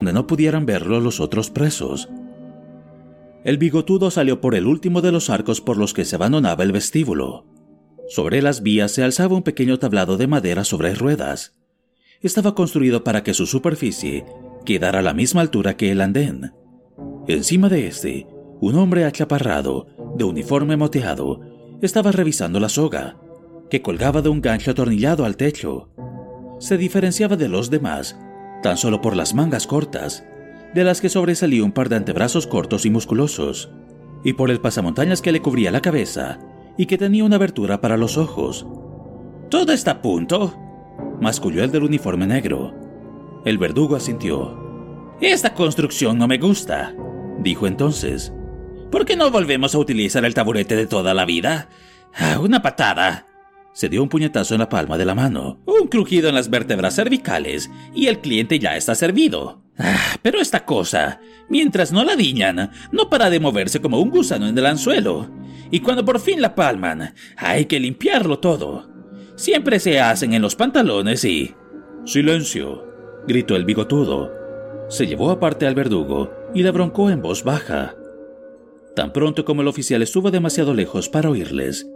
Donde 0.00 0.12
no 0.12 0.26
pudieran 0.26 0.64
verlo 0.64 1.00
los 1.00 1.20
otros 1.20 1.50
presos. 1.50 2.08
El 3.44 3.58
bigotudo 3.58 4.10
salió 4.10 4.40
por 4.40 4.54
el 4.54 4.66
último 4.66 5.00
de 5.00 5.10
los 5.10 5.30
arcos 5.30 5.60
por 5.60 5.76
los 5.76 5.92
que 5.94 6.04
se 6.04 6.16
abandonaba 6.16 6.62
el 6.62 6.72
vestíbulo. 6.72 7.46
Sobre 8.08 8.40
las 8.40 8.62
vías 8.62 8.92
se 8.92 9.02
alzaba 9.02 9.34
un 9.34 9.42
pequeño 9.42 9.78
tablado 9.78 10.16
de 10.16 10.26
madera 10.26 10.64
sobre 10.64 10.94
ruedas. 10.94 11.58
Estaba 12.20 12.54
construido 12.54 13.04
para 13.04 13.22
que 13.22 13.34
su 13.34 13.46
superficie 13.46 14.24
quedara 14.64 15.00
a 15.00 15.02
la 15.02 15.14
misma 15.14 15.40
altura 15.40 15.76
que 15.76 15.90
el 15.90 16.00
andén. 16.00 16.52
Encima 17.26 17.68
de 17.68 17.86
este, 17.88 18.26
un 18.60 18.76
hombre 18.76 19.04
achaparrado, 19.04 19.86
de 20.16 20.24
uniforme 20.24 20.76
moteado, 20.76 21.40
estaba 21.82 22.12
revisando 22.12 22.60
la 22.60 22.68
soga, 22.68 23.16
que 23.68 23.82
colgaba 23.82 24.22
de 24.22 24.28
un 24.28 24.40
gancho 24.40 24.70
atornillado 24.70 25.24
al 25.24 25.36
techo 25.36 25.90
se 26.58 26.76
diferenciaba 26.76 27.36
de 27.36 27.48
los 27.48 27.70
demás 27.70 28.18
tan 28.62 28.76
solo 28.76 29.00
por 29.00 29.16
las 29.16 29.34
mangas 29.34 29.66
cortas, 29.66 30.24
de 30.74 30.84
las 30.84 31.00
que 31.00 31.08
sobresalía 31.08 31.64
un 31.64 31.72
par 31.72 31.88
de 31.88 31.96
antebrazos 31.96 32.46
cortos 32.46 32.84
y 32.86 32.90
musculosos, 32.90 33.70
y 34.24 34.34
por 34.34 34.50
el 34.50 34.60
pasamontañas 34.60 35.22
que 35.22 35.32
le 35.32 35.40
cubría 35.40 35.70
la 35.70 35.80
cabeza 35.80 36.38
y 36.76 36.86
que 36.86 36.98
tenía 36.98 37.24
una 37.24 37.36
abertura 37.36 37.80
para 37.80 37.96
los 37.96 38.16
ojos. 38.16 38.66
¿Todo 39.50 39.72
está 39.72 39.92
a 39.92 40.02
punto? 40.02 40.54
masculló 41.20 41.64
el 41.64 41.70
del 41.70 41.84
uniforme 41.84 42.26
negro. 42.26 42.74
El 43.44 43.58
verdugo 43.58 43.96
asintió. 43.96 45.16
Esta 45.20 45.54
construcción 45.54 46.18
no 46.18 46.28
me 46.28 46.38
gusta, 46.38 46.94
dijo 47.40 47.66
entonces. 47.66 48.32
¿Por 48.90 49.04
qué 49.04 49.16
no 49.16 49.30
volvemos 49.30 49.74
a 49.74 49.78
utilizar 49.78 50.24
el 50.24 50.34
taburete 50.34 50.76
de 50.76 50.86
toda 50.86 51.14
la 51.14 51.24
vida? 51.24 51.68
Ah, 52.14 52.38
una 52.40 52.62
patada 52.62 53.27
se 53.78 53.88
dio 53.88 54.02
un 54.02 54.08
puñetazo 54.08 54.54
en 54.54 54.58
la 54.58 54.68
palma 54.68 54.98
de 54.98 55.04
la 55.04 55.14
mano, 55.14 55.60
un 55.64 55.86
crujido 55.86 56.28
en 56.28 56.34
las 56.34 56.50
vértebras 56.50 56.96
cervicales 56.96 57.70
y 57.94 58.08
el 58.08 58.18
cliente 58.18 58.58
ya 58.58 58.76
está 58.76 58.96
servido. 58.96 59.62
Ah, 59.78 60.16
pero 60.20 60.40
esta 60.40 60.64
cosa, 60.64 61.20
mientras 61.48 61.92
no 61.92 62.02
la 62.02 62.16
diñan, 62.16 62.72
no 62.90 63.08
para 63.08 63.30
de 63.30 63.38
moverse 63.38 63.80
como 63.80 64.00
un 64.00 64.10
gusano 64.10 64.48
en 64.48 64.58
el 64.58 64.66
anzuelo. 64.66 65.30
Y 65.70 65.78
cuando 65.78 66.04
por 66.04 66.18
fin 66.18 66.42
la 66.42 66.56
palman, 66.56 67.14
hay 67.36 67.66
que 67.66 67.78
limpiarlo 67.78 68.40
todo. 68.40 68.90
Siempre 69.36 69.78
se 69.78 70.00
hacen 70.00 70.32
en 70.32 70.42
los 70.42 70.56
pantalones 70.56 71.24
y... 71.24 71.54
Silencio, 72.04 72.84
gritó 73.28 73.54
el 73.54 73.64
bigotudo. 73.64 74.32
Se 74.88 75.06
llevó 75.06 75.30
aparte 75.30 75.68
al 75.68 75.76
verdugo 75.76 76.32
y 76.52 76.64
le 76.64 76.72
broncó 76.72 77.10
en 77.10 77.22
voz 77.22 77.44
baja. 77.44 77.94
Tan 78.96 79.12
pronto 79.12 79.44
como 79.44 79.62
el 79.62 79.68
oficial 79.68 80.02
estuvo 80.02 80.32
demasiado 80.32 80.74
lejos 80.74 81.08
para 81.08 81.30
oírles, 81.30 81.86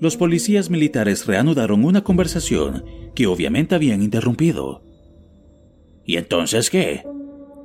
los 0.00 0.16
policías 0.16 0.70
militares 0.70 1.26
reanudaron 1.26 1.84
una 1.84 2.02
conversación 2.02 2.84
que 3.14 3.26
obviamente 3.26 3.74
habían 3.74 4.02
interrumpido. 4.02 4.82
¿Y 6.04 6.16
entonces 6.16 6.70
qué? 6.70 7.04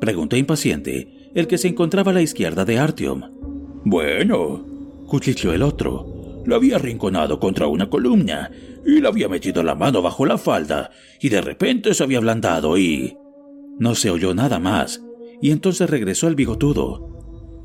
preguntó 0.01 0.36
impaciente 0.36 1.31
el 1.33 1.47
que 1.47 1.57
se 1.57 1.69
encontraba 1.69 2.11
a 2.11 2.13
la 2.13 2.21
izquierda 2.21 2.65
de 2.65 2.77
Artyom. 2.77 3.21
Bueno, 3.86 4.65
cuchicheó 5.07 5.53
el 5.53 5.63
otro. 5.63 6.43
Lo 6.45 6.55
había 6.55 6.75
arrinconado 6.75 7.39
contra 7.39 7.67
una 7.67 7.89
columna 7.89 8.51
y 8.86 9.01
le 9.01 9.07
había 9.07 9.29
metido 9.29 9.63
la 9.63 9.75
mano 9.75 10.01
bajo 10.01 10.25
la 10.25 10.38
falda 10.38 10.91
y 11.19 11.29
de 11.29 11.41
repente 11.41 11.93
se 11.93 12.03
había 12.03 12.19
ablandado 12.19 12.77
y... 12.77 13.17
No 13.79 13.95
se 13.95 14.09
oyó 14.09 14.33
nada 14.33 14.59
más 14.59 15.01
y 15.41 15.51
entonces 15.51 15.89
regresó 15.89 16.27
el 16.27 16.36
bigotudo. 16.36 17.14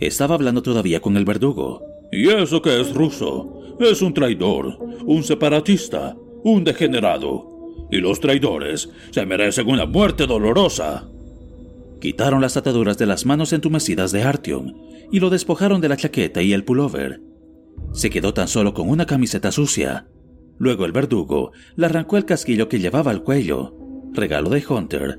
Estaba 0.00 0.34
hablando 0.34 0.62
todavía 0.62 1.00
con 1.00 1.16
el 1.16 1.26
verdugo. 1.26 1.82
¿Y 2.10 2.28
eso 2.28 2.62
qué 2.62 2.80
es 2.80 2.94
ruso? 2.94 3.76
Es 3.78 4.00
un 4.02 4.14
traidor, 4.14 4.78
un 5.04 5.22
separatista, 5.22 6.16
un 6.42 6.64
degenerado. 6.64 7.86
Y 7.90 7.98
los 7.98 8.18
traidores 8.18 8.88
se 9.10 9.26
merecen 9.26 9.68
una 9.68 9.84
muerte 9.84 10.26
dolorosa. 10.26 11.06
Quitaron 12.00 12.40
las 12.40 12.56
ataduras 12.56 12.96
de 12.96 13.06
las 13.06 13.26
manos 13.26 13.52
entumecidas 13.52 14.10
de 14.10 14.22
Artyom 14.22 14.72
y 15.12 15.20
lo 15.20 15.28
despojaron 15.28 15.80
de 15.80 15.88
la 15.90 15.96
chaqueta 15.96 16.40
y 16.40 16.54
el 16.54 16.64
pullover. 16.64 17.20
Se 17.92 18.08
quedó 18.08 18.32
tan 18.32 18.48
solo 18.48 18.72
con 18.72 18.88
una 18.88 19.06
camiseta 19.06 19.52
sucia. 19.52 20.06
Luego 20.58 20.86
el 20.86 20.92
verdugo 20.92 21.52
le 21.76 21.86
arrancó 21.86 22.16
el 22.16 22.24
casquillo 22.24 22.68
que 22.68 22.78
llevaba 22.78 23.10
al 23.10 23.22
cuello, 23.22 23.74
regalo 24.12 24.50
de 24.50 24.64
Hunter, 24.66 25.18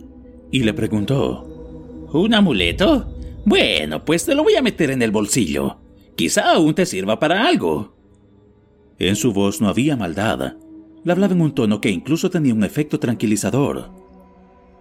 y 0.51 0.63
le 0.63 0.73
preguntó: 0.73 2.07
¿Un 2.13 2.33
amuleto? 2.33 3.13
Bueno, 3.45 4.05
pues 4.05 4.25
te 4.25 4.35
lo 4.35 4.43
voy 4.43 4.55
a 4.55 4.61
meter 4.61 4.91
en 4.91 5.01
el 5.01 5.11
bolsillo. 5.11 5.79
Quizá 6.15 6.51
aún 6.51 6.75
te 6.75 6.85
sirva 6.85 7.19
para 7.19 7.47
algo. 7.47 7.95
En 8.99 9.15
su 9.15 9.33
voz 9.33 9.61
no 9.61 9.67
había 9.67 9.95
maldad. 9.95 10.57
Le 11.03 11.11
hablaba 11.11 11.33
en 11.33 11.41
un 11.41 11.55
tono 11.55 11.81
que 11.81 11.89
incluso 11.89 12.29
tenía 12.29 12.53
un 12.53 12.63
efecto 12.63 12.99
tranquilizador. 12.99 13.91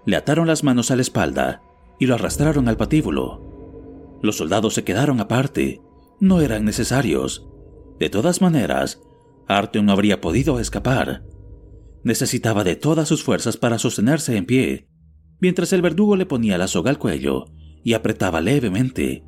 Le 0.05 0.17
ataron 0.17 0.47
las 0.47 0.63
manos 0.63 0.91
a 0.91 0.97
la 0.97 1.03
espalda 1.03 1.63
y 1.99 2.07
lo 2.07 2.15
arrastraron 2.15 2.69
al 2.69 2.77
patíbulo. 2.77 4.19
Los 4.23 4.37
soldados 4.37 4.75
se 4.75 4.85
quedaron 4.85 5.21
aparte. 5.21 5.81
No 6.21 6.43
eran 6.43 6.67
necesarios. 6.67 7.49
De 7.99 8.11
todas 8.11 8.43
maneras, 8.43 9.01
Artyom 9.47 9.87
no 9.87 9.93
habría 9.93 10.21
podido 10.21 10.61
escapar. 10.61 11.25
Necesitaba 12.05 12.65
de 12.65 12.77
todas 12.77 13.09
sus 13.09 13.23
fuerzas 13.23 13.57
para 13.57 13.79
sostenerse 13.79 14.37
en 14.37 14.47
pie, 14.47 14.89
mientras 15.39 15.73
el 15.73 15.83
verdugo 15.83 16.17
le 16.17 16.27
ponía 16.27 16.59
la 16.59 16.67
soga 16.67 16.91
al 16.91 16.99
cuello 16.99 17.47
y 17.83 17.95
apretaba 17.95 18.41
levemente. 18.41 19.25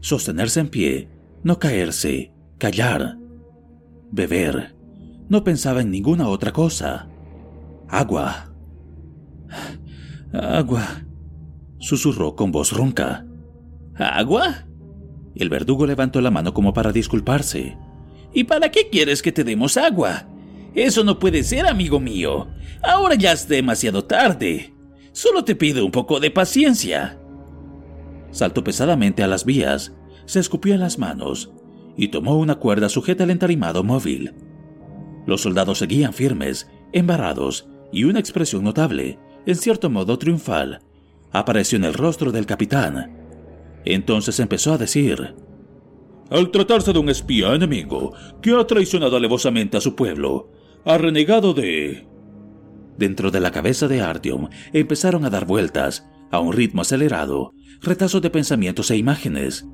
Sostenerse 0.00 0.60
en 0.60 0.68
pie, 0.68 1.08
no 1.42 1.58
caerse, 1.58 2.32
callar, 2.58 3.18
beber. 4.10 4.74
No 5.28 5.44
pensaba 5.44 5.82
en 5.82 5.90
ninguna 5.90 6.28
otra 6.28 6.52
cosa. 6.52 7.08
Agua. 7.88 8.52
Agua. 10.32 11.04
Susurró 11.78 12.34
con 12.34 12.50
voz 12.50 12.72
ronca. 12.72 13.26
¿Agua? 13.96 14.66
El 15.34 15.48
verdugo 15.48 15.86
levantó 15.86 16.20
la 16.20 16.30
mano 16.30 16.54
como 16.54 16.72
para 16.72 16.92
disculparse. 16.92 17.76
¿Y 18.32 18.44
para 18.44 18.70
qué 18.70 18.88
quieres 18.90 19.22
que 19.22 19.32
te 19.32 19.44
demos 19.44 19.76
agua? 19.76 20.28
Eso 20.74 21.04
no 21.04 21.18
puede 21.18 21.42
ser, 21.44 21.66
amigo 21.66 21.98
mío. 22.00 22.48
Ahora 22.82 23.14
ya 23.14 23.32
es 23.32 23.48
demasiado 23.48 24.04
tarde. 24.04 24.74
Solo 25.12 25.44
te 25.44 25.56
pido 25.56 25.84
un 25.84 25.90
poco 25.90 26.20
de 26.20 26.30
paciencia. 26.30 27.17
Saltó 28.30 28.62
pesadamente 28.64 29.22
a 29.22 29.26
las 29.26 29.44
vías, 29.44 29.94
se 30.26 30.40
escupió 30.40 30.74
en 30.74 30.80
las 30.80 30.98
manos 30.98 31.52
y 31.96 32.08
tomó 32.08 32.36
una 32.36 32.56
cuerda 32.56 32.88
sujeta 32.88 33.24
al 33.24 33.30
entarimado 33.30 33.82
móvil. 33.82 34.34
Los 35.26 35.42
soldados 35.42 35.78
seguían 35.78 36.12
firmes, 36.12 36.70
embarrados, 36.92 37.68
y 37.92 38.04
una 38.04 38.20
expresión 38.20 38.64
notable, 38.64 39.18
en 39.46 39.56
cierto 39.56 39.90
modo 39.90 40.18
triunfal, 40.18 40.80
apareció 41.32 41.76
en 41.76 41.84
el 41.84 41.94
rostro 41.94 42.32
del 42.32 42.46
capitán. 42.46 43.16
Entonces 43.84 44.38
empezó 44.40 44.74
a 44.74 44.78
decir, 44.78 45.34
Al 46.30 46.50
tratarse 46.50 46.92
de 46.92 46.98
un 46.98 47.08
espía 47.08 47.54
enemigo 47.54 48.12
que 48.42 48.52
ha 48.52 48.66
traicionado 48.66 49.16
alevosamente 49.16 49.76
a 49.76 49.80
su 49.80 49.96
pueblo, 49.96 50.50
ha 50.84 50.98
renegado 50.98 51.54
de... 51.54 52.06
Dentro 52.96 53.30
de 53.30 53.40
la 53.40 53.50
cabeza 53.50 53.88
de 53.88 54.02
Artyom 54.02 54.48
empezaron 54.72 55.24
a 55.24 55.30
dar 55.30 55.46
vueltas, 55.46 56.08
a 56.30 56.40
un 56.40 56.52
ritmo 56.52 56.82
acelerado, 56.82 57.52
retazos 57.80 58.22
de 58.22 58.30
pensamientos 58.30 58.90
e 58.90 58.96
imágenes. 58.96 59.66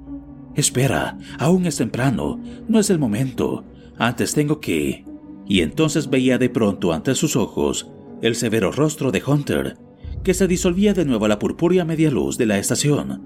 Espera, 0.55 1.19
aún 1.39 1.67
es 1.67 1.77
temprano, 1.77 2.41
no 2.69 2.79
es 2.79 2.91
el 2.91 2.99
momento. 2.99 3.65
Antes 3.99 4.35
tengo 4.35 4.61
que... 4.61 5.05
Y 5.47 5.61
entonces 5.61 6.09
veía 6.09 6.39
de 6.39 6.49
pronto 6.49 6.93
ante 6.93 7.15
sus 7.15 7.37
ojos 7.37 7.91
el 8.23 8.35
severo 8.35 8.73
rostro 8.73 9.11
de 9.13 9.23
Hunter, 9.27 9.77
que 10.23 10.33
se 10.33 10.49
disolvía 10.49 10.95
de 10.95 11.05
nuevo 11.05 11.27
a 11.27 11.29
la 11.29 11.39
purpúrea 11.39 11.85
media 11.85 12.11
luz 12.11 12.39
de 12.39 12.47
la 12.47 12.59
estación. 12.59 13.23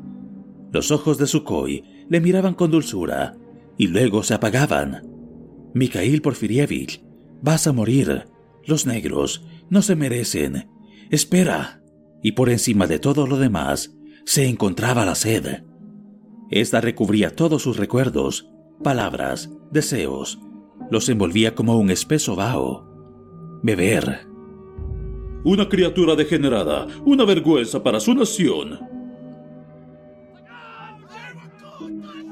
Los 0.73 0.91
ojos 0.91 1.17
de 1.19 1.27
Sukhoi 1.27 1.85
le 2.09 2.21
miraban 2.21 2.55
con 2.55 2.71
dulzura 2.71 3.37
y 3.77 3.87
luego 3.87 4.23
se 4.23 4.35
apagaban. 4.35 5.07
Mikhail 5.75 6.21
Porfirievich, 6.21 7.03
vas 7.41 7.67
a 7.67 7.73
morir. 7.73 8.25
Los 8.67 8.87
negros 8.87 9.47
no 9.71 9.83
se 9.83 9.95
merecen. 9.97 10.69
Espera. 11.11 11.78
Y 12.23 12.33
por 12.33 12.51
encima 12.51 12.87
de 12.87 12.99
todo 12.99 13.27
lo 13.27 13.37
demás, 13.39 13.95
se 14.25 14.47
encontraba 14.47 15.05
la 15.05 15.15
sed. 15.15 15.63
Esta 16.51 16.81
recubría 16.81 17.35
todos 17.35 17.63
sus 17.63 17.77
recuerdos, 17.77 18.51
palabras, 18.83 19.51
deseos. 19.71 20.41
Los 20.91 21.09
envolvía 21.09 21.55
como 21.55 21.79
un 21.79 21.91
espeso 21.91 22.37
vaho. 22.37 22.89
Beber. 23.63 24.27
Una 25.45 25.69
criatura 25.69 26.15
degenerada, 26.15 26.87
una 27.05 27.25
vergüenza 27.25 27.83
para 27.83 28.01
su 28.01 28.15
nación. 28.15 28.81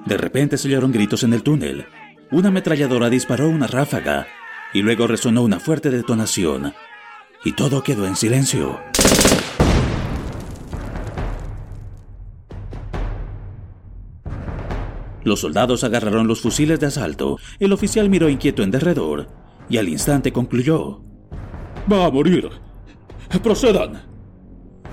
De 0.07 0.17
repente 0.17 0.57
se 0.57 0.69
oyeron 0.69 0.93
gritos 0.93 1.25
en 1.25 1.33
el 1.33 1.43
túnel. 1.43 1.87
Una 2.31 2.49
ametralladora 2.49 3.11
disparó 3.11 3.49
una 3.49 3.67
ráfaga 3.67 4.27
y 4.73 4.83
luego 4.83 5.07
resonó 5.07 5.43
una 5.43 5.61
fuerte 5.61 5.91
detonación. 5.91 6.75
Y 7.45 7.53
todo 7.53 7.83
quedó 7.83 8.07
en 8.07 8.17
silencio. 8.17 8.81
Los 15.27 15.41
soldados 15.41 15.83
agarraron 15.83 16.29
los 16.29 16.41
fusiles 16.41 16.79
de 16.79 16.87
asalto. 16.87 17.41
El 17.59 17.73
oficial 17.73 18.09
miró 18.09 18.29
inquieto 18.29 18.63
en 18.63 18.71
derredor 18.71 19.27
y 19.69 19.79
al 19.79 19.89
instante 19.89 20.33
concluyó. 20.33 21.03
Va 21.93 22.07
a 22.07 22.11
morir. 22.13 22.49
Procedan. 23.43 24.05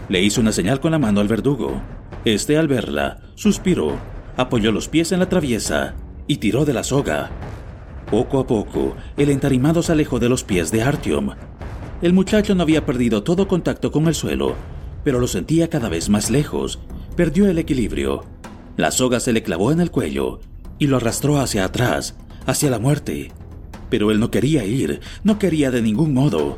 Le 0.09 0.23
hizo 0.23 0.41
una 0.41 0.51
señal 0.51 0.79
con 0.79 0.89
la 0.89 0.97
mano 0.97 1.21
al 1.21 1.27
verdugo. 1.27 1.79
Este, 2.25 2.57
al 2.57 2.67
verla, 2.67 3.19
suspiró, 3.35 3.95
apoyó 4.35 4.71
los 4.71 4.87
pies 4.89 5.11
en 5.11 5.19
la 5.19 5.29
traviesa 5.29 5.93
y 6.25 6.37
tiró 6.37 6.65
de 6.65 6.73
la 6.73 6.83
soga. 6.83 7.29
Poco 8.09 8.39
a 8.39 8.47
poco, 8.47 8.95
el 9.17 9.29
entarimado 9.29 9.83
se 9.83 9.91
alejó 9.91 10.17
de 10.17 10.29
los 10.29 10.43
pies 10.43 10.71
de 10.71 10.81
Artyom. 10.81 11.29
El 12.01 12.13
muchacho 12.13 12.55
no 12.55 12.63
había 12.63 12.87
perdido 12.87 13.21
todo 13.21 13.47
contacto 13.47 13.91
con 13.91 14.07
el 14.07 14.15
suelo, 14.15 14.55
pero 15.03 15.19
lo 15.19 15.27
sentía 15.27 15.69
cada 15.69 15.89
vez 15.89 16.09
más 16.09 16.31
lejos. 16.31 16.79
Perdió 17.15 17.47
el 17.47 17.59
equilibrio. 17.59 18.32
La 18.75 18.91
soga 18.91 19.19
se 19.19 19.33
le 19.33 19.43
clavó 19.43 19.71
en 19.71 19.79
el 19.79 19.91
cuello 19.91 20.39
y 20.79 20.87
lo 20.87 20.97
arrastró 20.97 21.39
hacia 21.39 21.65
atrás, 21.65 22.15
hacia 22.45 22.69
la 22.69 22.79
muerte. 22.79 23.31
Pero 23.89 24.11
él 24.11 24.19
no 24.19 24.31
quería 24.31 24.65
ir, 24.65 25.01
no 25.23 25.37
quería 25.37 25.69
de 25.69 25.81
ningún 25.81 26.13
modo. 26.13 26.57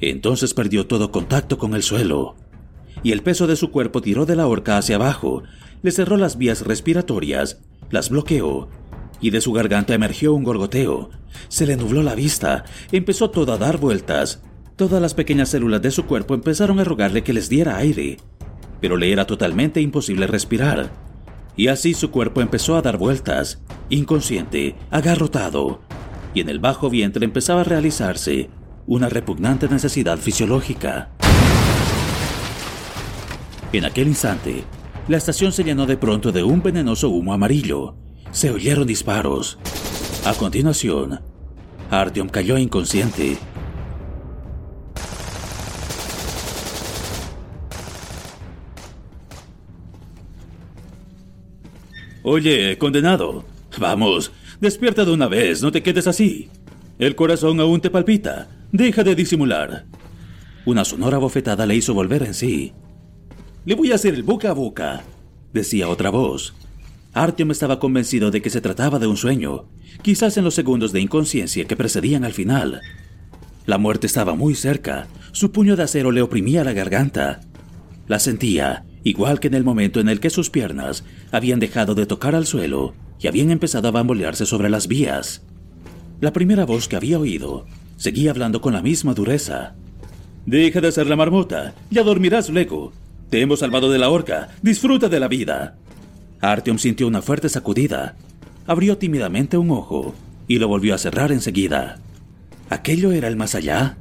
Entonces 0.00 0.54
perdió 0.54 0.86
todo 0.86 1.10
contacto 1.10 1.58
con 1.58 1.74
el 1.74 1.82
suelo, 1.82 2.36
y 3.02 3.12
el 3.12 3.22
peso 3.22 3.46
de 3.46 3.56
su 3.56 3.70
cuerpo 3.70 4.00
tiró 4.00 4.26
de 4.26 4.36
la 4.36 4.46
horca 4.46 4.78
hacia 4.78 4.96
abajo, 4.96 5.42
le 5.82 5.90
cerró 5.90 6.16
las 6.16 6.38
vías 6.38 6.62
respiratorias, 6.62 7.60
las 7.90 8.08
bloqueó, 8.08 8.68
y 9.20 9.30
de 9.30 9.40
su 9.40 9.52
garganta 9.52 9.94
emergió 9.94 10.34
un 10.34 10.44
gorgoteo. 10.44 11.10
Se 11.48 11.66
le 11.66 11.76
nubló 11.76 12.02
la 12.02 12.14
vista, 12.14 12.64
empezó 12.92 13.30
todo 13.30 13.52
a 13.52 13.58
dar 13.58 13.78
vueltas. 13.78 14.42
Todas 14.76 15.00
las 15.00 15.14
pequeñas 15.14 15.50
células 15.50 15.82
de 15.82 15.90
su 15.90 16.06
cuerpo 16.06 16.34
empezaron 16.34 16.80
a 16.80 16.84
rogarle 16.84 17.22
que 17.22 17.32
les 17.32 17.48
diera 17.48 17.76
aire, 17.76 18.18
pero 18.80 18.96
le 18.96 19.12
era 19.12 19.26
totalmente 19.26 19.80
imposible 19.80 20.26
respirar. 20.26 20.90
Y 21.56 21.68
así 21.68 21.94
su 21.94 22.10
cuerpo 22.10 22.40
empezó 22.40 22.76
a 22.76 22.82
dar 22.82 22.98
vueltas, 22.98 23.62
inconsciente, 23.88 24.74
agarrotado, 24.90 25.80
y 26.34 26.40
en 26.40 26.48
el 26.48 26.58
bajo 26.58 26.90
vientre 26.90 27.24
empezaba 27.24 27.60
a 27.60 27.64
realizarse 27.64 28.50
una 28.86 29.08
repugnante 29.08 29.68
necesidad 29.68 30.18
fisiológica. 30.18 31.10
En 33.72 33.84
aquel 33.84 34.08
instante, 34.08 34.64
la 35.08 35.16
estación 35.16 35.52
se 35.52 35.64
llenó 35.64 35.86
de 35.86 35.96
pronto 35.96 36.32
de 36.32 36.42
un 36.42 36.62
venenoso 36.62 37.08
humo 37.08 37.32
amarillo. 37.32 37.96
Se 38.30 38.50
oyeron 38.50 38.86
disparos. 38.86 39.58
A 40.24 40.32
continuación, 40.34 41.20
Artyom 41.90 42.28
cayó 42.28 42.58
inconsciente. 42.58 43.36
Oye, 52.26 52.78
condenado. 52.78 53.44
Vamos, 53.78 54.32
despierta 54.58 55.04
de 55.04 55.12
una 55.12 55.28
vez, 55.28 55.60
no 55.62 55.70
te 55.70 55.82
quedes 55.82 56.06
así. 56.06 56.48
El 56.98 57.16
corazón 57.16 57.60
aún 57.60 57.82
te 57.82 57.90
palpita. 57.90 58.48
Deja 58.72 59.04
de 59.04 59.14
disimular. 59.14 59.84
Una 60.64 60.86
sonora 60.86 61.18
bofetada 61.18 61.66
le 61.66 61.76
hizo 61.76 61.92
volver 61.92 62.22
en 62.22 62.32
sí. 62.32 62.72
Le 63.66 63.74
voy 63.74 63.92
a 63.92 63.96
hacer 63.96 64.14
el 64.14 64.22
boca 64.22 64.48
a 64.48 64.52
boca, 64.54 65.02
decía 65.52 65.90
otra 65.90 66.08
voz. 66.08 66.54
Artyom 67.12 67.50
estaba 67.50 67.78
convencido 67.78 68.30
de 68.30 68.40
que 68.40 68.48
se 68.48 68.62
trataba 68.62 68.98
de 68.98 69.06
un 69.06 69.18
sueño, 69.18 69.66
quizás 70.00 70.38
en 70.38 70.44
los 70.44 70.54
segundos 70.54 70.92
de 70.92 71.02
inconsciencia 71.02 71.66
que 71.66 71.76
precedían 71.76 72.24
al 72.24 72.32
final. 72.32 72.80
La 73.66 73.76
muerte 73.76 74.06
estaba 74.06 74.34
muy 74.34 74.54
cerca, 74.54 75.08
su 75.32 75.52
puño 75.52 75.76
de 75.76 75.82
acero 75.82 76.10
le 76.10 76.22
oprimía 76.22 76.64
la 76.64 76.72
garganta. 76.72 77.42
La 78.08 78.18
sentía, 78.18 78.86
igual 79.04 79.38
que 79.38 79.48
en 79.48 79.54
el 79.54 79.62
momento 79.62 80.00
en 80.00 80.08
el 80.08 80.18
que 80.18 80.30
sus 80.30 80.50
piernas 80.50 81.04
habían 81.30 81.60
dejado 81.60 81.94
de 81.94 82.06
tocar 82.06 82.34
al 82.34 82.46
suelo 82.46 82.94
y 83.20 83.28
habían 83.28 83.50
empezado 83.50 83.86
a 83.86 83.92
bambolearse 83.92 84.46
sobre 84.46 84.70
las 84.70 84.88
vías. 84.88 85.42
La 86.20 86.32
primera 86.32 86.64
voz 86.64 86.88
que 86.88 86.96
había 86.96 87.18
oído 87.18 87.66
seguía 87.96 88.30
hablando 88.30 88.60
con 88.60 88.72
la 88.72 88.82
misma 88.82 89.14
dureza. 89.14 89.74
Deja 90.46 90.80
de 90.80 90.88
hacer 90.88 91.06
la 91.06 91.16
marmota, 91.16 91.74
ya 91.90 92.02
dormirás 92.02 92.48
luego. 92.50 92.92
Te 93.30 93.40
hemos 93.40 93.60
salvado 93.60 93.90
de 93.90 93.98
la 93.98 94.10
horca, 94.10 94.48
disfruta 94.62 95.08
de 95.08 95.20
la 95.20 95.28
vida. 95.28 95.76
Artyom 96.40 96.78
sintió 96.78 97.06
una 97.06 97.22
fuerte 97.22 97.48
sacudida, 97.48 98.16
abrió 98.66 98.98
tímidamente 98.98 99.56
un 99.56 99.70
ojo 99.70 100.14
y 100.48 100.58
lo 100.58 100.68
volvió 100.68 100.94
a 100.94 100.98
cerrar 100.98 101.32
enseguida. 101.32 101.98
¿Aquello 102.70 103.12
era 103.12 103.28
el 103.28 103.36
más 103.36 103.54
allá? 103.54 103.98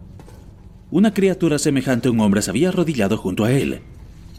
Una 0.91 1.13
criatura 1.13 1.59
semejante 1.59 2.07
a 2.07 2.11
un 2.11 2.19
hombre 2.19 2.41
se 2.41 2.51
había 2.51 2.69
arrodillado 2.69 3.17
junto 3.17 3.45
a 3.45 3.51
él, 3.51 3.81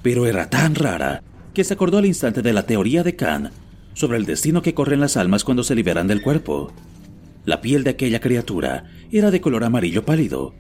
pero 0.05 0.27
era 0.27 0.51
tan 0.51 0.75
rara 0.75 1.23
que 1.55 1.65
se 1.65 1.73
acordó 1.73 1.97
al 1.97 2.05
instante 2.05 2.43
de 2.43 2.53
la 2.53 2.67
teoría 2.67 3.03
de 3.03 3.17
Kant 3.17 3.51
sobre 3.95 4.19
el 4.19 4.27
destino 4.27 4.61
que 4.61 4.75
corren 4.75 5.01
las 5.01 5.17
almas 5.17 5.45
cuando 5.45 5.65
se 5.65 5.75
liberan 5.75 6.09
del 6.09 6.21
cuerpo. 6.21 6.71
La 7.47 7.63
piel 7.63 7.85
de 7.85 7.91
aquella 7.91 8.21
criatura 8.21 8.85
era 9.11 9.31
de 9.31 9.41
color 9.41 9.65
amarillo 9.65 10.05
pálido. 10.05 10.53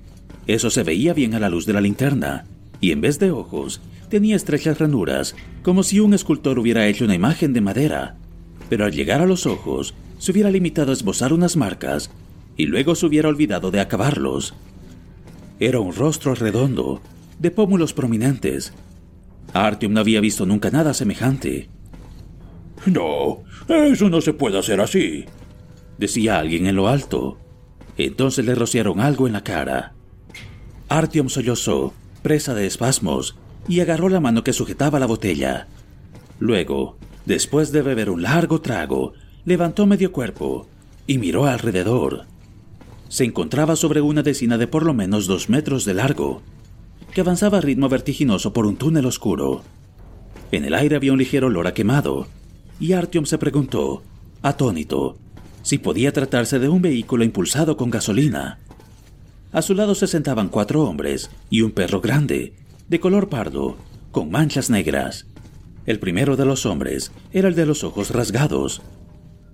Eso 0.46 0.70
se 0.70 0.82
veía 0.82 1.12
bien 1.12 1.34
a 1.34 1.40
la 1.40 1.50
luz 1.50 1.66
de 1.66 1.74
la 1.74 1.82
linterna, 1.82 2.46
y 2.80 2.90
en 2.90 3.02
vez 3.02 3.18
de 3.18 3.32
ojos, 3.32 3.82
tenía 4.08 4.34
estrechas 4.34 4.78
ranuras, 4.78 5.36
como 5.62 5.82
si 5.82 6.00
un 6.00 6.14
escultor 6.14 6.58
hubiera 6.58 6.86
hecho 6.86 7.04
una 7.04 7.14
imagen 7.14 7.52
de 7.52 7.60
madera. 7.60 8.16
Pero 8.70 8.86
al 8.86 8.92
llegar 8.92 9.20
a 9.20 9.26
los 9.26 9.44
ojos, 9.44 9.92
se 10.18 10.32
hubiera 10.32 10.50
limitado 10.50 10.90
a 10.90 10.94
esbozar 10.94 11.34
unas 11.34 11.56
marcas, 11.56 12.10
y 12.56 12.64
luego 12.64 12.94
se 12.94 13.04
hubiera 13.04 13.28
olvidado 13.28 13.70
de 13.70 13.80
acabarlos. 13.80 14.54
Era 15.60 15.80
un 15.80 15.94
rostro 15.94 16.34
redondo, 16.34 17.02
de 17.38 17.50
pómulos 17.50 17.92
prominentes, 17.92 18.72
Artyom 19.52 19.92
no 19.92 20.00
había 20.00 20.20
visto 20.20 20.46
nunca 20.46 20.70
nada 20.70 20.94
semejante. 20.94 21.68
No, 22.86 23.44
eso 23.68 24.08
no 24.08 24.20
se 24.20 24.32
puede 24.32 24.58
hacer 24.58 24.80
así, 24.80 25.24
decía 25.98 26.38
alguien 26.38 26.66
en 26.66 26.76
lo 26.76 26.88
alto. 26.88 27.38
Entonces 27.96 28.44
le 28.44 28.54
rociaron 28.54 29.00
algo 29.00 29.26
en 29.26 29.32
la 29.32 29.44
cara. 29.44 29.94
Artyom 30.88 31.28
sollozó, 31.28 31.94
presa 32.22 32.54
de 32.54 32.66
espasmos, 32.66 33.36
y 33.68 33.80
agarró 33.80 34.08
la 34.08 34.20
mano 34.20 34.44
que 34.44 34.52
sujetaba 34.52 34.98
la 34.98 35.06
botella. 35.06 35.68
Luego, 36.38 36.98
después 37.24 37.72
de 37.72 37.82
beber 37.82 38.10
un 38.10 38.22
largo 38.22 38.60
trago, 38.60 39.14
levantó 39.44 39.86
medio 39.86 40.12
cuerpo 40.12 40.66
y 41.06 41.18
miró 41.18 41.46
alrededor. 41.46 42.26
Se 43.08 43.24
encontraba 43.24 43.76
sobre 43.76 44.00
una 44.00 44.22
decina 44.22 44.58
de 44.58 44.66
por 44.66 44.84
lo 44.84 44.94
menos 44.94 45.26
dos 45.26 45.48
metros 45.48 45.84
de 45.84 45.94
largo, 45.94 46.42
que 47.14 47.20
avanzaba 47.20 47.58
a 47.58 47.60
ritmo 47.60 47.88
vertiginoso 47.88 48.52
por 48.52 48.66
un 48.66 48.76
túnel 48.76 49.06
oscuro. 49.06 49.62
En 50.50 50.64
el 50.64 50.74
aire 50.74 50.96
había 50.96 51.12
un 51.12 51.18
ligero 51.18 51.46
olor 51.46 51.68
a 51.68 51.72
quemado, 51.72 52.26
y 52.80 52.92
Artyom 52.92 53.24
se 53.24 53.38
preguntó, 53.38 54.02
atónito, 54.42 55.16
si 55.62 55.78
podía 55.78 56.12
tratarse 56.12 56.58
de 56.58 56.68
un 56.68 56.82
vehículo 56.82 57.24
impulsado 57.24 57.76
con 57.76 57.88
gasolina. 57.88 58.58
A 59.52 59.62
su 59.62 59.74
lado 59.74 59.94
se 59.94 60.08
sentaban 60.08 60.48
cuatro 60.48 60.82
hombres 60.82 61.30
y 61.48 61.62
un 61.62 61.70
perro 61.70 62.00
grande, 62.00 62.54
de 62.88 62.98
color 63.00 63.28
pardo, 63.28 63.76
con 64.10 64.30
manchas 64.30 64.68
negras. 64.68 65.26
El 65.86 66.00
primero 66.00 66.36
de 66.36 66.44
los 66.44 66.66
hombres 66.66 67.12
era 67.32 67.46
el 67.46 67.54
de 67.54 67.64
los 67.64 67.84
ojos 67.84 68.10
rasgados. 68.10 68.82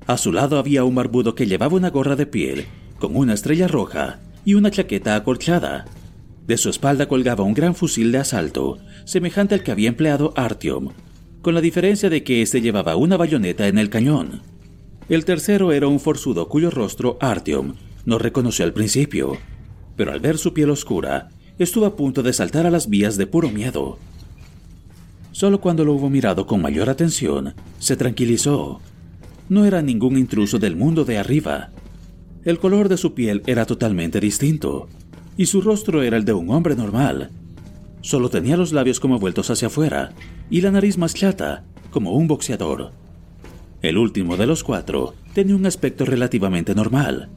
A 0.07 0.17
su 0.17 0.33
lado 0.33 0.59
había 0.59 0.85
un 0.85 0.95
barbudo 0.95 1.35
que 1.35 1.47
llevaba 1.47 1.77
una 1.77 1.91
gorra 1.91 2.17
de 2.17 2.27
piel 2.27 2.67
con 2.99 3.17
una 3.17 3.35
estrella 3.35 3.69
roja 3.69 4.19
y 4.45 4.55
una 4.55 4.71
chaqueta 4.71 5.15
acolchada. 5.15 5.85
De 6.51 6.57
su 6.57 6.69
espalda 6.69 7.07
colgaba 7.07 7.45
un 7.45 7.55
gran 7.55 7.77
fusil 7.77 8.11
de 8.11 8.19
asalto, 8.19 8.79
semejante 9.05 9.55
al 9.55 9.63
que 9.63 9.71
había 9.71 9.89
empleado 9.89 10.33
Artyom, 10.35 10.89
con 11.43 11.55
la 11.55 11.61
diferencia 11.61 12.11
de 12.11 12.25
que 12.25 12.43
éste 12.43 12.61
llevaba 12.61 12.97
una 12.97 13.17
bayoneta 13.17 13.69
en 13.69 13.79
el 13.79 13.89
cañón. 13.89 14.43
El 15.09 15.25
tercero 15.25 15.71
era 15.71 15.87
un 15.87 16.01
forzudo 16.01 16.49
cuyo 16.49 16.73
rostro 16.73 17.19
Artyom 17.21 17.75
no 18.05 18.19
reconoció 18.19 18.65
al 18.65 18.73
principio, 18.73 19.37
pero 19.95 20.11
al 20.11 20.19
ver 20.19 20.39
su 20.39 20.53
piel 20.53 20.71
oscura, 20.71 21.29
estuvo 21.57 21.87
a 21.87 21.95
punto 21.95 22.21
de 22.25 22.33
saltar 22.33 22.67
a 22.67 22.71
las 22.73 22.89
vías 22.89 23.17
de 23.17 23.29
puro 23.29 23.49
miedo. 23.49 24.01
Solo 25.31 25.61
cuando 25.61 25.85
lo 25.85 25.93
hubo 25.93 26.11
mirado 26.11 26.49
con 26.49 26.61
mayor 26.61 26.91
atención, 26.91 27.55
se 27.79 27.97
tranquilizó. 27.97 28.81
No 29.49 29.67
era 29.67 29.83
ningún 29.83 30.19
intruso 30.19 30.59
del 30.59 30.75
mundo 30.75 31.05
de 31.05 31.17
arriba. 31.17 31.71
El 32.45 32.59
color 32.59 32.89
de 32.89 32.97
su 32.97 33.15
piel 33.15 33.41
era 33.47 33.67
totalmente 33.67 34.19
distinto, 34.19 34.89
y 35.37 35.47
su 35.47 35.61
rostro 35.61 36.03
era 36.03 36.17
el 36.17 36.25
de 36.25 36.33
un 36.33 36.51
hombre 36.51 36.75
normal. 36.75 37.31
Solo 38.03 38.31
tenía 38.31 38.57
los 38.57 38.73
labios 38.73 39.01
como 39.01 39.19
vueltos 39.19 39.51
hacia 39.51 39.69
afuera, 39.69 40.13
y 40.51 40.61
la 40.61 40.71
nariz 40.71 40.99
más 40.99 41.15
chata, 41.15 41.65
como 41.91 42.13
un 42.13 42.27
boxeador. 42.27 42.93
El 43.83 43.99
último 43.99 44.37
de 44.37 44.47
los 44.47 44.65
cuatro 44.65 45.15
tenía 45.35 45.57
un 45.57 45.67
aspecto 45.67 46.05
relativamente 46.05 46.75
normal. 46.75 47.29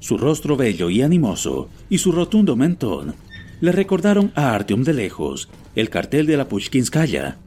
Su 0.00 0.18
rostro 0.18 0.56
bello 0.56 0.90
y 0.90 1.02
animoso, 1.02 1.68
y 1.88 1.98
su 1.98 2.12
rotundo 2.12 2.56
mentón, 2.56 3.14
le 3.60 3.72
recordaron 3.72 4.32
a 4.34 4.54
Artyom 4.54 4.82
de 4.82 4.94
lejos 4.94 5.48
el 5.74 5.90
cartel 5.90 6.26
de 6.26 6.36
la 6.36 6.48
Pushkinskaya. 6.48 7.38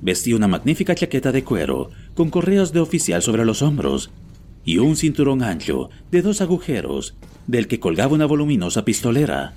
Vestía 0.00 0.36
una 0.36 0.48
magnífica 0.48 0.94
chaqueta 0.94 1.32
de 1.32 1.44
cuero 1.44 1.90
con 2.14 2.30
correas 2.30 2.72
de 2.72 2.80
oficial 2.80 3.22
sobre 3.22 3.44
los 3.44 3.62
hombros 3.62 4.10
y 4.64 4.78
un 4.78 4.96
cinturón 4.96 5.42
ancho 5.42 5.90
de 6.10 6.22
dos 6.22 6.40
agujeros 6.40 7.14
del 7.46 7.68
que 7.68 7.80
colgaba 7.80 8.14
una 8.14 8.26
voluminosa 8.26 8.84
pistolera. 8.84 9.54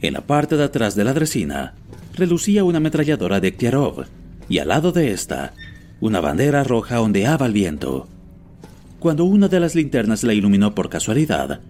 En 0.00 0.14
la 0.14 0.22
parte 0.22 0.56
de 0.56 0.64
atrás 0.64 0.94
de 0.94 1.04
la 1.04 1.14
dresina 1.14 1.74
relucía 2.14 2.64
una 2.64 2.78
ametralladora 2.78 3.40
de 3.40 3.54
Kierov 3.54 4.06
y 4.48 4.58
al 4.58 4.68
lado 4.68 4.92
de 4.92 5.12
esta 5.12 5.54
una 6.00 6.20
bandera 6.20 6.64
roja 6.64 7.00
ondeaba 7.00 7.46
al 7.46 7.52
viento. 7.52 8.08
Cuando 8.98 9.24
una 9.24 9.48
de 9.48 9.60
las 9.60 9.74
linternas 9.74 10.24
la 10.24 10.34
iluminó 10.34 10.74
por 10.74 10.88
casualidad, 10.88 11.60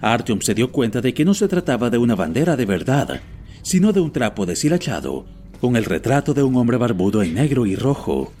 Artyom 0.00 0.40
se 0.40 0.54
dio 0.54 0.72
cuenta 0.72 1.00
de 1.00 1.12
que 1.12 1.24
no 1.24 1.34
se 1.34 1.48
trataba 1.48 1.90
de 1.90 1.98
una 1.98 2.14
bandera 2.14 2.56
de 2.56 2.66
verdad, 2.66 3.20
sino 3.62 3.92
de 3.92 4.00
un 4.00 4.12
trapo 4.12 4.46
deshilachado, 4.46 5.26
con 5.60 5.76
el 5.76 5.84
retrato 5.84 6.34
de 6.34 6.42
un 6.42 6.56
hombre 6.56 6.76
barbudo 6.76 7.22
en 7.22 7.34
negro 7.34 7.66
y 7.66 7.74
rojo. 7.74 8.32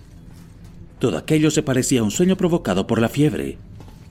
Todo 0.98 1.16
aquello 1.16 1.50
se 1.50 1.62
parecía 1.62 2.00
a 2.00 2.04
un 2.04 2.10
sueño 2.10 2.36
provocado 2.36 2.86
por 2.86 3.00
la 3.00 3.08
fiebre, 3.08 3.58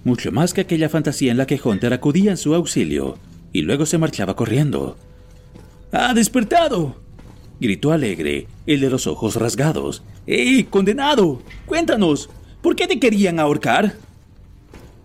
mucho 0.04 0.32
más 0.32 0.54
que 0.54 0.62
aquella 0.62 0.90
fantasía 0.90 1.32
en 1.32 1.38
la 1.38 1.46
que 1.46 1.60
Hunter 1.62 1.94
acudía 1.94 2.32
en 2.32 2.38
su 2.38 2.56
auxilio 2.56 3.18
y 3.52 3.62
luego 3.62 3.86
se 3.86 3.98
marchaba 3.98 4.36
corriendo. 4.36 4.98
¡Ha 5.92 6.14
despertado! 6.14 6.96
gritó 7.60 7.92
alegre, 7.92 8.48
el 8.66 8.82
de 8.82 8.90
los 8.90 9.08
ojos 9.08 9.36
rasgados. 9.36 10.04
¡Eh, 10.28 10.66
condenado! 10.70 11.42
Cuéntanos, 11.66 12.30
¿por 12.62 12.76
qué 12.76 12.88
te 12.88 13.00
querían 13.00 13.40
ahorcar? 13.40 13.96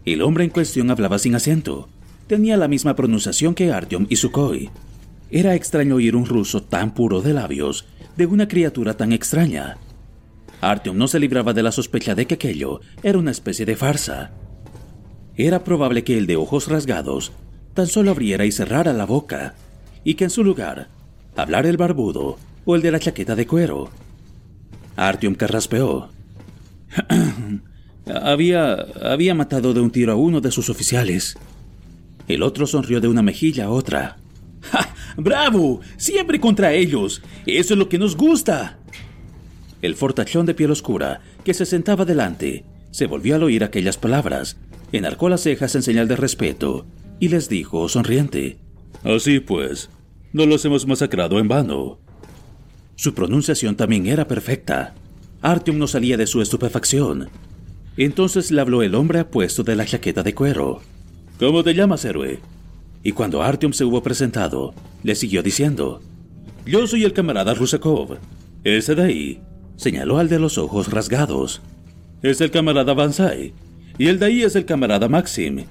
El 0.05 0.22
hombre 0.22 0.45
en 0.45 0.51
cuestión 0.51 0.91
hablaba 0.91 1.18
sin 1.18 1.35
acento. 1.35 1.89
Tenía 2.26 2.57
la 2.57 2.68
misma 2.68 2.95
pronunciación 2.95 3.55
que 3.55 3.72
Artyom 3.72 4.07
y 4.09 4.16
Sukhoi. 4.16 4.70
Era 5.30 5.55
extraño 5.55 5.97
oír 5.97 6.14
un 6.14 6.26
ruso 6.26 6.62
tan 6.62 6.95
puro 6.95 7.22
de 7.22 7.33
labios 7.33 7.87
de 8.16 8.26
una 8.26 8.49
criatura 8.49 8.97
tan 8.97 9.12
extraña. 9.12 9.78
Artyom 10.62 10.96
no 10.96 11.08
se 11.08 11.18
libraba 11.18 11.52
de 11.52 11.62
la 11.64 11.72
sospecha 11.72 12.14
de 12.14 12.26
que 12.26 12.34
aquello 12.34 12.80
era 13.02 13.18
una 13.18 13.32
especie 13.32 13.66
de 13.66 13.74
farsa. 13.74 14.30
Era 15.36 15.64
probable 15.64 16.04
que 16.04 16.16
el 16.16 16.26
de 16.26 16.36
ojos 16.36 16.68
rasgados 16.68 17.32
tan 17.74 17.88
solo 17.88 18.12
abriera 18.12 18.44
y 18.44 18.52
cerrara 18.52 18.92
la 18.92 19.04
boca, 19.04 19.54
y 20.04 20.14
que 20.14 20.24
en 20.24 20.30
su 20.30 20.44
lugar 20.44 20.88
hablara 21.36 21.68
el 21.68 21.76
barbudo 21.76 22.38
o 22.64 22.76
el 22.76 22.82
de 22.82 22.92
la 22.92 23.00
chaqueta 23.00 23.34
de 23.34 23.46
cuero. 23.46 23.90
Artyom 24.94 25.34
carraspeó. 25.34 26.10
había, 28.22 28.74
había 29.02 29.34
matado 29.34 29.74
de 29.74 29.80
un 29.80 29.90
tiro 29.90 30.12
a 30.12 30.16
uno 30.16 30.40
de 30.40 30.52
sus 30.52 30.70
oficiales. 30.70 31.36
El 32.28 32.44
otro 32.44 32.68
sonrió 32.68 33.00
de 33.00 33.08
una 33.08 33.22
mejilla 33.22 33.64
a 33.64 33.70
otra. 33.70 34.18
¡Ja! 34.60 34.94
¡Bravo! 35.16 35.80
Siempre 35.96 36.38
contra 36.38 36.72
ellos. 36.72 37.20
Eso 37.46 37.74
es 37.74 37.78
lo 37.78 37.88
que 37.88 37.98
nos 37.98 38.16
gusta. 38.16 38.78
El 39.83 39.97
fortachón 39.97 40.47
de 40.47 40.55
piel 40.55 40.70
oscura, 40.70 41.20
que 41.45 41.55
se 41.55 41.66
sentaba 41.66 42.05
delante, 42.05 42.64
se 42.93 43.07
volvió 43.07 43.35
al 43.35 43.43
oír 43.43 43.64
aquellas 43.64 43.99
palabras, 43.99 44.57
enarcó 44.93 45.28
las 45.28 45.43
cejas 45.43 45.74
en 45.74 45.83
señal 45.83 46.07
de 46.07 46.16
respeto 46.16 46.87
y 47.18 47.28
les 47.28 47.49
dijo, 47.49 47.89
sonriente: 47.89 48.59
Así 49.03 49.41
pues, 49.41 49.91
no 50.33 50.47
los 50.47 50.64
hemos 50.64 50.87
masacrado 50.87 51.41
en 51.41 51.49
vano. 51.49 51.99
Su 52.95 53.12
pronunciación 53.14 53.74
también 53.74 54.07
era 54.07 54.28
perfecta. 54.28 54.95
Artyom 55.41 55.78
no 55.78 55.89
salía 55.89 56.16
de 56.16 56.28
su 56.28 56.41
estupefacción. 56.41 57.28
Entonces 57.97 58.53
le 58.53 58.61
habló 58.61 58.83
el 58.83 58.95
hombre 58.95 59.18
apuesto 59.18 59.64
de 59.64 59.74
la 59.74 59.85
chaqueta 59.85 60.22
de 60.22 60.35
cuero. 60.35 60.80
¿Cómo 61.41 61.64
te 61.64 61.74
llamas, 61.74 62.05
héroe? 62.05 62.39
Y 63.03 63.12
cuando 63.12 63.43
Artyom 63.43 63.72
se 63.72 63.85
hubo 63.85 64.03
presentado, 64.03 64.74
le 65.03 65.16
siguió 65.16 65.43
diciendo: 65.43 66.01
Yo 66.64 66.87
soy 66.87 67.03
el 67.03 67.12
camarada 67.12 67.55
Rusakov. 67.55 68.18
Ese 68.62 68.95
de 68.95 69.03
ahí, 69.03 69.43
señaló 69.76 70.18
al 70.18 70.28
de 70.28 70.38
los 70.38 70.58
ojos 70.58 70.90
rasgados. 70.90 71.62
Es 72.22 72.40
el 72.40 72.50
camarada 72.50 72.94
Bansai. 72.94 73.52
Y 73.98 74.08
el 74.08 74.18
de 74.18 74.26
ahí 74.26 74.42
es 74.42 74.56
el 74.56 74.64
camarada 74.64 75.08
Maxim. 75.08 75.64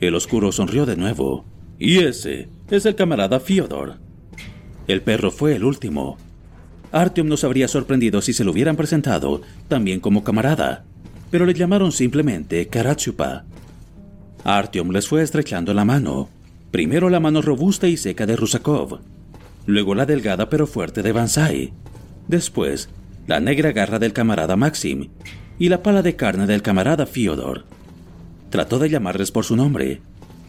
El 0.00 0.14
oscuro 0.14 0.52
sonrió 0.52 0.86
de 0.86 0.96
nuevo. 0.96 1.44
Y 1.78 1.98
ese 1.98 2.48
es 2.70 2.86
el 2.86 2.94
camarada 2.94 3.40
Fyodor. 3.40 3.96
El 4.88 5.02
perro 5.02 5.30
fue 5.30 5.54
el 5.54 5.64
último. 5.64 6.16
Artyom 6.92 7.28
nos 7.28 7.44
habría 7.44 7.68
sorprendido 7.68 8.20
si 8.20 8.32
se 8.32 8.44
lo 8.44 8.50
hubieran 8.50 8.76
presentado 8.76 9.40
también 9.68 10.00
como 10.00 10.24
camarada, 10.24 10.84
pero 11.30 11.46
le 11.46 11.54
llamaron 11.54 11.90
simplemente 11.90 12.68
Karachupa. 12.68 13.44
Artyom 14.44 14.90
les 14.90 15.08
fue 15.08 15.22
estrechando 15.22 15.72
la 15.72 15.84
mano, 15.84 16.28
primero 16.70 17.08
la 17.08 17.20
mano 17.20 17.40
robusta 17.40 17.88
y 17.88 17.96
seca 17.96 18.26
de 18.26 18.36
Rusakov, 18.36 19.00
luego 19.66 19.94
la 19.94 20.04
delgada 20.04 20.50
pero 20.50 20.66
fuerte 20.66 21.02
de 21.02 21.12
Bansai, 21.12 21.72
después 22.28 22.90
la 23.26 23.40
negra 23.40 23.72
garra 23.72 23.98
del 23.98 24.12
camarada 24.12 24.56
Maxim 24.56 25.10
y 25.58 25.68
la 25.68 25.82
pala 25.82 26.02
de 26.02 26.16
carne 26.16 26.46
del 26.46 26.62
camarada 26.62 27.06
Fyodor. 27.06 27.64
Trató 28.50 28.78
de 28.78 28.90
llamarles 28.90 29.30
por 29.30 29.44
su 29.44 29.56
nombre, 29.56 30.00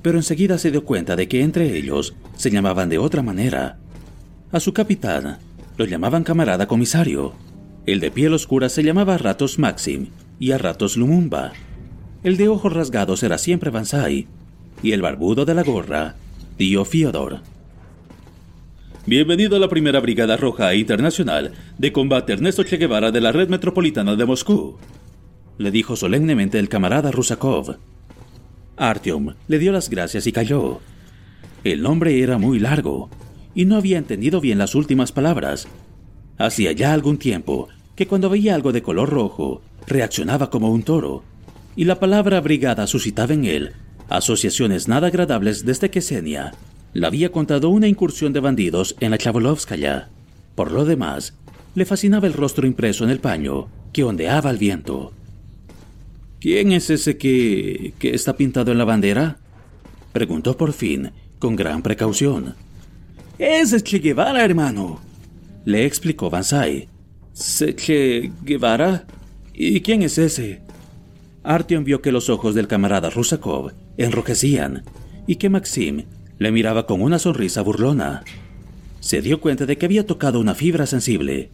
pero 0.01 0.17
enseguida 0.17 0.57
se 0.57 0.71
dio 0.71 0.84
cuenta 0.84 1.15
de 1.15 1.28
que 1.28 1.41
entre 1.41 1.78
ellos 1.78 2.15
se 2.36 2.51
llamaban 2.51 2.89
de 2.89 2.97
otra 2.97 3.21
manera. 3.21 3.78
A 4.51 4.59
su 4.59 4.74
capitán 4.74 5.39
lo 5.78 5.86
llamaban 5.86 6.24
camarada 6.24 6.67
comisario. 6.67 7.34
El 7.86 7.99
de 7.99 8.11
piel 8.11 8.34
oscura 8.34 8.69
se 8.69 8.84
llamaba 8.84 9.17
Ratos 9.17 9.59
Maxim 9.59 10.07
y 10.39 10.51
a 10.51 10.57
ratos 10.57 10.97
Lumumba. 10.97 11.53
El 12.24 12.38
de 12.38 12.49
ojos 12.49 12.74
rasgados 12.74 13.24
era 13.24 13.38
siempre 13.38 13.69
Bansai 13.69 14.28
y 14.82 14.91
el 14.91 15.01
barbudo 15.01 15.45
de 15.45 15.53
la 15.53 15.63
gorra, 15.63 16.15
tío 16.57 16.86
Fyodor. 16.86 17.41
Bienvenido 19.06 19.58
a 19.58 19.60
la 19.60 19.68
primera 19.68 19.99
Brigada 19.99 20.38
Roja 20.38 20.74
Internacional 20.76 21.51
de 21.78 21.91
Combate 21.91 22.32
Ernesto 22.32 22.64
Che 22.64 22.78
Guevara 22.78 23.12
de 23.12 23.20
la 23.20 23.34
Red 23.34 23.49
Metropolitana 23.49 24.16
de 24.16 24.26
Moscú, 24.26 24.78
le 25.58 25.72
dijo 25.72 25.97
solemnemente 25.97 26.58
el 26.58 26.70
camarada 26.70 27.12
Rusakov. 27.12 27.80
Artyom 28.78 29.34
le 29.49 29.60
dio 29.60 29.74
las 29.74 29.89
gracias 29.89 30.26
y 30.26 30.32
cayó. 30.32 30.80
El 31.66 31.82
nombre 31.82 32.22
era 32.22 32.38
muy 32.38 32.60
largo 32.60 33.10
y 33.54 33.66
no 33.66 33.76
había 33.76 33.97
entendido 33.97 34.39
bien 34.39 34.58
las 34.58 34.74
últimas 34.74 35.12
palabras, 35.12 35.68
Hacía 36.38 36.72
ya 36.72 36.93
algún 36.93 37.18
tiempo 37.18 37.68
que 37.97 38.08
cuando 38.08 38.30
veía 38.30 38.56
algo 38.56 38.72
de 38.72 38.84
color 38.84 39.10
rojo, 39.10 39.62
reaccionaba 39.86 40.49
como 40.49 40.72
un 40.72 40.84
toro, 40.84 41.24
y 41.76 41.84
la 41.84 41.99
palabra 41.99 42.39
brigada 42.39 42.88
suscitaba 42.88 43.34
en 43.34 43.43
él 43.43 43.74
asociaciones 44.10 44.88
nada 44.88 45.08
agradables 45.08 45.66
desde 45.66 45.89
que 45.89 46.01
Senia 46.01 46.54
le 46.93 47.07
había 47.07 47.31
contado 47.31 47.69
una 47.69 47.87
incursión 47.87 48.33
de 48.33 48.39
bandidos 48.39 48.95
en 48.99 49.11
la 49.11 49.17
Chavolovskaya. 49.17 50.09
Por 50.55 50.71
lo 50.71 50.85
demás, 50.85 51.33
le 51.75 51.85
fascinaba 51.85 52.27
el 52.27 52.33
rostro 52.33 52.67
impreso 52.67 53.03
en 53.03 53.09
el 53.09 53.19
paño 53.19 53.67
que 53.91 54.03
ondeaba 54.03 54.49
al 54.49 54.57
viento. 54.57 55.11
¿Quién 56.39 56.71
es 56.71 56.89
ese 56.89 57.17
que, 57.17 57.93
que 57.99 58.13
está 58.13 58.35
pintado 58.35 58.71
en 58.71 58.77
la 58.77 58.85
bandera? 58.85 59.37
Preguntó 60.11 60.55
por 60.57 60.73
fin, 60.73 61.11
con 61.39 61.55
gran 61.55 61.81
precaución. 61.81 62.55
Ese 63.39 63.77
es 63.77 63.83
Che 63.83 63.99
Guevara, 63.99 64.43
hermano. 64.43 65.01
Le 65.65 65.85
explicó 65.85 66.29
Banzai. 66.29 66.87
¿Che 67.33 68.31
Guevara? 68.43 69.05
¿Y 69.53 69.81
quién 69.81 70.03
es 70.03 70.17
ese? 70.17 70.61
Artyom 71.43 71.83
vio 71.83 72.01
que 72.01 72.11
los 72.11 72.29
ojos 72.29 72.53
del 72.55 72.67
camarada 72.67 73.09
Rusakov 73.09 73.71
enrojecían 73.97 74.83
y 75.27 75.35
que 75.37 75.49
Maxim 75.49 76.03
le 76.43 76.51
miraba 76.51 76.85
con 76.85 77.01
una 77.01 77.19
sonrisa 77.19 77.61
burlona. 77.61 78.25
Se 78.99 79.21
dio 79.21 79.39
cuenta 79.39 79.65
de 79.65 79.77
que 79.77 79.85
había 79.85 80.05
tocado 80.05 80.41
una 80.41 80.55
fibra 80.55 80.85
sensible. 80.85 81.51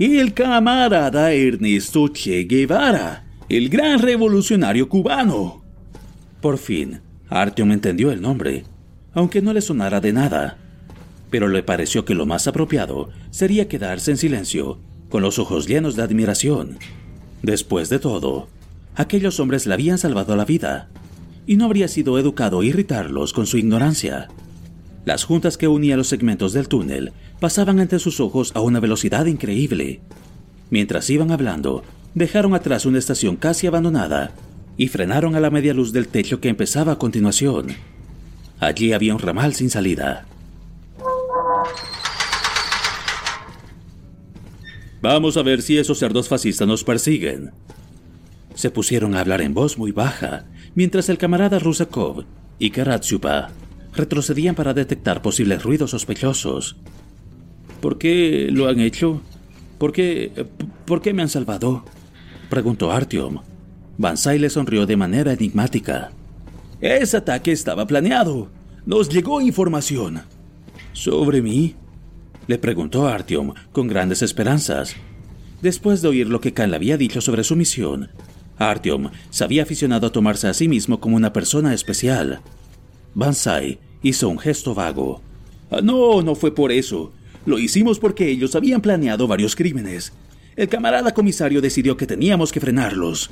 El 0.00 0.34
camarada 0.34 1.32
Ernesto 1.32 2.08
Che 2.08 2.42
Guevara, 2.42 3.24
el 3.48 3.68
gran 3.68 4.00
revolucionario 4.00 4.88
cubano. 4.88 5.62
Por 6.40 6.58
fin, 6.58 7.00
Artyom 7.28 7.70
entendió 7.70 8.10
el 8.10 8.20
nombre, 8.20 8.64
aunque 9.14 9.42
no 9.42 9.52
le 9.52 9.60
sonara 9.60 10.00
de 10.00 10.12
nada. 10.12 10.58
Pero 11.30 11.46
le 11.46 11.62
pareció 11.62 12.04
que 12.04 12.16
lo 12.16 12.26
más 12.26 12.48
apropiado 12.48 13.10
sería 13.30 13.68
quedarse 13.68 14.10
en 14.10 14.16
silencio, 14.16 14.80
con 15.08 15.22
los 15.22 15.38
ojos 15.38 15.68
llenos 15.68 15.94
de 15.94 16.02
admiración. 16.02 16.78
Después 17.42 17.88
de 17.90 18.00
todo, 18.00 18.48
aquellos 18.96 19.38
hombres 19.38 19.66
le 19.68 19.74
habían 19.74 19.98
salvado 19.98 20.34
la 20.34 20.44
vida 20.44 20.88
y 21.50 21.56
no 21.56 21.64
habría 21.64 21.88
sido 21.88 22.16
educado 22.16 22.62
irritarlos 22.62 23.32
con 23.32 23.44
su 23.44 23.58
ignorancia. 23.58 24.28
Las 25.04 25.24
juntas 25.24 25.58
que 25.58 25.66
unían 25.66 25.98
los 25.98 26.06
segmentos 26.06 26.52
del 26.52 26.68
túnel 26.68 27.10
pasaban 27.40 27.80
ante 27.80 27.98
sus 27.98 28.20
ojos 28.20 28.52
a 28.54 28.60
una 28.60 28.78
velocidad 28.78 29.26
increíble. 29.26 30.00
Mientras 30.70 31.10
iban 31.10 31.32
hablando, 31.32 31.82
dejaron 32.14 32.54
atrás 32.54 32.86
una 32.86 33.00
estación 33.00 33.34
casi 33.34 33.66
abandonada 33.66 34.32
y 34.76 34.86
frenaron 34.86 35.34
a 35.34 35.40
la 35.40 35.50
media 35.50 35.74
luz 35.74 35.92
del 35.92 36.06
techo 36.06 36.40
que 36.40 36.50
empezaba 36.50 36.92
a 36.92 36.98
continuación. 36.98 37.66
Allí 38.60 38.92
había 38.92 39.12
un 39.12 39.20
ramal 39.20 39.52
sin 39.52 39.70
salida. 39.70 40.26
Vamos 45.02 45.36
a 45.36 45.42
ver 45.42 45.62
si 45.62 45.78
esos 45.78 45.98
cerdos 45.98 46.28
fascistas 46.28 46.68
nos 46.68 46.84
persiguen. 46.84 47.50
Se 48.54 48.70
pusieron 48.70 49.16
a 49.16 49.20
hablar 49.20 49.40
en 49.40 49.52
voz 49.52 49.78
muy 49.78 49.90
baja 49.90 50.44
mientras 50.74 51.08
el 51.08 51.18
camarada 51.18 51.58
Rusakov 51.58 52.24
y 52.58 52.70
Karatsupa 52.70 53.50
retrocedían 53.94 54.54
para 54.54 54.74
detectar 54.74 55.22
posibles 55.22 55.62
ruidos 55.62 55.90
sospechosos. 55.90 56.76
¿Por 57.80 57.98
qué 57.98 58.48
lo 58.50 58.68
han 58.68 58.80
hecho? 58.80 59.20
¿Por 59.78 59.92
qué, 59.92 60.46
por 60.84 61.00
qué 61.00 61.12
me 61.12 61.22
han 61.22 61.28
salvado? 61.28 61.84
preguntó 62.48 62.92
Artyom. 62.92 63.38
Bansai 63.96 64.38
le 64.38 64.50
sonrió 64.50 64.86
de 64.86 64.96
manera 64.96 65.32
enigmática. 65.32 66.12
Ese 66.80 67.16
ataque 67.16 67.52
estaba 67.52 67.86
planeado. 67.86 68.48
Nos 68.86 69.08
llegó 69.08 69.40
información. 69.40 70.22
¿Sobre 70.92 71.42
mí? 71.42 71.76
le 72.46 72.58
preguntó 72.58 73.06
Artyom 73.06 73.54
con 73.72 73.86
grandes 73.86 74.22
esperanzas. 74.22 74.96
Después 75.62 76.02
de 76.02 76.08
oír 76.08 76.28
lo 76.28 76.40
que 76.40 76.52
Khan 76.52 76.70
le 76.70 76.76
había 76.76 76.96
dicho 76.96 77.20
sobre 77.20 77.44
su 77.44 77.54
misión, 77.54 78.10
Artyom 78.60 79.10
se 79.30 79.42
había 79.42 79.62
aficionado 79.62 80.06
a 80.06 80.12
tomarse 80.12 80.46
a 80.46 80.54
sí 80.54 80.68
mismo 80.68 81.00
como 81.00 81.16
una 81.16 81.32
persona 81.32 81.72
especial. 81.72 82.40
Bansai 83.14 83.78
hizo 84.02 84.28
un 84.28 84.38
gesto 84.38 84.74
vago. 84.74 85.22
Ah, 85.70 85.80
no, 85.82 86.22
no 86.22 86.34
fue 86.34 86.54
por 86.54 86.70
eso. 86.70 87.12
Lo 87.46 87.58
hicimos 87.58 87.98
porque 87.98 88.28
ellos 88.28 88.54
habían 88.54 88.82
planeado 88.82 89.26
varios 89.26 89.56
crímenes. 89.56 90.12
El 90.56 90.68
camarada 90.68 91.14
comisario 91.14 91.62
decidió 91.62 91.96
que 91.96 92.06
teníamos 92.06 92.52
que 92.52 92.60
frenarlos. 92.60 93.30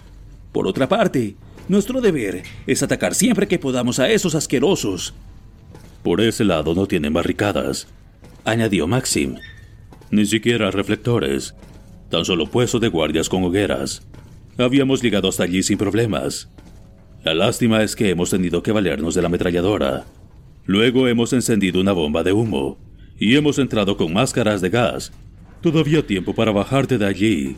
Por 0.51 0.67
otra 0.67 0.89
parte, 0.89 1.37
nuestro 1.69 2.01
deber 2.01 2.43
es 2.67 2.83
atacar 2.83 3.15
siempre 3.15 3.47
que 3.47 3.59
podamos 3.59 3.99
a 3.99 4.09
esos 4.09 4.35
asquerosos. 4.35 5.13
Por 6.03 6.23
ese 6.23 6.45
lado 6.45 6.75
no 6.75 6.87
tienen 6.87 7.13
barricadas, 7.13 7.87
añadió 8.47 8.87
Maxim. 8.87 9.37
Ni 10.11 10.25
siquiera 10.25 10.71
reflectores, 10.71 11.55
tan 12.09 12.25
solo 12.25 12.47
puestos 12.47 12.81
de 12.81 12.89
guardias 12.89 13.29
con 13.29 13.45
hogueras. 13.45 14.03
Habíamos 14.59 15.01
llegado 15.01 15.29
hasta 15.29 15.45
allí 15.45 15.63
sin 15.63 15.79
problemas. 15.79 16.51
La 17.23 17.33
lástima 17.33 17.83
es 17.85 17.95
que 17.95 18.11
hemos 18.11 18.31
tenido 18.31 18.63
que 18.63 18.73
valernos 18.73 19.15
de 19.15 19.23
la 19.23 19.29
ametralladora. 19.29 20.05
Luego 20.67 21.07
hemos 21.07 21.33
encendido 21.33 21.81
una 21.81 21.93
bomba 21.93 22.25
de 22.25 22.33
humo 22.33 22.77
y 23.19 23.37
hemos 23.37 23.61
entrado 23.61 23.97
con 23.97 24.13
máscaras 24.13 24.61
de 24.61 24.71
gas. 24.71 25.13
Todavía 25.61 26.05
tiempo 26.05 26.35
para 26.35 26.51
bajarte 26.51 26.99
de 26.99 27.07
allí. 27.07 27.57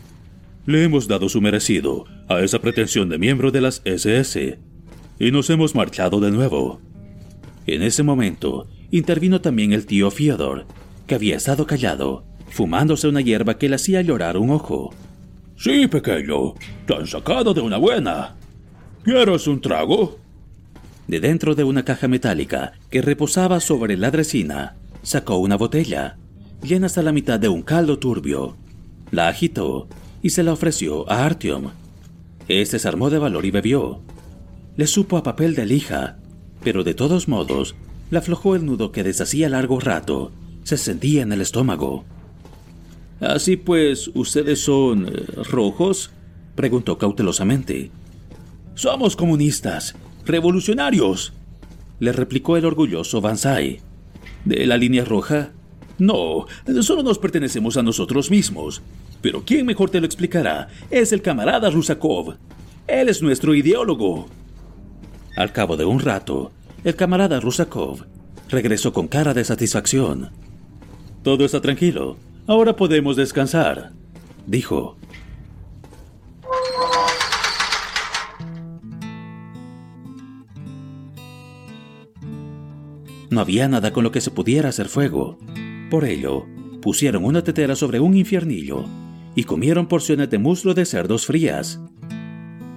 Le 0.67 0.85
hemos 0.85 1.09
dado 1.09 1.31
su 1.31 1.41
merecido 1.41 2.05
a 2.29 2.41
esa 2.41 2.61
pretensión 2.61 3.09
de 3.09 3.19
miembro 3.19 3.51
de 3.51 3.63
las 3.63 3.81
SS 3.87 4.59
y 5.19 5.31
nos 5.31 5.49
hemos 5.49 5.75
marchado 5.75 6.21
de 6.21 6.31
nuevo. 6.31 6.81
En 7.67 7.83
ese 7.83 8.03
momento 8.03 8.69
intervino 8.91 9.41
también 9.41 9.73
el 9.73 9.87
tío 9.87 10.11
Fiodor, 10.11 10.67
que 11.07 11.15
había 11.15 11.37
estado 11.37 11.67
callado, 11.67 12.25
fumándose 12.51 13.09
una 13.09 13.23
hierba 13.23 13.57
que 13.57 13.71
le 13.71 13.77
hacía 13.77 14.03
llorar 14.03 14.37
un 14.37 14.51
ojo. 14.51 14.95
Sí, 15.61 15.87
pequeño, 15.89 16.55
te 16.87 16.95
han 16.95 17.07
sacado 17.07 17.53
de 17.53 17.61
una 17.61 17.77
buena. 17.77 18.35
¿Quieres 19.05 19.47
un 19.47 19.61
trago? 19.61 20.17
De 21.07 21.21
dentro 21.21 21.55
de 21.55 21.65
una 21.65 21.85
caja 21.85 22.09
metálica 22.09 22.73
que 22.89 23.03
reposaba 23.03 23.61
sobre 23.61 23.99
la 23.99 24.11
dresina, 24.11 24.77
sacó 25.03 25.37
una 25.37 25.59
botella, 25.59 26.17
llena 26.63 26.87
hasta 26.87 27.03
la 27.03 27.13
mitad 27.13 27.39
de 27.39 27.51
un 27.51 27.61
caldo 27.61 27.99
turbio. 27.99 28.57
La 29.11 29.29
agitó 29.29 29.87
y 30.23 30.31
se 30.31 30.43
la 30.43 30.55
ofreció 30.55 31.07
a 31.11 31.27
Artyom. 31.27 31.73
Este 32.49 32.79
se 32.79 32.89
armó 32.89 33.11
de 33.11 33.19
valor 33.19 33.45
y 33.45 33.51
bebió. 33.51 34.01
Le 34.79 34.87
supo 34.87 35.19
a 35.19 35.23
papel 35.23 35.55
de 35.55 35.67
lija, 35.67 36.17
pero 36.65 36.85
de 36.85 36.95
todos 36.95 37.29
modos, 37.29 37.75
le 38.11 38.17
aflojó 38.17 38.57
el 38.57 38.65
nudo 38.65 38.93
que 38.93 39.03
desde 39.03 39.25
hacía 39.25 39.51
largo 39.51 39.79
rato 39.79 40.33
se 40.65 40.79
sentía 40.79 41.21
en 41.21 41.33
el 41.33 41.43
estómago. 41.43 42.07
Así 43.21 43.57
pues, 43.57 44.11
¿ustedes 44.15 44.61
son 44.61 45.07
eh, 45.07 45.27
rojos? 45.51 46.11
preguntó 46.55 46.99
cautelosamente. 46.99 47.91
Somos 48.75 49.15
comunistas, 49.15 49.95
revolucionarios, 50.25 51.33
le 52.01 52.13
replicó 52.13 52.57
el 52.57 52.65
orgulloso 52.65 53.21
Banzai. 53.21 53.81
¿De 54.45 54.67
la 54.67 54.79
línea 54.79 55.05
roja? 55.05 55.51
No, 55.99 56.47
solo 56.81 57.03
nos 57.03 57.19
pertenecemos 57.19 57.77
a 57.77 57.83
nosotros 57.83 58.31
mismos. 58.31 58.81
Pero 59.21 59.45
quien 59.45 59.67
mejor 59.67 59.91
te 59.91 60.01
lo 60.01 60.07
explicará 60.07 60.69
es 60.91 61.13
el 61.13 61.21
camarada 61.21 61.69
Rusakov. 61.69 62.37
Él 62.87 63.11
es 63.11 63.21
nuestro 63.23 63.55
ideólogo. 63.55 64.29
Al 65.37 65.53
cabo 65.53 65.77
de 65.77 65.85
un 65.85 66.01
rato, 66.01 66.53
el 66.85 66.97
camarada 66.97 67.39
Rusakov 67.39 68.07
regresó 68.49 68.95
con 68.95 69.09
cara 69.09 69.35
de 69.35 69.45
satisfacción. 69.45 70.31
Todo 71.23 71.45
está 71.45 71.61
tranquilo, 71.61 72.17
Ahora 72.51 72.75
podemos 72.75 73.15
descansar, 73.15 73.93
dijo. 74.45 74.97
No 83.31 83.41
había 83.41 83.69
nada 83.69 83.93
con 83.93 84.03
lo 84.03 84.11
que 84.11 84.21
se 84.21 84.33
pudiera 84.33 84.71
hacer 84.71 84.89
fuego. 84.89 85.39
Por 85.93 86.05
ello, 86.05 86.45
pusieron 86.83 87.25
una 87.25 87.45
tetera 87.45 87.77
sobre 87.77 88.01
un 88.01 88.17
infiernillo 88.17 88.85
y 89.37 89.45
comieron 89.45 89.87
porciones 89.87 90.29
de 90.29 90.39
muslo 90.39 90.75
de 90.75 90.87
cerdos 90.87 91.27
frías. 91.27 91.81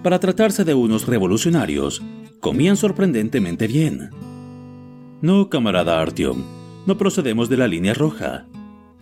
Para 0.03 0.19
tratarse 0.19 0.65
de 0.65 0.76
unos 0.76 1.07
revolucionarios, 1.07 2.03
comían 2.41 2.78
sorprendentemente 2.78 3.65
bien. 3.65 4.11
No, 5.24 5.49
camarada 5.49 5.99
Artyom, 5.99 6.43
no 6.86 6.95
procedemos 6.99 7.49
de 7.49 7.57
la 7.57 7.67
línea 7.67 7.95
roja 7.95 8.45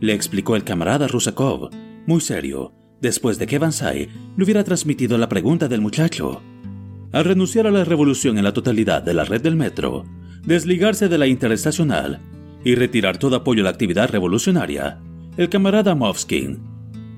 le 0.01 0.13
explicó 0.13 0.55
el 0.55 0.63
camarada 0.63 1.07
Rusakov, 1.07 1.69
muy 2.07 2.19
serio, 2.21 2.73
después 2.99 3.37
de 3.37 3.45
que 3.45 3.59
Bansai 3.59 4.09
le 4.35 4.43
hubiera 4.43 4.63
transmitido 4.63 5.17
la 5.17 5.29
pregunta 5.29 5.67
del 5.67 5.79
muchacho. 5.79 6.41
Al 7.13 7.23
renunciar 7.23 7.67
a 7.67 7.71
la 7.71 7.83
revolución 7.85 8.37
en 8.37 8.43
la 8.43 8.51
totalidad 8.51 9.03
de 9.03 9.13
la 9.13 9.25
red 9.25 9.41
del 9.41 9.55
metro, 9.55 10.05
desligarse 10.43 11.07
de 11.07 11.17
la 11.19 11.27
interestacional 11.27 12.19
y 12.65 12.73
retirar 12.73 13.17
todo 13.17 13.35
apoyo 13.35 13.61
a 13.61 13.65
la 13.65 13.69
actividad 13.69 14.09
revolucionaria, 14.09 14.99
el 15.37 15.49
camarada 15.49 15.93
Movskin 15.93 16.59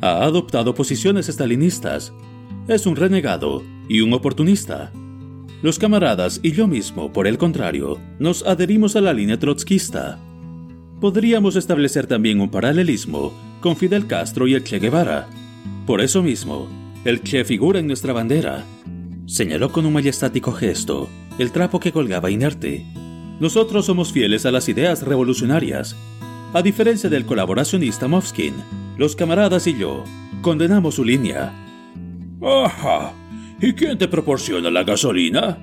ha 0.01 0.23
adoptado 0.25 0.75
posiciones 0.75 1.29
estalinistas. 1.29 2.13
Es 2.67 2.85
un 2.85 2.97
renegado 2.97 3.63
y 3.87 4.01
un 4.01 4.13
oportunista. 4.13 4.91
Los 5.61 5.79
camaradas 5.79 6.41
y 6.43 6.51
yo 6.51 6.67
mismo, 6.67 7.13
por 7.13 7.27
el 7.27 7.37
contrario, 7.37 7.97
nos 8.19 8.43
adherimos 8.43 8.97
a 8.97 9.01
la 9.01 9.13
línea 9.13 9.39
trotskista 9.39 10.19
podríamos 11.03 11.57
establecer 11.57 12.07
también 12.07 12.39
un 12.39 12.49
paralelismo 12.49 13.33
con 13.59 13.75
Fidel 13.75 14.07
Castro 14.07 14.47
y 14.47 14.53
el 14.53 14.63
Che 14.63 14.79
Guevara. 14.79 15.27
Por 15.85 15.99
eso 15.99 16.23
mismo, 16.23 16.69
el 17.03 17.21
Che 17.21 17.43
figura 17.43 17.79
en 17.79 17.87
nuestra 17.87 18.13
bandera. 18.13 18.63
Señaló 19.25 19.69
con 19.69 19.85
un 19.85 19.91
majestático 19.91 20.53
gesto 20.53 21.09
el 21.37 21.51
trapo 21.51 21.81
que 21.81 21.91
colgaba 21.91 22.31
inerte. 22.31 22.85
Nosotros 23.41 23.87
somos 23.87 24.13
fieles 24.13 24.45
a 24.45 24.51
las 24.51 24.69
ideas 24.69 25.03
revolucionarias. 25.03 25.97
A 26.53 26.61
diferencia 26.61 27.09
del 27.09 27.25
colaboracionista 27.25 28.07
Mofskin, 28.07 28.53
los 28.97 29.17
camaradas 29.17 29.67
y 29.67 29.77
yo 29.77 30.05
condenamos 30.41 30.95
su 30.95 31.03
línea. 31.03 31.51
Ajá. 32.41 33.11
¿Y 33.59 33.73
quién 33.73 33.97
te 33.97 34.07
proporciona 34.07 34.71
la 34.71 34.85
gasolina? 34.85 35.57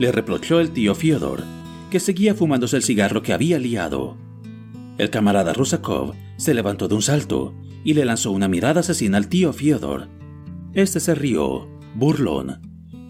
Le 0.00 0.10
reprochó 0.10 0.58
el 0.58 0.72
tío 0.72 0.96
Fyodor, 0.96 1.44
que 1.92 2.00
seguía 2.00 2.34
fumándose 2.34 2.76
el 2.76 2.82
cigarro 2.82 3.22
que 3.22 3.32
había 3.32 3.60
liado. 3.60 4.16
El 4.96 5.10
camarada 5.10 5.52
Rusakov 5.52 6.14
se 6.36 6.54
levantó 6.54 6.88
de 6.88 6.94
un 6.94 7.02
salto 7.02 7.54
y 7.82 7.94
le 7.94 8.04
lanzó 8.04 8.30
una 8.30 8.48
mirada 8.48 8.80
asesina 8.80 9.16
al 9.18 9.28
tío 9.28 9.52
Fyodor. 9.52 10.08
Este 10.72 11.00
se 11.00 11.14
rió, 11.14 11.68
burlón, 11.94 12.60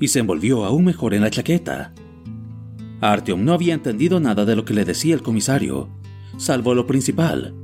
y 0.01 0.09
se 0.09 0.21
envolvió 0.21 0.65
aún 0.65 0.85
mejor 0.85 1.15
en 1.15 1.23
la 1.23 1.31
chaqueta. 1.31 1.93
Artyom 3.01 3.45
no 3.45 3.53
había 3.53 3.75
entendido 3.75 4.19
nada 4.19 4.45
de 4.45 4.57
lo 4.57 4.65
que 4.65 4.75
le 4.75 4.85
decía 4.85 5.15
el 5.15 5.23
comisario, 5.23 5.91
salvo 6.39 6.75
lo 6.75 6.87
principal. 6.87 7.55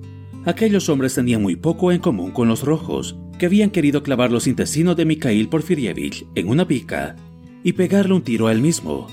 Aquellos 0.44 0.88
hombres 0.88 1.14
tenían 1.14 1.42
muy 1.42 1.56
poco 1.56 1.92
en 1.92 2.00
común 2.00 2.30
con 2.30 2.48
los 2.48 2.62
rojos, 2.62 3.16
que 3.38 3.46
habían 3.46 3.70
querido 3.70 4.02
clavar 4.02 4.30
los 4.30 4.46
intestinos 4.46 4.96
de 4.96 5.06
Mikhail 5.06 5.48
Porfirievich 5.48 6.26
en 6.34 6.48
una 6.48 6.68
pica 6.68 7.16
y 7.64 7.72
pegarle 7.72 8.14
un 8.14 8.22
tiro 8.22 8.46
a 8.46 8.52
él 8.52 8.60
mismo. 8.60 9.06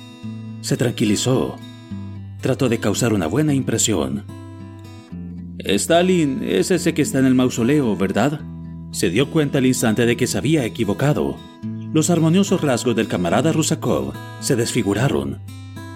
Se 0.62 0.76
tranquilizó. 0.76 1.56
Trató 2.42 2.68
de 2.70 2.80
causar 2.80 3.14
una 3.14 3.28
buena 3.28 3.54
impresión. 3.54 4.26
Stalin 5.68 6.44
es 6.44 6.72
ese 6.72 6.94
que 6.94 7.02
está 7.02 7.20
en 7.20 7.26
el 7.26 7.36
mausoleo, 7.36 7.98
¿verdad? 7.98 8.40
Se 8.92 9.10
dio 9.10 9.30
cuenta 9.30 9.58
al 9.58 9.66
instante 9.66 10.06
de 10.06 10.16
que 10.16 10.26
se 10.26 10.38
había 10.38 10.64
equivocado. 10.64 11.38
Los 11.94 12.10
armoniosos 12.10 12.62
rasgos 12.62 12.96
del 12.96 13.10
camarada 13.10 13.52
Rusakov 13.52 14.14
se 14.40 14.56
desfiguraron. 14.56 15.40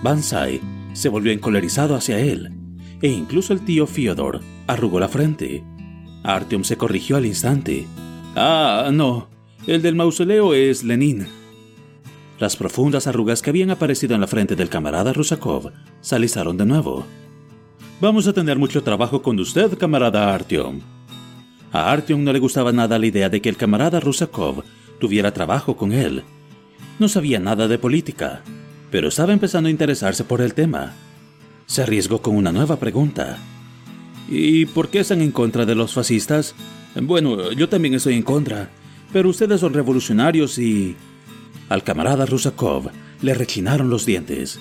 Bansai 0.04 0.60
se 0.92 1.08
volvió 1.08 1.32
encolerizado 1.32 1.96
hacia 1.96 2.20
él, 2.20 2.52
e 3.02 3.08
incluso 3.08 3.54
el 3.54 3.62
tío 3.62 3.88
Fyodor 3.88 4.42
arrugó 4.68 5.00
la 5.00 5.08
frente. 5.08 5.64
Artyom 6.24 6.66
se 6.66 6.76
corrigió 6.76 7.16
al 7.16 7.26
instante. 7.26 7.88
Ah, 8.36 8.90
no, 8.92 9.30
el 9.68 9.82
del 9.82 9.96
mausoleo 9.96 10.54
es 10.54 10.84
Lenin. 10.84 11.28
Las 12.40 12.58
profundas 12.58 13.08
arrugas 13.08 13.42
que 13.42 13.52
habían 13.52 13.70
aparecido 13.70 14.16
en 14.16 14.22
la 14.22 14.28
frente 14.28 14.58
del 14.58 14.68
camarada 14.68 15.14
Rusakov 15.14 15.72
se 16.02 16.16
alisaron 16.16 16.58
de 16.58 16.66
nuevo. 16.66 17.06
Vamos 18.02 18.26
a 18.26 18.34
tener 18.34 18.58
mucho 18.58 18.82
trabajo 18.82 19.22
con 19.22 19.40
usted, 19.40 19.78
camarada 19.78 20.34
Artyom. 20.34 20.80
A 21.72 21.92
Artyom 21.92 22.24
no 22.24 22.34
le 22.34 22.40
gustaba 22.40 22.72
nada 22.72 22.98
la 22.98 23.06
idea 23.06 23.30
de 23.30 23.44
que 23.44 23.50
el 23.50 23.58
camarada 23.58 24.00
Rusakov 24.00 24.64
tuviera 25.00 25.32
trabajo 25.36 25.78
con 25.78 25.92
él. 25.92 26.24
No 26.98 27.08
sabía 27.08 27.40
nada 27.40 27.68
de 27.68 27.78
política, 27.78 28.42
pero 28.90 29.10
estaba 29.10 29.34
empezando 29.34 29.68
a 29.68 29.72
interesarse 29.72 30.24
por 30.24 30.42
el 30.42 30.56
tema. 30.56 30.94
Se 31.68 31.84
arriesgó 31.84 32.24
con 32.24 32.36
una 32.36 32.52
nueva 32.52 32.78
pregunta. 32.78 33.38
¿Y 34.28 34.66
por 34.66 34.90
qué 34.90 35.02
están 35.02 35.22
en 35.22 35.32
contra 35.32 35.68
de 35.68 35.76
los 35.76 35.94
fascistas? 35.94 36.56
Bueno, 37.00 37.52
yo 37.52 37.70
también 37.70 37.94
estoy 37.94 38.16
en 38.16 38.24
contra, 38.24 38.72
pero 39.14 39.30
ustedes 39.30 39.60
son 39.62 39.76
revolucionarios 39.76 40.58
y... 40.58 40.96
Al 41.70 41.84
camarada 41.84 42.26
Rusakov 42.26 42.90
le 43.22 43.36
rechinaron 43.36 43.92
los 43.92 44.08
dientes. 44.08 44.60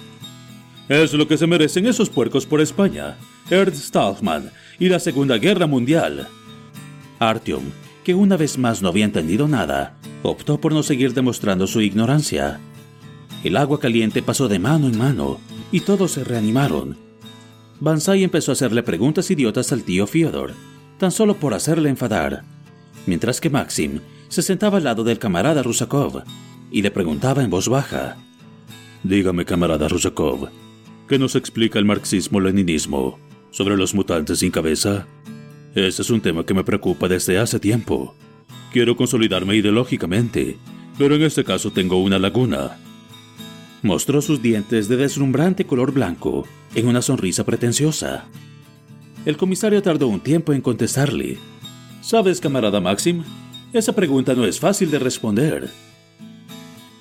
Es 0.91 1.15
lo 1.15 1.29
que 1.29 1.39
se 1.39 1.47
merecen 1.47 1.87
esos 1.87 2.11
puercos 2.11 2.47
por 2.47 2.61
España, 2.61 3.17
Ernst 3.49 3.85
Stallman 3.85 4.51
y 4.81 4.89
la 4.89 4.99
Segunda 4.99 5.39
Guerra 5.39 5.69
Mundial. 5.69 6.27
Artyom, 7.21 7.63
que 8.03 8.13
una 8.13 8.37
vez 8.37 8.59
más 8.59 8.83
no 8.83 8.89
había 8.89 9.05
entendido 9.05 9.47
nada, 9.47 9.97
optó 10.25 10.61
por 10.61 10.73
no 10.73 10.83
seguir 10.83 11.15
demostrando 11.15 11.69
su 11.69 11.81
ignorancia. 11.81 12.59
El 13.45 13.57
agua 13.57 13.79
caliente 13.79 14.21
pasó 14.21 14.49
de 14.49 14.59
mano 14.59 14.89
en 14.89 14.99
mano 14.99 15.39
y 15.71 15.79
todos 15.79 16.11
se 16.11 16.25
reanimaron. 16.25 16.97
Bansai 17.79 18.25
empezó 18.25 18.51
a 18.51 18.55
hacerle 18.55 18.83
preguntas 18.83 19.31
idiotas 19.31 19.71
al 19.71 19.85
tío 19.85 20.09
Fyodor, 20.09 20.55
tan 20.99 21.13
solo 21.13 21.37
por 21.37 21.55
hacerle 21.55 21.89
enfadar, 21.89 22.43
mientras 23.07 23.41
que 23.41 23.49
Maxim 23.49 24.01
se 24.27 24.43
sentaba 24.43 24.79
al 24.79 24.85
lado 24.85 25.05
del 25.05 25.21
camarada 25.21 25.63
Rusakov 25.63 26.25
y 26.73 26.83
le 26.83 26.91
preguntaba 26.91 27.45
en 27.45 27.51
voz 27.51 27.69
baja: 27.69 28.17
Dígame, 29.05 29.45
camarada 29.45 29.87
Rusakov, 29.87 30.49
¿Qué 31.11 31.19
nos 31.19 31.35
explica 31.35 31.81
el 31.81 31.85
marxismo-leninismo 31.87 33.19
sobre 33.51 33.77
los 33.77 33.95
mutantes 33.95 34.39
sin 34.39 34.53
cabeza? 34.53 35.09
Ese 35.75 36.03
es 36.03 36.11
un 36.11 36.21
tema 36.21 36.47
que 36.47 36.55
me 36.55 36.63
preocupa 36.63 37.09
desde 37.09 37.37
hace 37.37 37.59
tiempo. 37.59 38.15
Quiero 38.73 38.97
consolidarme 38.97 39.57
ideológicamente, 39.57 40.57
pero 40.97 41.17
en 41.17 41.23
este 41.23 41.43
caso 41.43 41.73
tengo 41.73 42.01
una 42.01 42.21
laguna. 42.21 42.79
Mostró 43.83 44.23
sus 44.23 44.41
dientes 44.41 44.87
de 44.87 44.99
deslumbrante 44.99 45.67
color 45.67 45.91
blanco 45.91 46.47
en 46.77 46.87
una 46.87 47.03
sonrisa 47.03 47.43
pretenciosa. 47.43 48.29
El 49.27 49.37
comisario 49.37 49.83
tardó 49.83 50.07
un 50.07 50.21
tiempo 50.21 50.53
en 50.53 50.61
contestarle. 50.61 51.39
¿Sabes, 52.03 52.39
camarada 52.39 52.81
Maxim? 52.81 53.25
Esa 53.73 53.97
pregunta 53.97 54.35
no 54.35 54.45
es 54.45 54.61
fácil 54.61 54.93
de 54.93 55.01
responder. 55.01 55.90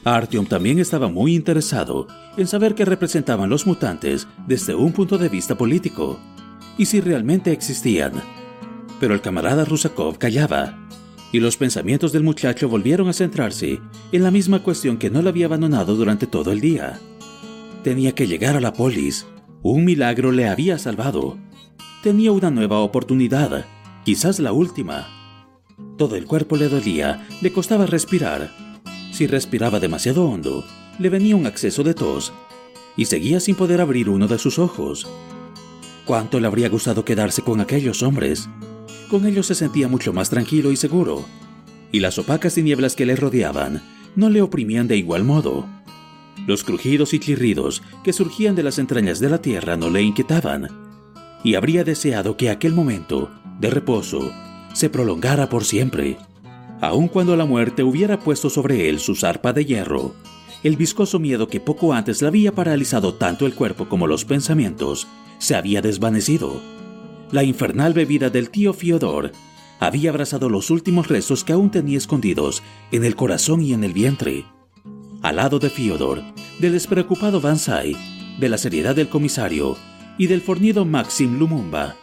Artyom 0.04 0.46
también 0.46 0.80
estaba 0.80 1.10
muy 1.10 1.36
interesado 1.36 2.08
en 2.38 2.48
saber 2.48 2.74
qué 2.74 2.86
representaban 2.86 3.50
los 3.50 3.68
mutantes 3.68 4.28
desde 4.48 4.74
un 4.76 4.94
punto 4.94 5.18
de 5.18 5.30
vista 5.30 5.58
político 5.58 6.20
y 6.78 6.86
si 6.86 7.02
realmente 7.02 7.52
existían. 7.52 8.14
Pero 9.00 9.14
el 9.14 9.22
camarada 9.22 9.66
Rusakov 9.66 10.18
callaba, 10.18 10.78
y 11.32 11.40
los 11.40 11.58
pensamientos 11.58 12.12
del 12.12 12.24
muchacho 12.24 12.70
volvieron 12.70 13.08
a 13.10 13.14
centrarse 13.14 13.80
en 14.12 14.24
la 14.24 14.32
misma 14.32 14.64
cuestión 14.64 14.98
que 14.98 15.10
no 15.10 15.22
le 15.22 15.30
había 15.30 15.46
abandonado 15.46 15.96
durante 15.96 16.26
todo 16.26 16.52
el 16.52 16.62
día. 16.62 17.00
Tenía 17.84 18.14
que 18.14 18.28
llegar 18.28 18.56
a 18.56 18.62
la 18.62 18.74
polis. 18.74 19.28
Un 19.62 19.86
milagro 19.86 20.32
le 20.32 20.48
había 20.48 20.80
salvado. 20.80 21.38
Tenía 22.02 22.32
una 22.32 22.50
nueva 22.50 22.80
oportunidad, 22.80 23.66
quizás 24.06 24.40
la 24.40 24.54
última. 24.54 25.08
Todo 25.98 26.16
el 26.16 26.26
cuerpo 26.26 26.56
le 26.56 26.70
dolía, 26.70 27.28
le 27.42 27.52
costaba 27.52 27.86
respirar. 27.86 28.69
Si 29.12 29.28
respiraba 29.28 29.80
demasiado 29.80 30.26
hondo, 30.26 30.66
le 30.98 31.10
venía 31.10 31.36
un 31.36 31.46
acceso 31.46 31.84
de 31.84 31.94
tos 31.94 32.34
y 32.96 33.06
seguía 33.06 33.40
sin 33.40 33.56
poder 33.56 33.82
abrir 33.82 34.10
uno 34.10 34.28
de 34.28 34.38
sus 34.38 34.60
ojos. 34.60 35.08
Cuánto 36.06 36.40
le 36.40 36.48
habría 36.48 36.70
gustado 36.70 37.06
quedarse 37.06 37.42
con 37.42 37.62
aquellos 37.62 38.04
hombres. 38.04 38.50
Con 39.10 39.26
ellos 39.26 39.48
se 39.48 39.56
sentía 39.56 39.88
mucho 39.88 40.12
más 40.12 40.30
tranquilo 40.30 40.72
y 40.72 40.76
seguro, 40.76 41.26
y 41.92 42.00
las 42.00 42.18
opacas 42.18 42.56
tinieblas 42.56 42.96
que 42.96 43.06
le 43.06 43.16
rodeaban 43.16 43.82
no 44.16 44.30
le 44.30 44.42
oprimían 44.42 44.88
de 44.88 44.98
igual 44.98 45.24
modo. 45.24 45.68
Los 46.48 46.64
crujidos 46.64 47.14
y 47.14 47.20
chirridos 47.20 47.84
que 48.04 48.14
surgían 48.14 48.56
de 48.56 48.64
las 48.64 48.80
entrañas 48.80 49.20
de 49.20 49.30
la 49.30 49.42
tierra 49.42 49.78
no 49.78 49.90
le 49.90 50.02
inquietaban, 50.02 50.68
y 51.44 51.56
habría 51.56 51.84
deseado 51.84 52.38
que 52.38 52.50
aquel 52.50 52.74
momento 52.74 53.32
de 53.60 53.70
reposo 53.70 54.32
se 54.74 54.90
prolongara 54.90 55.50
por 55.50 55.64
siempre, 55.64 56.18
aun 56.82 57.08
cuando 57.08 57.36
la 57.36 57.46
muerte 57.46 57.84
hubiera 57.84 58.20
puesto 58.20 58.50
sobre 58.50 58.90
él 58.90 59.00
su 59.00 59.16
zarpa 59.16 59.54
de 59.54 59.66
hierro 59.66 60.14
el 60.64 60.76
viscoso 60.76 61.20
miedo 61.20 61.48
que 61.48 61.60
poco 61.60 61.94
antes 61.94 62.22
le 62.22 62.28
había 62.28 62.54
paralizado 62.54 63.14
tanto 63.14 63.46
el 63.46 63.54
cuerpo 63.54 63.88
como 63.88 64.08
los 64.08 64.26
pensamientos 64.26 65.08
se 65.38 65.56
había 65.56 65.82
desvanecido. 65.82 66.62
La 67.32 67.44
infernal 67.44 67.94
bebida 67.94 68.30
del 68.30 68.50
tío 68.50 68.74
Fiodor 68.74 69.32
había 69.80 70.10
abrazado 70.10 70.50
los 70.50 70.70
últimos 70.70 71.08
restos 71.08 71.46
que 71.46 71.54
aún 71.54 71.72
tenía 71.72 71.98
escondidos 71.98 72.62
en 72.92 73.06
el 73.06 73.16
corazón 73.16 73.62
y 73.62 73.74
en 73.74 73.86
el 73.86 73.94
vientre. 73.94 74.46
Al 75.22 75.38
lado 75.38 75.60
de 75.60 75.70
Fiodor, 75.70 76.24
del 76.60 76.74
despreocupado 76.74 77.40
Bansai, 77.40 77.96
de 78.38 78.50
la 78.50 78.58
seriedad 78.58 78.96
del 78.96 79.08
comisario 79.08 79.78
y 80.18 80.28
del 80.28 80.42
fornido 80.42 80.84
Maxim 80.84 81.40
Lumumba, 81.40 81.96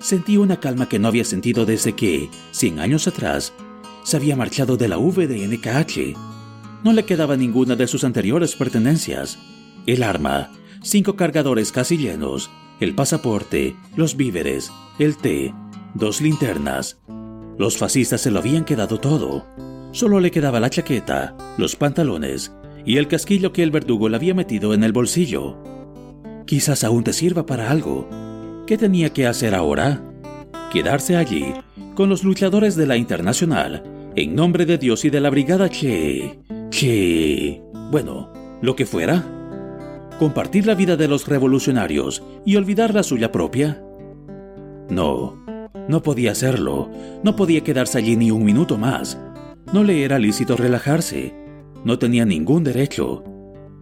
sentí 0.00 0.36
una 0.36 0.58
calma 0.58 0.88
que 0.88 0.98
no 0.98 1.06
había 1.06 1.24
sentido 1.24 1.66
desde 1.66 1.92
que, 1.92 2.28
cien 2.50 2.80
años 2.80 3.06
atrás, 3.06 3.52
se 4.04 4.16
había 4.16 4.36
marchado 4.36 4.76
de 4.76 4.88
la 4.88 4.96
VDNKH 4.96 6.32
no 6.82 6.92
le 6.92 7.04
quedaba 7.04 7.36
ninguna 7.36 7.76
de 7.76 7.86
sus 7.86 8.02
anteriores 8.02 8.56
pertenencias. 8.56 9.38
El 9.86 10.02
arma, 10.02 10.50
cinco 10.82 11.14
cargadores 11.14 11.70
casi 11.70 11.96
llenos, 11.96 12.50
el 12.80 12.94
pasaporte, 12.94 13.76
los 13.94 14.16
víveres, 14.16 14.72
el 14.98 15.16
té, 15.16 15.54
dos 15.94 16.20
linternas. 16.20 16.98
Los 17.56 17.78
fascistas 17.78 18.20
se 18.20 18.30
lo 18.30 18.40
habían 18.40 18.64
quedado 18.64 18.98
todo. 18.98 19.46
Solo 19.92 20.18
le 20.18 20.30
quedaba 20.30 20.58
la 20.58 20.70
chaqueta, 20.70 21.36
los 21.56 21.76
pantalones 21.76 22.52
y 22.84 22.96
el 22.96 23.06
casquillo 23.06 23.52
que 23.52 23.62
el 23.62 23.70
verdugo 23.70 24.08
le 24.08 24.16
había 24.16 24.34
metido 24.34 24.74
en 24.74 24.82
el 24.82 24.92
bolsillo. 24.92 25.56
Quizás 26.46 26.82
aún 26.82 27.04
te 27.04 27.12
sirva 27.12 27.46
para 27.46 27.70
algo. 27.70 28.08
¿Qué 28.66 28.76
tenía 28.76 29.12
que 29.12 29.26
hacer 29.28 29.54
ahora? 29.54 30.02
Quedarse 30.72 31.16
allí, 31.16 31.52
con 31.94 32.08
los 32.08 32.24
luchadores 32.24 32.76
de 32.76 32.86
la 32.86 32.96
Internacional, 32.96 33.82
en 34.16 34.34
nombre 34.34 34.64
de 34.64 34.78
Dios 34.78 35.04
y 35.04 35.10
de 35.10 35.20
la 35.20 35.28
Brigada 35.28 35.68
Che 35.68 36.38
que... 36.70 37.62
bueno, 37.90 38.32
lo 38.62 38.74
que 38.74 38.86
fuera. 38.86 39.22
Compartir 40.18 40.66
la 40.66 40.74
vida 40.74 40.96
de 40.96 41.08
los 41.08 41.28
revolucionarios 41.28 42.22
y 42.46 42.56
olvidar 42.56 42.94
la 42.94 43.02
suya 43.02 43.30
propia. 43.30 43.82
No, 44.88 45.44
No 45.88 46.02
podía 46.02 46.32
hacerlo, 46.32 46.88
no 47.22 47.36
podía 47.36 47.62
quedarse 47.62 47.98
allí 47.98 48.16
ni 48.16 48.30
un 48.30 48.42
minuto 48.42 48.78
más. 48.78 49.20
No 49.74 49.84
le 49.84 50.04
era 50.04 50.18
lícito 50.18 50.56
relajarse, 50.56 51.34
no 51.84 51.98
tenía 51.98 52.24
ningún 52.24 52.64
derecho. 52.64 53.24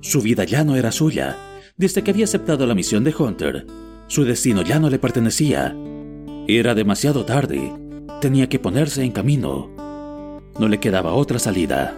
Su 0.01 0.22
vida 0.22 0.43
ya 0.43 0.64
no 0.64 0.74
era 0.74 0.91
suya. 0.91 1.36
Desde 1.76 2.03
que 2.03 2.11
había 2.11 2.24
aceptado 2.24 2.66
la 2.66 2.74
misión 2.74 3.05
de 3.05 3.14
Hunter, 3.16 3.66
su 4.09 4.24
destino 4.24 4.62
ya 4.62 4.80
no 4.80 4.91
le 4.91 4.99
pertenecía. 4.99 5.76
Era 6.59 6.74
demasiado 6.74 7.24
tarde. 7.24 7.72
Tenía 8.20 8.48
que 8.48 8.59
ponerse 8.59 9.05
en 9.05 9.12
camino. 9.12 9.70
No 10.59 10.66
le 10.66 10.80
quedaba 10.80 11.12
otra 11.12 11.38
salida. 11.38 11.96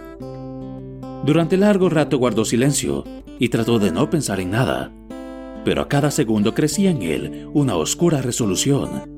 Durante 1.25 1.57
largo 1.57 1.89
rato 1.89 2.19
guardó 2.19 2.45
silencio 2.45 3.03
y 3.39 3.49
trató 3.49 3.79
de 3.79 3.91
no 3.91 4.11
pensar 4.11 4.39
en 4.39 4.51
nada. 4.51 4.93
Pero 5.65 5.81
a 5.81 5.87
cada 5.87 6.11
segundo 6.11 6.53
crecía 6.53 6.91
en 6.91 7.01
él 7.01 7.49
una 7.51 7.75
oscura 7.77 8.21
resolución. 8.21 9.17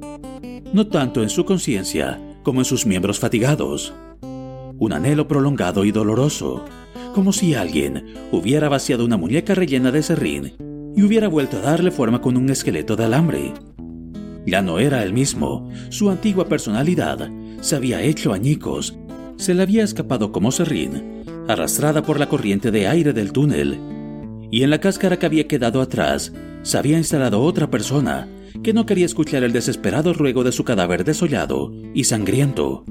No 0.72 0.88
tanto 0.88 1.22
en 1.22 1.30
su 1.30 1.44
conciencia 1.44 2.18
como 2.42 2.62
en 2.62 2.66
sus 2.66 2.86
miembros 2.86 3.20
fatigados. 3.20 3.94
Un 4.22 4.94
anhelo 4.94 5.28
prolongado 5.28 5.84
y 5.84 5.92
doloroso 5.92 6.64
como 7.14 7.34
si 7.34 7.56
alguien 7.56 8.06
hubiera 8.32 8.70
vaciado 8.70 9.04
una 9.04 9.18
muñeca 9.18 9.54
rellena 9.54 9.92
de 9.92 10.02
serrín 10.02 10.54
y 10.96 11.04
hubiera 11.04 11.28
vuelto 11.28 11.58
a 11.58 11.62
darle 11.62 11.92
forma 11.92 12.22
con 12.22 12.38
un 12.38 12.50
esqueleto 12.50 12.96
de 12.96 13.04
alambre. 13.04 13.54
Ya 14.46 14.62
no 14.62 14.80
era 14.80 15.04
el 15.04 15.14
mismo, 15.14 15.70
su 15.90 16.10
antigua 16.10 16.48
personalidad 16.48 17.30
se 17.62 17.76
había 17.76 18.02
hecho 18.02 18.34
añicos, 18.34 18.96
se 19.38 19.54
le 19.54 19.64
había 19.64 19.84
escapado 19.84 20.32
como 20.32 20.52
serrín, 20.52 21.24
arrastrada 21.48 22.04
por 22.04 22.20
la 22.20 22.30
corriente 22.30 22.72
de 22.72 22.88
aire 22.88 23.12
del 23.12 23.32
túnel, 23.32 23.80
y 24.52 24.64
en 24.64 24.70
la 24.70 24.80
cáscara 24.80 25.18
que 25.18 25.26
había 25.26 25.48
quedado 25.48 25.82
atrás 25.82 26.32
se 26.62 26.78
había 26.78 26.98
instalado 26.98 27.42
otra 27.42 27.70
persona 27.70 28.28
que 28.64 28.74
no 28.74 28.86
quería 28.86 29.06
escuchar 29.06 29.44
el 29.44 29.52
desesperado 29.52 30.14
ruego 30.14 30.44
de 30.44 30.52
su 30.52 30.64
cadáver 30.64 31.04
desollado 31.04 31.72
y 31.94 32.06
sangriento. 32.06 32.84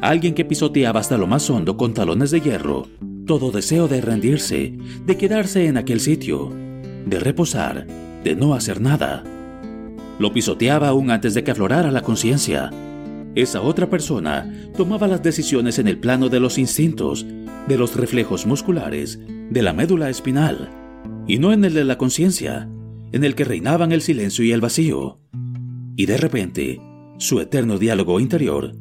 Alguien 0.00 0.34
que 0.34 0.44
pisoteaba 0.44 1.00
hasta 1.00 1.18
lo 1.18 1.26
más 1.26 1.48
hondo 1.50 1.76
con 1.76 1.94
talones 1.94 2.30
de 2.30 2.40
hierro, 2.40 2.86
todo 3.26 3.50
deseo 3.50 3.88
de 3.88 4.00
rendirse, 4.00 4.76
de 5.06 5.16
quedarse 5.16 5.66
en 5.66 5.78
aquel 5.78 6.00
sitio, 6.00 6.52
de 7.06 7.18
reposar, 7.18 7.86
de 8.22 8.36
no 8.36 8.54
hacer 8.54 8.80
nada. 8.80 9.24
Lo 10.18 10.32
pisoteaba 10.32 10.88
aún 10.88 11.10
antes 11.10 11.34
de 11.34 11.44
que 11.44 11.50
aflorara 11.50 11.90
la 11.90 12.02
conciencia. 12.02 12.70
Esa 13.34 13.62
otra 13.62 13.90
persona 13.90 14.52
tomaba 14.76 15.08
las 15.08 15.22
decisiones 15.22 15.78
en 15.78 15.88
el 15.88 15.98
plano 15.98 16.28
de 16.28 16.40
los 16.40 16.56
instintos, 16.56 17.26
de 17.66 17.78
los 17.78 17.96
reflejos 17.96 18.46
musculares, 18.46 19.18
de 19.50 19.62
la 19.62 19.72
médula 19.72 20.08
espinal, 20.08 20.70
y 21.26 21.38
no 21.38 21.52
en 21.52 21.64
el 21.64 21.74
de 21.74 21.84
la 21.84 21.98
conciencia, 21.98 22.68
en 23.12 23.24
el 23.24 23.34
que 23.34 23.44
reinaban 23.44 23.92
el 23.92 24.02
silencio 24.02 24.44
y 24.44 24.52
el 24.52 24.60
vacío. 24.60 25.20
Y 25.96 26.06
de 26.06 26.16
repente, 26.16 26.80
su 27.18 27.40
eterno 27.40 27.78
diálogo 27.78 28.20
interior 28.20 28.76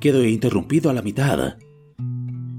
quedó 0.00 0.24
interrumpido 0.24 0.90
a 0.90 0.94
la 0.94 1.02
mitad. 1.02 1.56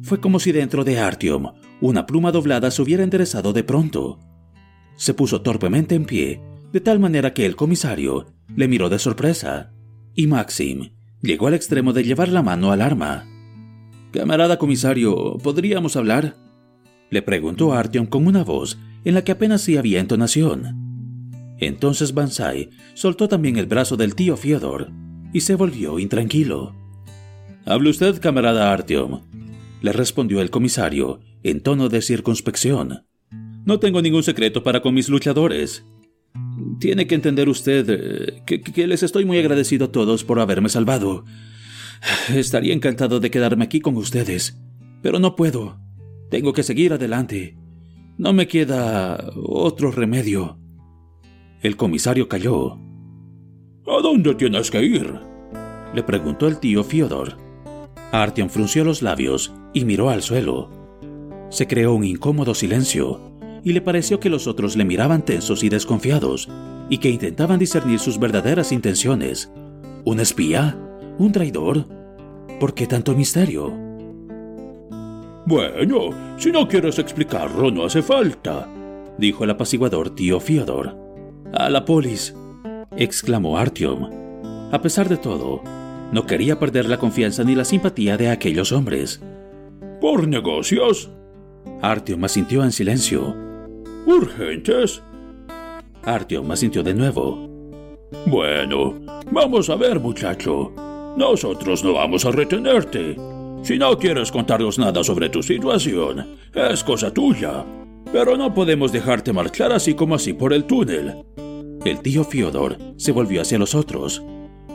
Fue 0.01 0.19
como 0.19 0.39
si 0.39 0.51
dentro 0.51 0.83
de 0.83 0.99
Artyom 0.99 1.53
una 1.81 2.05
pluma 2.05 2.31
doblada 2.31 2.71
se 2.71 2.81
hubiera 2.81 3.03
enderezado 3.03 3.53
de 3.53 3.63
pronto. 3.63 4.19
Se 4.95 5.13
puso 5.13 5.41
torpemente 5.41 5.95
en 5.95 6.05
pie, 6.05 6.41
de 6.71 6.81
tal 6.81 6.99
manera 6.99 7.33
que 7.33 7.45
el 7.45 7.55
comisario 7.55 8.27
le 8.55 8.67
miró 8.67 8.89
de 8.89 8.99
sorpresa, 8.99 9.71
y 10.15 10.27
Maxim 10.27 10.91
llegó 11.21 11.47
al 11.47 11.53
extremo 11.53 11.93
de 11.93 12.03
llevar 12.03 12.29
la 12.29 12.41
mano 12.41 12.71
al 12.71 12.81
arma. 12.81 13.25
Camarada 14.11 14.57
comisario, 14.57 15.37
¿podríamos 15.43 15.95
hablar? 15.95 16.35
Le 17.09 17.21
preguntó 17.21 17.73
Artyom 17.73 18.05
con 18.05 18.27
una 18.27 18.43
voz 18.43 18.77
en 19.03 19.13
la 19.13 19.23
que 19.23 19.31
apenas 19.31 19.61
sí 19.61 19.77
había 19.77 19.99
entonación. 19.99 21.55
Entonces 21.59 22.13
Bansai 22.13 22.69
soltó 22.93 23.27
también 23.27 23.57
el 23.57 23.65
brazo 23.65 23.97
del 23.97 24.15
tío 24.15 24.37
Fiodor 24.37 24.91
y 25.33 25.41
se 25.41 25.55
volvió 25.55 25.99
intranquilo. 25.99 26.75
Hable 27.65 27.89
usted, 27.89 28.19
camarada 28.21 28.71
Artyom, 28.71 29.21
le 29.81 29.93
respondió 29.93 30.41
el 30.41 30.49
comisario 30.49 31.19
en 31.43 31.61
tono 31.61 31.89
de 31.89 32.01
circunspección. 32.01 33.05
No 33.65 33.79
tengo 33.79 34.01
ningún 34.01 34.23
secreto 34.23 34.63
para 34.63 34.81
con 34.81 34.93
mis 34.93 35.09
luchadores. 35.09 35.85
Tiene 36.79 37.07
que 37.07 37.15
entender 37.15 37.49
usted 37.49 37.85
eh, 37.89 38.43
que, 38.45 38.61
que, 38.61 38.87
les 38.87 39.03
estoy 39.03 39.25
muy 39.25 39.39
agradecido 39.39 39.85
a 39.85 39.91
todos 39.91 40.23
por 40.23 40.39
haberme 40.39 40.69
salvado. 40.69 41.25
Estaría 42.33 42.73
encantado 42.73 43.19
de 43.19 43.31
quedarme 43.31 43.65
aquí 43.65 43.79
con 43.81 43.97
ustedes, 43.97 44.57
pero 45.01 45.19
no 45.19 45.35
puedo. 45.35 45.79
Tengo 46.29 46.53
que 46.53 46.63
seguir 46.63 46.93
adelante. 46.93 47.57
No 48.17 48.33
me 48.33 48.47
queda 48.47 49.31
otro 49.35 49.91
remedio. 49.91 50.59
El 51.61 51.75
comisario 51.75 52.29
calló. 52.29 52.73
¿A 53.87 54.01
dónde 54.01 54.35
tienes 54.35 54.69
que 54.69 54.83
ir? 54.83 55.13
Le 55.93 56.03
preguntó 56.03 56.47
el 56.47 56.59
tío 56.59 56.83
Fiodor. 56.83 57.37
Artyom 58.11 58.49
frunció 58.49 58.83
los 58.83 59.01
labios 59.01 59.53
y 59.73 59.85
miró 59.85 60.09
al 60.09 60.21
suelo. 60.21 60.69
Se 61.49 61.67
creó 61.67 61.93
un 61.93 62.03
incómodo 62.03 62.53
silencio 62.53 63.28
y 63.63 63.73
le 63.73 63.81
pareció 63.81 64.19
que 64.19 64.29
los 64.29 64.47
otros 64.47 64.75
le 64.75 64.85
miraban 64.85 65.23
tensos 65.23 65.63
y 65.63 65.69
desconfiados 65.69 66.49
y 66.89 66.97
que 66.97 67.09
intentaban 67.09 67.59
discernir 67.59 67.99
sus 67.99 68.19
verdaderas 68.19 68.71
intenciones. 68.71 69.51
¿Un 70.05 70.19
espía? 70.19 70.77
¿Un 71.17 71.31
traidor? 71.31 71.85
¿Por 72.59 72.73
qué 72.73 72.87
tanto 72.87 73.15
misterio? 73.15 73.73
Bueno, 75.45 76.09
si 76.37 76.51
no 76.51 76.67
quieres 76.67 76.99
explicarlo, 76.99 77.71
no 77.71 77.85
hace 77.85 78.01
falta, 78.01 78.69
dijo 79.17 79.43
el 79.43 79.49
apaciguador 79.49 80.13
tío 80.13 80.39
Fiodor. 80.39 80.95
A 81.53 81.69
la 81.69 81.85
polis, 81.85 82.35
exclamó 82.95 83.57
Artyom. 83.57 84.09
A 84.71 84.81
pesar 84.81 85.09
de 85.09 85.17
todo, 85.17 85.63
no 86.11 86.25
quería 86.25 86.59
perder 86.59 86.87
la 86.87 86.97
confianza 86.97 87.43
ni 87.43 87.55
la 87.55 87.65
simpatía 87.65 88.17
de 88.17 88.29
aquellos 88.29 88.71
hombres. 88.71 89.21
¿Por 89.99 90.27
negocios? 90.27 91.11
Artyom 91.81 92.23
asintió 92.23 92.63
en 92.63 92.71
silencio. 92.71 93.48
¿Urgentes? 94.05 95.01
Artyom 96.03 96.51
asintió 96.51 96.83
de 96.83 96.93
nuevo. 96.93 97.49
Bueno, 98.25 98.95
vamos 99.31 99.69
a 99.69 99.75
ver, 99.75 99.99
muchacho. 99.99 100.71
Nosotros 101.17 101.83
no 101.83 101.93
vamos 101.93 102.25
a 102.25 102.31
retenerte. 102.31 103.15
Si 103.61 103.77
no 103.77 103.97
quieres 103.97 104.31
contarnos 104.31 104.79
nada 104.79 105.03
sobre 105.03 105.29
tu 105.29 105.43
situación, 105.43 106.37
es 106.53 106.83
cosa 106.83 107.13
tuya. 107.13 107.65
Pero 108.11 108.37
no 108.37 108.53
podemos 108.53 108.91
dejarte 108.91 109.33
marchar 109.33 109.71
así 109.71 109.93
como 109.93 110.15
así 110.15 110.33
por 110.33 110.53
el 110.53 110.63
túnel. 110.63 111.23
El 111.85 111.99
tío 111.99 112.23
Fiodor 112.23 112.77
se 112.97 113.11
volvió 113.11 113.41
hacia 113.41 113.59
los 113.59 113.75
otros. 113.75 114.23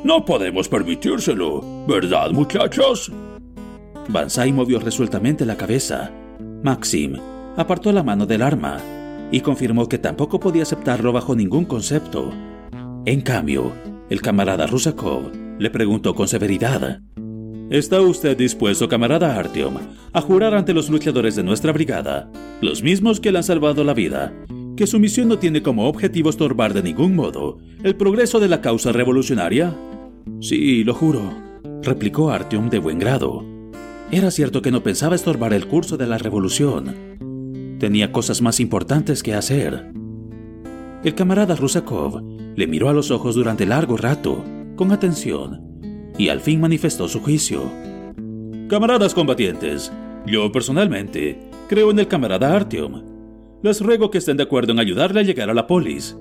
No 0.05 0.25
podemos 0.25 0.68
permitírselo, 0.68 1.62
¿verdad, 1.89 2.31
muchachos? 2.31 3.11
Bansai 4.09 4.53
movió 4.53 4.79
resueltamente 4.79 5.47
la 5.47 5.57
cabeza. 5.57 6.12
Maxim 6.62 7.16
apartó 7.57 7.91
la 7.91 8.03
mano 8.03 8.27
del 8.27 8.43
arma 8.43 8.79
y 9.35 9.41
confirmó 9.41 9.89
que 9.89 9.99
tampoco 9.99 10.39
podía 10.39 10.62
aceptarlo 10.62 11.12
bajo 11.12 11.35
ningún 11.35 11.64
concepto. 11.64 12.32
En 13.05 13.20
cambio, 13.20 13.72
el 14.09 14.22
camarada 14.22 14.68
Rusakov 14.68 15.32
le 15.59 15.70
preguntó 15.70 16.14
con 16.14 16.28
severidad: 16.28 17.01
¿Está 17.68 18.01
usted 18.01 18.37
dispuesto, 18.37 18.89
camarada 18.89 19.37
Artyom, 19.37 19.74
a 20.12 20.20
jurar 20.20 20.55
ante 20.55 20.72
los 20.72 20.89
luchadores 20.89 21.35
de 21.35 21.43
nuestra 21.43 21.72
brigada, 21.72 22.30
los 22.61 22.85
mismos 22.85 23.18
que 23.18 23.32
le 23.32 23.39
han 23.39 23.45
salvado 23.45 23.82
la 23.82 23.93
vida, 23.93 24.32
que 24.76 24.87
su 24.87 25.01
misión 25.01 25.26
no 25.26 25.41
tiene 25.41 25.64
como 25.64 25.89
objetivo 25.89 26.30
estorbar 26.30 26.72
de 26.72 26.85
ningún 26.85 27.16
modo 27.16 27.59
el 27.82 27.97
progreso 27.97 28.39
de 28.39 28.47
la 28.47 28.61
causa 28.61 28.93
revolucionaria? 28.93 29.76
Sí, 30.39 30.85
lo 30.85 30.95
juro, 30.95 31.35
replicó 31.82 32.30
Artyom 32.30 32.70
de 32.70 32.78
buen 32.78 33.01
grado. 33.01 33.45
Era 34.12 34.30
cierto 34.30 34.62
que 34.62 34.70
no 34.70 34.85
pensaba 34.85 35.16
estorbar 35.16 35.53
el 35.53 35.66
curso 35.66 35.97
de 35.97 36.07
la 36.07 36.18
revolución. 36.18 36.95
Tenía 37.85 38.12
cosas 38.12 38.41
más 38.41 38.61
importantes 38.61 39.22
que 39.22 39.35
hacer. 39.35 39.93
El 41.05 41.14
camarada 41.14 41.55
Rusakov 41.55 42.22
le 42.57 42.66
miró 42.66 42.89
a 42.89 42.95
los 42.95 43.11
ojos 43.11 43.35
durante 43.35 43.66
largo 43.66 43.99
rato, 43.99 44.43
con 44.74 44.91
atención, 44.91 45.61
y 46.16 46.30
al 46.30 46.41
fin 46.41 46.62
manifestó 46.62 47.09
su 47.09 47.20
juicio. 47.20 47.70
Camaradas 48.70 49.12
combatientes, 49.12 49.93
yo 50.24 50.51
personalmente 50.51 51.39
creo 51.68 51.91
en 51.91 51.99
el 51.99 52.09
camarada 52.09 52.57
Artyom. 52.57 53.03
Les 53.62 53.82
ruego 53.82 54.11
que 54.11 54.16
estén 54.16 54.39
de 54.39 54.45
acuerdo 54.45 54.72
en 54.72 54.78
ayudarle 54.78 55.20
a 55.20 55.24
llegar 55.24 55.51
a 55.51 55.55
la 55.55 55.66
polis. 55.66 56.16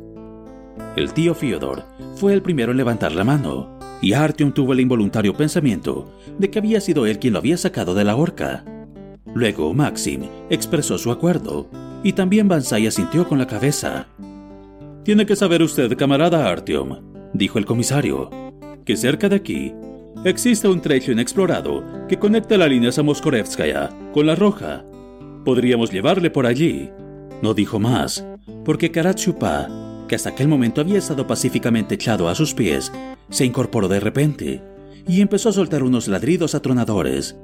El 0.98 1.14
tío 1.14 1.34
Fyodor 1.34 1.86
fue 2.18 2.34
el 2.34 2.42
primero 2.42 2.72
en 2.72 2.78
levantar 2.78 3.14
la 3.14 3.24
mano 3.24 3.80
y 4.02 4.12
Artyom 4.12 4.52
tuvo 4.52 4.74
el 4.74 4.82
involuntario 4.82 5.34
pensamiento 5.34 6.14
de 6.38 6.52
que 6.52 6.60
había 6.60 6.82
sido 6.82 7.06
él 7.06 7.20
quien 7.20 7.32
lo 7.32 7.40
había 7.40 7.56
sacado 7.56 7.96
de 7.96 8.04
la 8.04 8.18
horca. 8.18 8.66
Luego 9.34 9.74
Maxim 9.74 10.24
expresó 10.50 10.98
su 10.98 11.12
acuerdo, 11.12 11.68
y 12.04 12.14
también 12.14 12.48
Bansai 12.48 12.88
asintió 12.88 13.28
con 13.28 13.40
la 13.40 13.48
cabeza. 13.48 14.08
Tiene 15.04 15.26
que 15.26 15.36
saber 15.36 15.62
usted, 15.62 15.96
camarada 15.98 16.50
Artyom, 16.50 17.00
dijo 17.34 17.58
el 17.58 17.66
comisario, 17.66 18.30
que 18.86 18.96
cerca 18.98 19.30
de 19.30 19.38
aquí 19.38 19.74
existe 20.26 20.68
un 20.68 20.82
trecho 20.82 21.12
inexplorado 21.12 21.84
que 22.08 22.20
conecta 22.20 22.58
la 22.58 22.68
línea 22.68 22.92
Samoskorevskaya 22.92 23.90
con 24.14 24.26
la 24.28 24.36
roja. 24.36 24.84
Podríamos 25.44 25.92
llevarle 25.92 26.30
por 26.30 26.46
allí. 26.46 26.90
No 27.42 27.54
dijo 27.54 27.80
más, 27.80 28.26
porque 28.64 28.92
Karachupa, 28.92 29.68
que 30.08 30.16
hasta 30.16 30.30
aquel 30.30 30.48
momento 30.48 30.82
había 30.82 31.00
estado 31.00 31.28
pacíficamente 31.28 31.96
echado 31.96 32.30
a 32.30 32.36
sus 32.36 32.54
pies, 32.54 32.92
se 33.30 33.46
incorporó 33.46 33.88
de 33.88 34.00
repente 34.00 34.62
y 35.08 35.22
empezó 35.22 35.50
a 35.50 35.54
soltar 35.54 35.84
unos 35.84 36.08
ladridos 36.08 36.56
atronadores. 36.56 37.36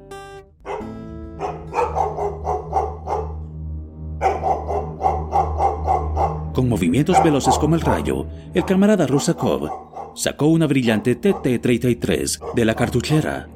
Con 6.60 6.68
movimientos 6.68 7.16
veloces 7.24 7.56
como 7.56 7.74
el 7.74 7.80
rayo, 7.80 8.26
el 8.52 8.66
camarada 8.66 9.06
Rusakov 9.06 9.70
sacó 10.14 10.44
una 10.48 10.66
brillante 10.66 11.18
TT-33 11.18 12.52
de 12.54 12.64
la 12.66 12.74
cartuchera. 12.74 13.48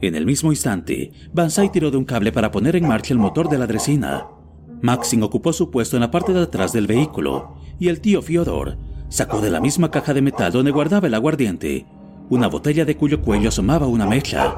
En 0.00 0.14
el 0.14 0.24
mismo 0.24 0.52
instante, 0.52 1.10
Banzai 1.32 1.72
tiró 1.72 1.90
de 1.90 1.96
un 1.96 2.04
cable 2.04 2.30
para 2.30 2.52
poner 2.52 2.76
en 2.76 2.86
marcha 2.86 3.12
el 3.12 3.18
motor 3.18 3.48
de 3.48 3.58
la 3.58 3.66
dresina. 3.66 4.28
Maxim 4.80 5.20
ocupó 5.24 5.52
su 5.52 5.68
puesto 5.72 5.96
en 5.96 6.02
la 6.02 6.12
parte 6.12 6.32
de 6.32 6.42
atrás 6.42 6.72
del 6.72 6.86
vehículo 6.86 7.56
y 7.80 7.88
el 7.88 8.00
tío 8.00 8.22
Fiodor 8.22 8.76
sacó 9.08 9.40
de 9.40 9.50
la 9.50 9.60
misma 9.60 9.90
caja 9.90 10.14
de 10.14 10.22
metal 10.22 10.52
donde 10.52 10.70
guardaba 10.70 11.08
el 11.08 11.14
aguardiente 11.14 11.86
una 12.30 12.46
botella 12.46 12.84
de 12.84 12.96
cuyo 12.96 13.20
cuello 13.20 13.48
asomaba 13.48 13.88
una 13.88 14.06
mecha. 14.06 14.54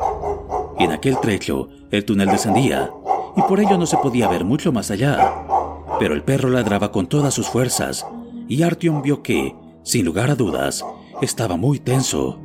En 0.78 0.92
aquel 0.92 1.18
trecho, 1.18 1.70
el 1.90 2.04
túnel 2.04 2.28
descendía 2.28 2.90
y 3.38 3.40
por 3.40 3.58
ello 3.58 3.78
no 3.78 3.86
se 3.86 3.96
podía 3.96 4.28
ver 4.28 4.44
mucho 4.44 4.70
más 4.70 4.90
allá. 4.90 5.59
Pero 6.00 6.14
el 6.14 6.24
perro 6.24 6.48
ladraba 6.48 6.90
con 6.90 7.06
todas 7.06 7.34
sus 7.34 7.48
fuerzas 7.48 8.06
y 8.48 8.62
Artyom 8.62 9.02
vio 9.02 9.22
que, 9.22 9.54
sin 9.84 10.04
lugar 10.04 10.30
a 10.30 10.34
dudas, 10.34 10.84
estaba 11.22 11.56
muy 11.56 11.78
tenso. 11.78 12.40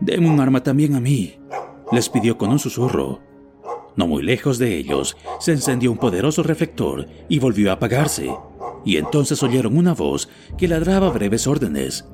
Deme 0.00 0.28
un 0.28 0.40
arma 0.40 0.62
también 0.62 0.94
a 0.96 1.00
mí, 1.00 1.38
les 1.92 2.08
pidió 2.10 2.36
con 2.36 2.50
un 2.50 2.58
susurro. 2.58 3.20
No 3.96 4.06
muy 4.06 4.22
lejos 4.22 4.58
de 4.58 4.76
ellos, 4.76 5.16
se 5.38 5.52
encendió 5.52 5.92
un 5.92 5.98
poderoso 5.98 6.42
reflector 6.42 7.06
y 7.28 7.38
volvió 7.38 7.70
a 7.70 7.74
apagarse, 7.74 8.34
y 8.84 8.96
entonces 8.96 9.42
oyeron 9.42 9.78
una 9.78 9.94
voz 9.94 10.28
que 10.58 10.68
ladraba 10.68 11.10
breves 11.10 11.46
órdenes. 11.46 12.08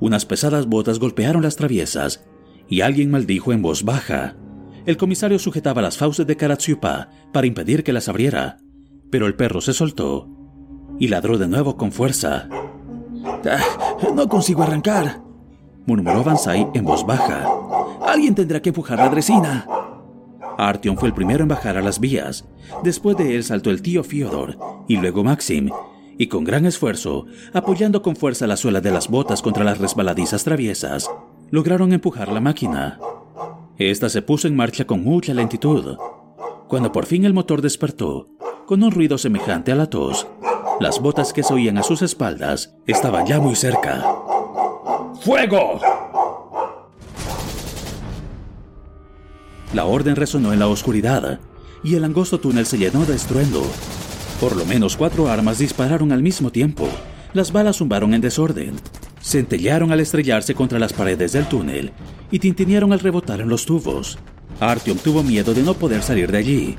Unas 0.00 0.26
pesadas 0.26 0.66
botas 0.66 0.98
golpearon 0.98 1.42
las 1.42 1.56
traviesas, 1.56 2.26
y 2.68 2.80
alguien 2.80 3.10
maldijo 3.10 3.52
en 3.52 3.62
voz 3.62 3.84
baja. 3.84 4.36
El 4.86 4.96
comisario 4.96 5.38
sujetaba 5.38 5.82
las 5.82 5.96
fauces 5.96 6.26
de 6.26 6.36
Karatsupa 6.36 7.10
para 7.32 7.46
impedir 7.46 7.84
que 7.84 7.92
las 7.92 8.08
abriera, 8.08 8.58
pero 9.10 9.26
el 9.26 9.34
perro 9.34 9.60
se 9.60 9.72
soltó 9.72 10.28
y 10.98 11.08
ladró 11.08 11.38
de 11.38 11.48
nuevo 11.48 11.76
con 11.76 11.92
fuerza. 11.92 12.48
Ah, 13.44 14.10
no 14.14 14.28
consigo 14.28 14.62
arrancar, 14.62 15.20
murmuró 15.86 16.24
Bansai 16.24 16.68
en 16.74 16.84
voz 16.84 17.06
baja. 17.06 17.46
Alguien 18.06 18.34
tendrá 18.34 18.60
que 18.60 18.70
empujar 18.70 18.98
la 18.98 19.08
dresina. 19.08 19.66
Artyom 20.58 20.96
fue 20.96 21.08
el 21.08 21.14
primero 21.14 21.42
en 21.42 21.48
bajar 21.48 21.76
a 21.76 21.82
las 21.82 22.00
vías. 22.00 22.48
Después 22.82 23.16
de 23.16 23.36
él 23.36 23.44
saltó 23.44 23.70
el 23.70 23.80
tío 23.80 24.02
Fyodor 24.02 24.58
y 24.88 24.96
luego 24.96 25.22
Maxim, 25.22 25.70
y 26.18 26.26
con 26.26 26.42
gran 26.42 26.66
esfuerzo, 26.66 27.26
apoyando 27.52 28.02
con 28.02 28.16
fuerza 28.16 28.46
la 28.48 28.56
suela 28.56 28.80
de 28.80 28.90
las 28.90 29.08
botas 29.08 29.40
contra 29.40 29.64
las 29.64 29.78
resbaladizas 29.78 30.42
traviesas, 30.42 31.08
lograron 31.50 31.92
empujar 31.92 32.32
la 32.32 32.40
máquina. 32.40 32.98
Esta 33.78 34.08
se 34.08 34.22
puso 34.22 34.48
en 34.48 34.56
marcha 34.56 34.84
con 34.84 35.04
mucha 35.04 35.32
lentitud. 35.32 35.96
Cuando 36.66 36.90
por 36.90 37.06
fin 37.06 37.24
el 37.24 37.34
motor 37.34 37.62
despertó, 37.62 38.26
con 38.68 38.82
un 38.82 38.90
ruido 38.90 39.16
semejante 39.16 39.72
a 39.72 39.74
la 39.74 39.88
tos, 39.88 40.26
las 40.78 41.00
botas 41.00 41.32
que 41.32 41.42
se 41.42 41.54
oían 41.54 41.78
a 41.78 41.82
sus 41.82 42.02
espaldas 42.02 42.74
estaban 42.86 43.24
ya 43.24 43.40
muy 43.40 43.56
cerca. 43.56 44.04
¡Fuego! 45.22 45.80
La 49.72 49.86
orden 49.86 50.16
resonó 50.16 50.52
en 50.52 50.58
la 50.58 50.66
oscuridad 50.66 51.40
y 51.82 51.94
el 51.94 52.04
angosto 52.04 52.40
túnel 52.40 52.66
se 52.66 52.76
llenó 52.76 53.06
de 53.06 53.16
estruendo. 53.16 53.62
Por 54.38 54.54
lo 54.54 54.66
menos 54.66 54.98
cuatro 54.98 55.28
armas 55.28 55.58
dispararon 55.58 56.12
al 56.12 56.22
mismo 56.22 56.52
tiempo. 56.52 56.86
Las 57.32 57.52
balas 57.52 57.78
zumbaron 57.78 58.12
en 58.12 58.20
desorden, 58.20 58.74
centellearon 59.22 59.92
al 59.92 60.00
estrellarse 60.00 60.54
contra 60.54 60.78
las 60.78 60.92
paredes 60.92 61.32
del 61.32 61.48
túnel 61.48 61.90
y 62.30 62.38
tintinearon 62.38 62.92
al 62.92 63.00
rebotar 63.00 63.40
en 63.40 63.48
los 63.48 63.64
tubos. 63.64 64.18
Artyom 64.60 64.98
tuvo 64.98 65.22
miedo 65.22 65.54
de 65.54 65.62
no 65.62 65.72
poder 65.72 66.02
salir 66.02 66.30
de 66.30 66.38
allí, 66.38 66.76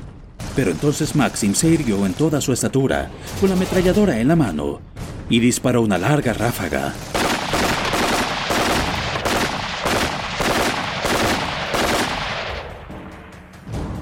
pero 0.56 0.72
entonces 0.72 1.16
Maxim 1.16 1.54
se 1.54 1.70
irguió 1.70 2.06
en 2.06 2.14
toda 2.14 2.41
su 2.41 2.54
estatura, 2.54 3.10
con 3.39 3.50
la 3.50 3.56
ametralladora 3.56 4.20
en 4.20 4.28
la 4.28 4.36
mano, 4.36 4.82
y 5.30 5.39
disparó 5.39 5.82
una 5.82 5.97
larga 5.97 6.34
ráfaga. 6.34 6.93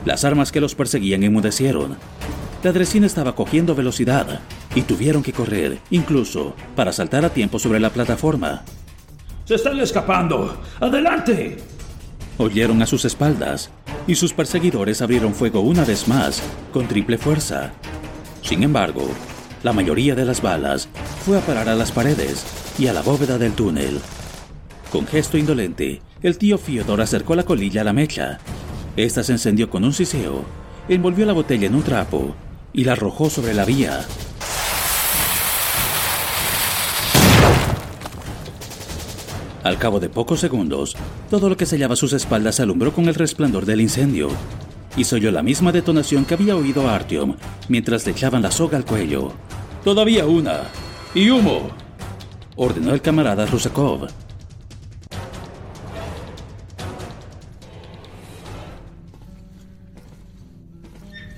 Las 0.06 0.24
armas 0.24 0.52
que 0.54 0.62
los 0.62 0.74
perseguían 0.74 1.24
enmudecieron. 1.24 1.98
La 2.64 2.72
dresina 2.72 3.06
estaba 3.06 3.36
cogiendo 3.36 3.76
velocidad 3.76 4.40
y 4.74 4.84
tuvieron 4.84 5.22
que 5.22 5.34
correr, 5.34 5.80
incluso, 5.90 6.56
para 6.76 6.94
saltar 6.94 7.26
a 7.26 7.30
tiempo 7.30 7.60
sobre 7.60 7.80
la 7.80 7.90
plataforma. 7.90 8.64
¡Se 9.44 9.56
están 9.56 9.80
escapando! 9.80 10.62
¡Adelante! 10.80 11.58
Oyeron 12.38 12.82
a 12.82 12.86
sus 12.86 13.04
espaldas 13.06 13.70
y 14.08 14.16
sus 14.16 14.34
perseguidores 14.34 15.02
abrieron 15.02 15.34
fuego 15.34 15.62
una 15.62 15.86
vez 15.86 16.08
más, 16.08 16.42
con 16.74 16.88
triple 16.88 17.18
fuerza. 17.18 17.74
Sin 18.42 18.64
embargo, 18.64 19.08
la 19.64 19.74
mayoría 19.74 20.16
de 20.16 20.26
las 20.26 20.42
balas 20.42 20.90
fue 21.26 21.38
a 21.38 21.42
parar 21.42 21.70
a 21.70 21.76
las 21.76 21.92
paredes 21.92 22.46
y 22.80 22.88
a 22.88 22.94
la 22.94 23.02
bóveda 23.02 23.38
del 23.38 23.54
túnel. 23.54 24.00
Con 24.92 25.06
gesto 25.06 25.38
indolente, 25.38 26.02
el 26.24 26.38
tío 26.38 26.58
Fiodor 26.58 27.02
acercó 27.02 27.36
la 27.36 27.44
colilla 27.44 27.82
a 27.82 27.84
la 27.84 27.94
mecha 27.94 28.40
esta 28.98 29.24
se 29.24 29.32
encendió 29.32 29.70
con 29.70 29.84
un 29.84 29.94
siseo, 29.94 30.44
envolvió 30.90 31.28
la 31.28 31.34
botella 31.34 31.68
en 31.68 31.76
un 31.76 31.84
trapo 31.84 32.36
y 32.74 32.84
la 32.84 32.94
arrojó 32.94 33.30
sobre 33.30 33.54
la 33.54 33.64
vía. 33.64 34.04
Al 39.68 39.78
cabo 39.78 40.00
de 40.00 40.08
pocos 40.08 40.40
segundos, 40.40 40.96
todo 41.30 41.50
lo 41.50 41.58
que 41.58 41.66
se 41.66 41.76
hallaba 41.76 41.96
a 41.96 41.98
sus 41.98 42.14
espaldas 42.14 42.56
se 42.56 42.64
alumbró 42.64 42.94
con 42.94 43.10
el 43.10 43.16
resplandor 43.16 43.66
del 43.66 43.82
incendio, 43.82 44.30
y 44.96 45.04
se 45.04 45.16
oyó 45.16 45.30
la 45.30 45.44
misma 45.44 45.74
detonación 45.74 46.24
que 46.24 46.36
había 46.36 46.56
oído 46.56 46.90
Artyom 46.90 47.36
mientras 47.68 48.06
le 48.06 48.14
echaban 48.14 48.44
la 48.44 48.50
soga 48.50 48.78
al 48.78 48.86
cuello. 48.86 49.34
Todavía 49.84 50.26
una. 50.26 50.62
Y 51.14 51.30
humo. 51.32 51.72
Ordenó 52.56 52.94
el 52.94 53.02
camarada 53.02 53.46
Rusakov. 53.46 54.08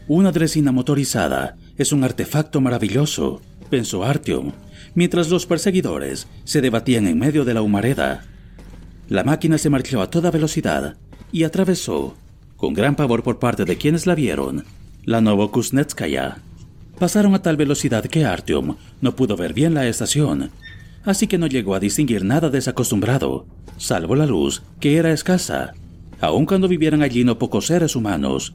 Una 0.07 0.31
dresina 0.31 0.71
motorizada 0.71 1.55
es 1.79 1.91
un 1.91 2.03
artefacto 2.03 2.61
maravilloso, 2.61 3.41
pensó 3.71 4.03
Artyom, 4.03 4.51
mientras 4.95 5.29
los 5.29 5.45
perseguidores 5.45 6.27
se 6.43 6.61
debatían 6.61 7.07
en 7.07 7.19
medio 7.19 7.45
de 7.45 7.53
la 7.53 7.61
humareda. 7.61 8.25
La 9.07 9.23
máquina 9.23 9.57
se 9.57 9.69
marchó 9.69 10.01
a 10.01 10.09
toda 10.09 10.31
velocidad 10.31 10.97
y 11.31 11.43
atravesó, 11.43 12.15
con 12.57 12.73
gran 12.73 12.95
pavor 12.95 13.23
por 13.23 13.39
parte 13.39 13.65
de 13.65 13.77
quienes 13.77 14.05
la 14.05 14.15
vieron, 14.15 14.65
la 15.05 15.21
Novokuznetskaya. 15.21 16.37
Pasaron 16.99 17.33
a 17.33 17.41
tal 17.41 17.57
velocidad 17.57 18.03
que 18.05 18.25
Artyom 18.25 18.75
no 19.01 19.15
pudo 19.15 19.37
ver 19.37 19.53
bien 19.53 19.73
la 19.73 19.87
estación, 19.87 20.51
así 21.03 21.27
que 21.27 21.37
no 21.37 21.47
llegó 21.47 21.75
a 21.75 21.79
distinguir 21.79 22.25
nada 22.25 22.49
desacostumbrado, 22.49 23.45
salvo 23.77 24.15
la 24.15 24.25
luz, 24.25 24.63
que 24.79 24.97
era 24.97 25.11
escasa, 25.11 25.73
aun 26.19 26.45
cuando 26.45 26.67
vivieran 26.67 27.01
allí 27.01 27.23
no 27.23 27.39
pocos 27.39 27.67
seres 27.67 27.95
humanos 27.95 28.53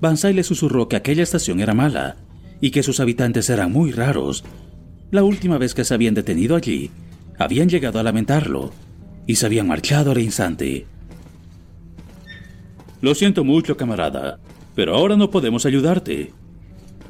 Banzai 0.00 0.34
le 0.34 0.42
susurró 0.42 0.88
que 0.88 0.96
aquella 0.96 1.22
estación 1.22 1.60
era 1.60 1.74
mala 1.74 2.16
y 2.60 2.70
que 2.70 2.82
sus 2.82 3.00
habitantes 3.00 3.48
eran 3.48 3.72
muy 3.72 3.92
raros. 3.92 4.44
La 5.10 5.22
última 5.22 5.56
vez 5.56 5.72
que 5.72 5.84
se 5.84 5.94
habían 5.94 6.14
detenido 6.14 6.56
allí, 6.56 6.90
habían 7.38 7.68
llegado 7.68 8.00
a 8.00 8.02
lamentarlo 8.02 8.72
y 9.26 9.36
se 9.36 9.46
habían 9.46 9.68
marchado 9.68 10.10
al 10.10 10.18
instante. 10.18 10.86
Lo 13.00 13.14
siento 13.14 13.44
mucho, 13.44 13.76
camarada, 13.76 14.40
pero 14.74 14.96
ahora 14.96 15.16
no 15.16 15.30
podemos 15.30 15.64
ayudarte. 15.64 16.32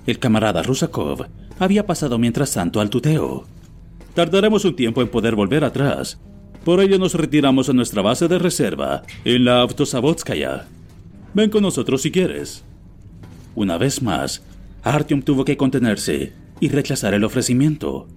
El 0.07 0.19
camarada 0.19 0.63
Rusakov 0.63 1.27
había 1.59 1.87
pasado 1.87 2.19
mientras 2.19 2.53
tanto 2.53 2.81
al 2.81 2.91
tuteo. 2.91 3.47
Tardaremos 4.15 4.65
un 4.65 4.77
tiempo 4.77 5.01
en 5.01 5.09
poder 5.09 5.35
volver 5.35 5.65
atrás. 5.65 6.19
Por 6.65 6.81
ello 6.81 6.99
nos 6.99 7.15
retiramos 7.15 7.69
a 7.69 7.73
nuestra 7.73 8.03
base 8.03 8.29
de 8.29 8.39
reserva 8.39 9.03
en 9.25 9.45
la 9.45 9.63
Avtosavodskaya. 9.63 10.67
Ven 11.33 11.49
con 11.51 11.63
nosotros 11.63 12.03
si 12.03 12.11
quieres. 12.11 12.63
Una 13.55 13.79
vez 13.79 14.03
más, 14.03 14.43
Artyom 14.83 15.23
tuvo 15.23 15.45
que 15.45 15.57
contenerse 15.57 16.33
y 16.61 16.69
rechazar 16.69 17.15
el 17.15 17.25
ofrecimiento. 17.25 18.09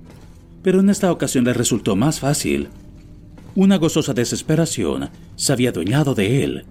Pero 0.61 0.79
en 0.79 0.89
esta 0.89 1.11
ocasión 1.11 1.45
le 1.45 1.53
resultó 1.53 1.95
más 1.95 2.19
fácil. 2.19 2.69
Una 3.55 3.77
gozosa 3.77 4.13
desesperación 4.13 5.09
se 5.35 5.53
había 5.53 5.69
adueñado 5.69 6.15
de 6.15 6.43
él. 6.43 6.65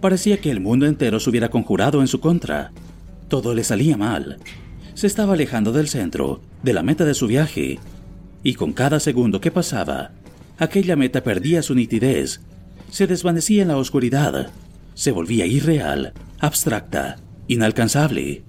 Parecía 0.00 0.38
que 0.38 0.50
el 0.50 0.60
mundo 0.60 0.86
entero 0.86 1.20
se 1.20 1.30
hubiera 1.30 1.48
conjurado 1.48 2.00
en 2.00 2.08
su 2.08 2.20
contra. 2.20 2.72
Todo 3.28 3.54
le 3.54 3.64
salía 3.64 3.96
mal. 3.96 4.38
Se 4.94 5.06
estaba 5.06 5.34
alejando 5.34 5.72
del 5.72 5.88
centro, 5.88 6.40
de 6.62 6.72
la 6.72 6.82
meta 6.82 7.04
de 7.04 7.14
su 7.14 7.26
viaje, 7.26 7.78
y 8.42 8.54
con 8.54 8.72
cada 8.72 9.00
segundo 9.00 9.40
que 9.40 9.50
pasaba, 9.50 10.12
aquella 10.58 10.96
meta 10.96 11.22
perdía 11.22 11.62
su 11.62 11.74
nitidez, 11.74 12.40
se 12.90 13.06
desvanecía 13.06 13.62
en 13.62 13.68
la 13.68 13.76
oscuridad, 13.76 14.50
se 14.94 15.12
volvía 15.12 15.46
irreal, 15.46 16.12
abstracta 16.38 17.16
inalcanzable. 17.48 18.44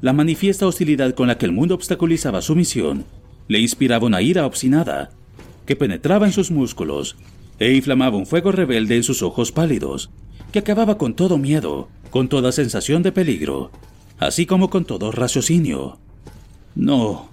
La 0.00 0.12
manifiesta 0.12 0.66
hostilidad 0.66 1.14
con 1.14 1.26
la 1.26 1.38
que 1.38 1.46
el 1.46 1.52
mundo 1.52 1.74
obstaculizaba 1.74 2.40
su 2.40 2.54
misión 2.54 3.04
le 3.48 3.58
inspiraba 3.58 4.06
una 4.06 4.22
ira 4.22 4.46
obstinada 4.46 5.10
que 5.66 5.74
penetraba 5.74 6.26
en 6.26 6.32
sus 6.32 6.50
músculos 6.50 7.16
e 7.58 7.74
inflamaba 7.74 8.16
un 8.16 8.26
fuego 8.26 8.52
rebelde 8.52 8.96
en 8.96 9.02
sus 9.02 9.22
ojos 9.22 9.50
pálidos, 9.50 10.10
que 10.52 10.60
acababa 10.60 10.96
con 10.96 11.14
todo 11.14 11.36
miedo, 11.36 11.88
con 12.10 12.28
toda 12.28 12.52
sensación 12.52 13.02
de 13.02 13.12
peligro, 13.12 13.70
así 14.18 14.46
como 14.46 14.70
con 14.70 14.84
todo 14.84 15.10
raciocinio. 15.10 15.98
No, 16.76 17.28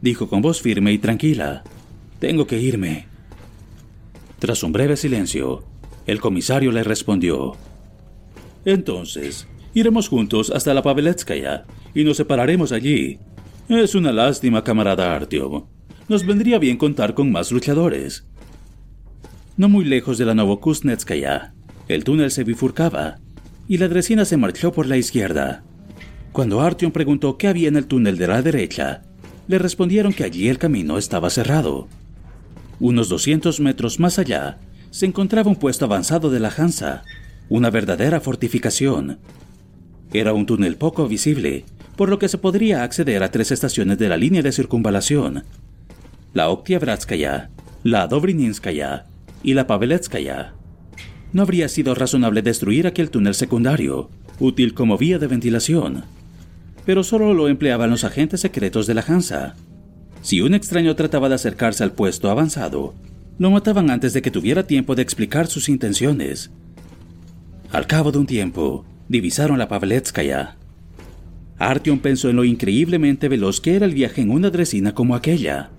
dijo 0.00 0.28
con 0.28 0.40
voz 0.40 0.62
firme 0.62 0.92
y 0.92 0.98
tranquila, 0.98 1.62
tengo 2.18 2.46
que 2.46 2.58
irme. 2.58 3.06
Tras 4.38 4.62
un 4.62 4.72
breve 4.72 4.96
silencio, 4.96 5.64
el 6.06 6.20
comisario 6.20 6.72
le 6.72 6.82
respondió, 6.82 7.56
Entonces, 8.64 9.46
iremos 9.74 10.08
juntos 10.08 10.50
hasta 10.50 10.74
la 10.74 10.82
Paveletskaya 10.82 11.64
y 11.94 12.04
nos 12.04 12.16
separaremos 12.16 12.72
allí. 12.72 13.18
Es 13.68 13.94
una 13.94 14.12
lástima, 14.12 14.64
camarada 14.64 15.14
Artyom. 15.14 15.66
Nos 16.08 16.24
vendría 16.24 16.58
bien 16.58 16.76
contar 16.76 17.14
con 17.14 17.30
más 17.30 17.52
luchadores. 17.52 18.26
No 19.56 19.68
muy 19.68 19.84
lejos 19.84 20.18
de 20.18 20.24
la 20.24 20.34
Novokuznetskaya, 20.34 21.54
el 21.88 22.04
túnel 22.04 22.30
se 22.30 22.44
bifurcaba 22.44 23.18
y 23.66 23.78
la 23.78 23.88
dresina 23.88 24.24
se 24.24 24.36
marchó 24.36 24.72
por 24.72 24.86
la 24.86 24.96
izquierda. 24.96 25.64
Cuando 26.32 26.60
Artyom 26.60 26.92
preguntó 26.92 27.36
qué 27.36 27.48
había 27.48 27.68
en 27.68 27.76
el 27.76 27.86
túnel 27.86 28.16
de 28.16 28.26
la 28.26 28.40
derecha, 28.40 29.02
le 29.48 29.58
respondieron 29.58 30.12
que 30.12 30.24
allí 30.24 30.48
el 30.48 30.58
camino 30.58 30.98
estaba 30.98 31.30
cerrado. 31.30 31.88
Unos 32.80 33.08
200 33.08 33.60
metros 33.60 33.98
más 33.98 34.18
allá 34.18 34.58
se 34.90 35.06
encontraba 35.06 35.50
un 35.50 35.56
puesto 35.56 35.84
avanzado 35.84 36.30
de 36.30 36.40
la 36.40 36.52
Hansa, 36.56 37.02
una 37.48 37.70
verdadera 37.70 38.20
fortificación. 38.20 39.18
Era 40.12 40.32
un 40.32 40.46
túnel 40.46 40.76
poco 40.76 41.06
visible, 41.06 41.64
por 41.96 42.08
lo 42.08 42.18
que 42.18 42.28
se 42.28 42.38
podría 42.38 42.82
acceder 42.82 43.22
a 43.22 43.30
tres 43.30 43.50
estaciones 43.50 43.98
de 43.98 44.08
la 44.08 44.16
línea 44.16 44.42
de 44.42 44.52
circunvalación, 44.52 45.44
la 46.32 46.48
Oktyabratskaya, 46.48 47.50
la 47.82 48.06
Dobrininskaya 48.06 49.06
y 49.42 49.54
la 49.54 49.66
Paveletskaya. 49.66 50.54
No 51.32 51.42
habría 51.42 51.68
sido 51.68 51.94
razonable 51.94 52.42
destruir 52.42 52.86
aquel 52.86 53.10
túnel 53.10 53.34
secundario, 53.34 54.10
útil 54.38 54.74
como 54.74 54.96
vía 54.96 55.18
de 55.18 55.26
ventilación, 55.26 56.04
pero 56.86 57.02
solo 57.02 57.34
lo 57.34 57.48
empleaban 57.48 57.90
los 57.90 58.04
agentes 58.04 58.40
secretos 58.40 58.86
de 58.86 58.94
la 58.94 59.04
Hansa. 59.06 59.56
Si 60.22 60.40
un 60.40 60.54
extraño 60.54 60.96
trataba 60.96 61.28
de 61.28 61.34
acercarse 61.34 61.84
al 61.84 61.92
puesto 61.92 62.30
avanzado, 62.30 62.94
lo 63.38 63.50
mataban 63.50 63.90
antes 63.90 64.12
de 64.12 64.22
que 64.22 64.30
tuviera 64.30 64.66
tiempo 64.66 64.94
de 64.94 65.02
explicar 65.02 65.46
sus 65.48 65.68
intenciones. 65.68 66.50
Al 67.70 67.86
cabo 67.86 68.10
de 68.10 68.18
un 68.18 68.26
tiempo, 68.26 68.84
divisaron 69.08 69.58
la 69.58 69.68
Paveletskaya. 69.68 70.56
Artyom 71.58 71.98
pensó 71.98 72.30
en 72.30 72.36
lo 72.36 72.44
increíblemente 72.44 73.28
veloz 73.28 73.60
que 73.60 73.74
era 73.74 73.86
el 73.86 73.94
viaje 73.94 74.20
en 74.20 74.30
una 74.30 74.50
dresina 74.50 74.94
como 74.94 75.14
aquella, 75.14 75.70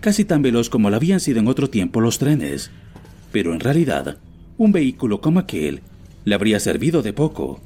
casi 0.00 0.24
tan 0.24 0.42
veloz 0.42 0.70
como 0.70 0.88
lo 0.88 0.96
habían 0.96 1.20
sido 1.20 1.40
en 1.40 1.48
otro 1.48 1.68
tiempo 1.68 2.00
los 2.00 2.18
trenes, 2.18 2.70
pero 3.32 3.52
en 3.52 3.60
realidad, 3.60 4.18
un 4.56 4.72
vehículo 4.72 5.20
como 5.20 5.38
aquel 5.40 5.82
le 6.24 6.34
habría 6.34 6.60
servido 6.60 7.02
de 7.02 7.12
poco. 7.12 7.60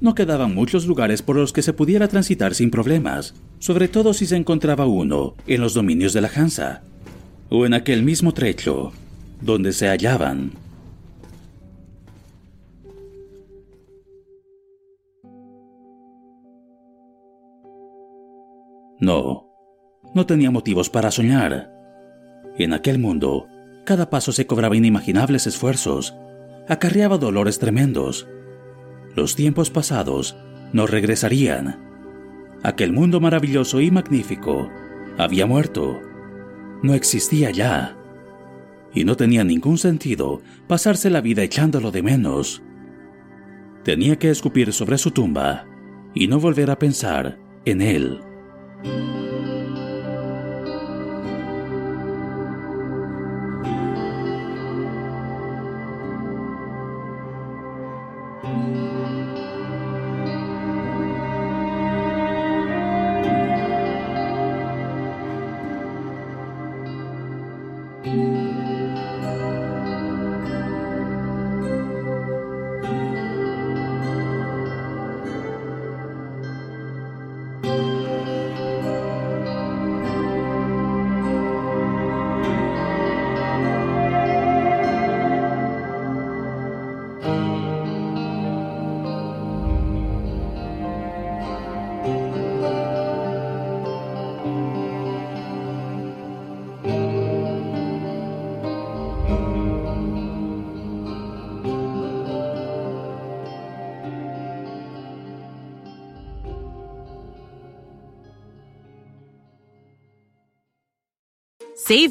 No 0.00 0.14
quedaban 0.14 0.54
muchos 0.54 0.86
lugares 0.86 1.22
por 1.22 1.36
los 1.36 1.52
que 1.52 1.62
se 1.62 1.72
pudiera 1.72 2.06
transitar 2.06 2.54
sin 2.54 2.70
problemas, 2.70 3.34
sobre 3.58 3.88
todo 3.88 4.14
si 4.14 4.26
se 4.26 4.36
encontraba 4.36 4.86
uno 4.86 5.34
en 5.46 5.60
los 5.60 5.74
dominios 5.74 6.12
de 6.12 6.20
la 6.20 6.30
Hansa, 6.32 6.82
o 7.48 7.66
en 7.66 7.74
aquel 7.74 8.04
mismo 8.04 8.32
trecho 8.32 8.92
donde 9.40 9.72
se 9.72 9.88
hallaban. 9.88 10.52
No, 19.00 19.48
no 20.14 20.26
tenía 20.26 20.50
motivos 20.50 20.90
para 20.90 21.10
soñar. 21.10 21.72
En 22.58 22.72
aquel 22.72 22.98
mundo, 22.98 23.46
cada 23.84 24.10
paso 24.10 24.32
se 24.32 24.46
cobraba 24.46 24.76
inimaginables 24.76 25.46
esfuerzos, 25.46 26.14
acarreaba 26.68 27.18
dolores 27.18 27.58
tremendos. 27.58 28.28
Los 29.14 29.36
tiempos 29.36 29.70
pasados 29.70 30.36
no 30.72 30.86
regresarían. 30.86 31.80
Aquel 32.62 32.92
mundo 32.92 33.20
maravilloso 33.20 33.80
y 33.80 33.90
magnífico 33.90 34.68
había 35.16 35.46
muerto 35.46 36.00
no 36.82 36.94
existía 36.94 37.50
ya. 37.50 37.96
Y 38.94 39.04
no 39.04 39.16
tenía 39.16 39.44
ningún 39.44 39.78
sentido 39.78 40.40
pasarse 40.66 41.10
la 41.10 41.20
vida 41.20 41.42
echándolo 41.42 41.90
de 41.90 42.02
menos. 42.02 42.62
Tenía 43.84 44.18
que 44.18 44.30
escupir 44.30 44.72
sobre 44.72 44.98
su 44.98 45.10
tumba 45.10 45.66
y 46.14 46.26
no 46.26 46.40
volver 46.40 46.70
a 46.70 46.78
pensar 46.78 47.38
en 47.64 47.82
él. 47.82 48.20
thank 48.82 49.16
you 49.16 49.27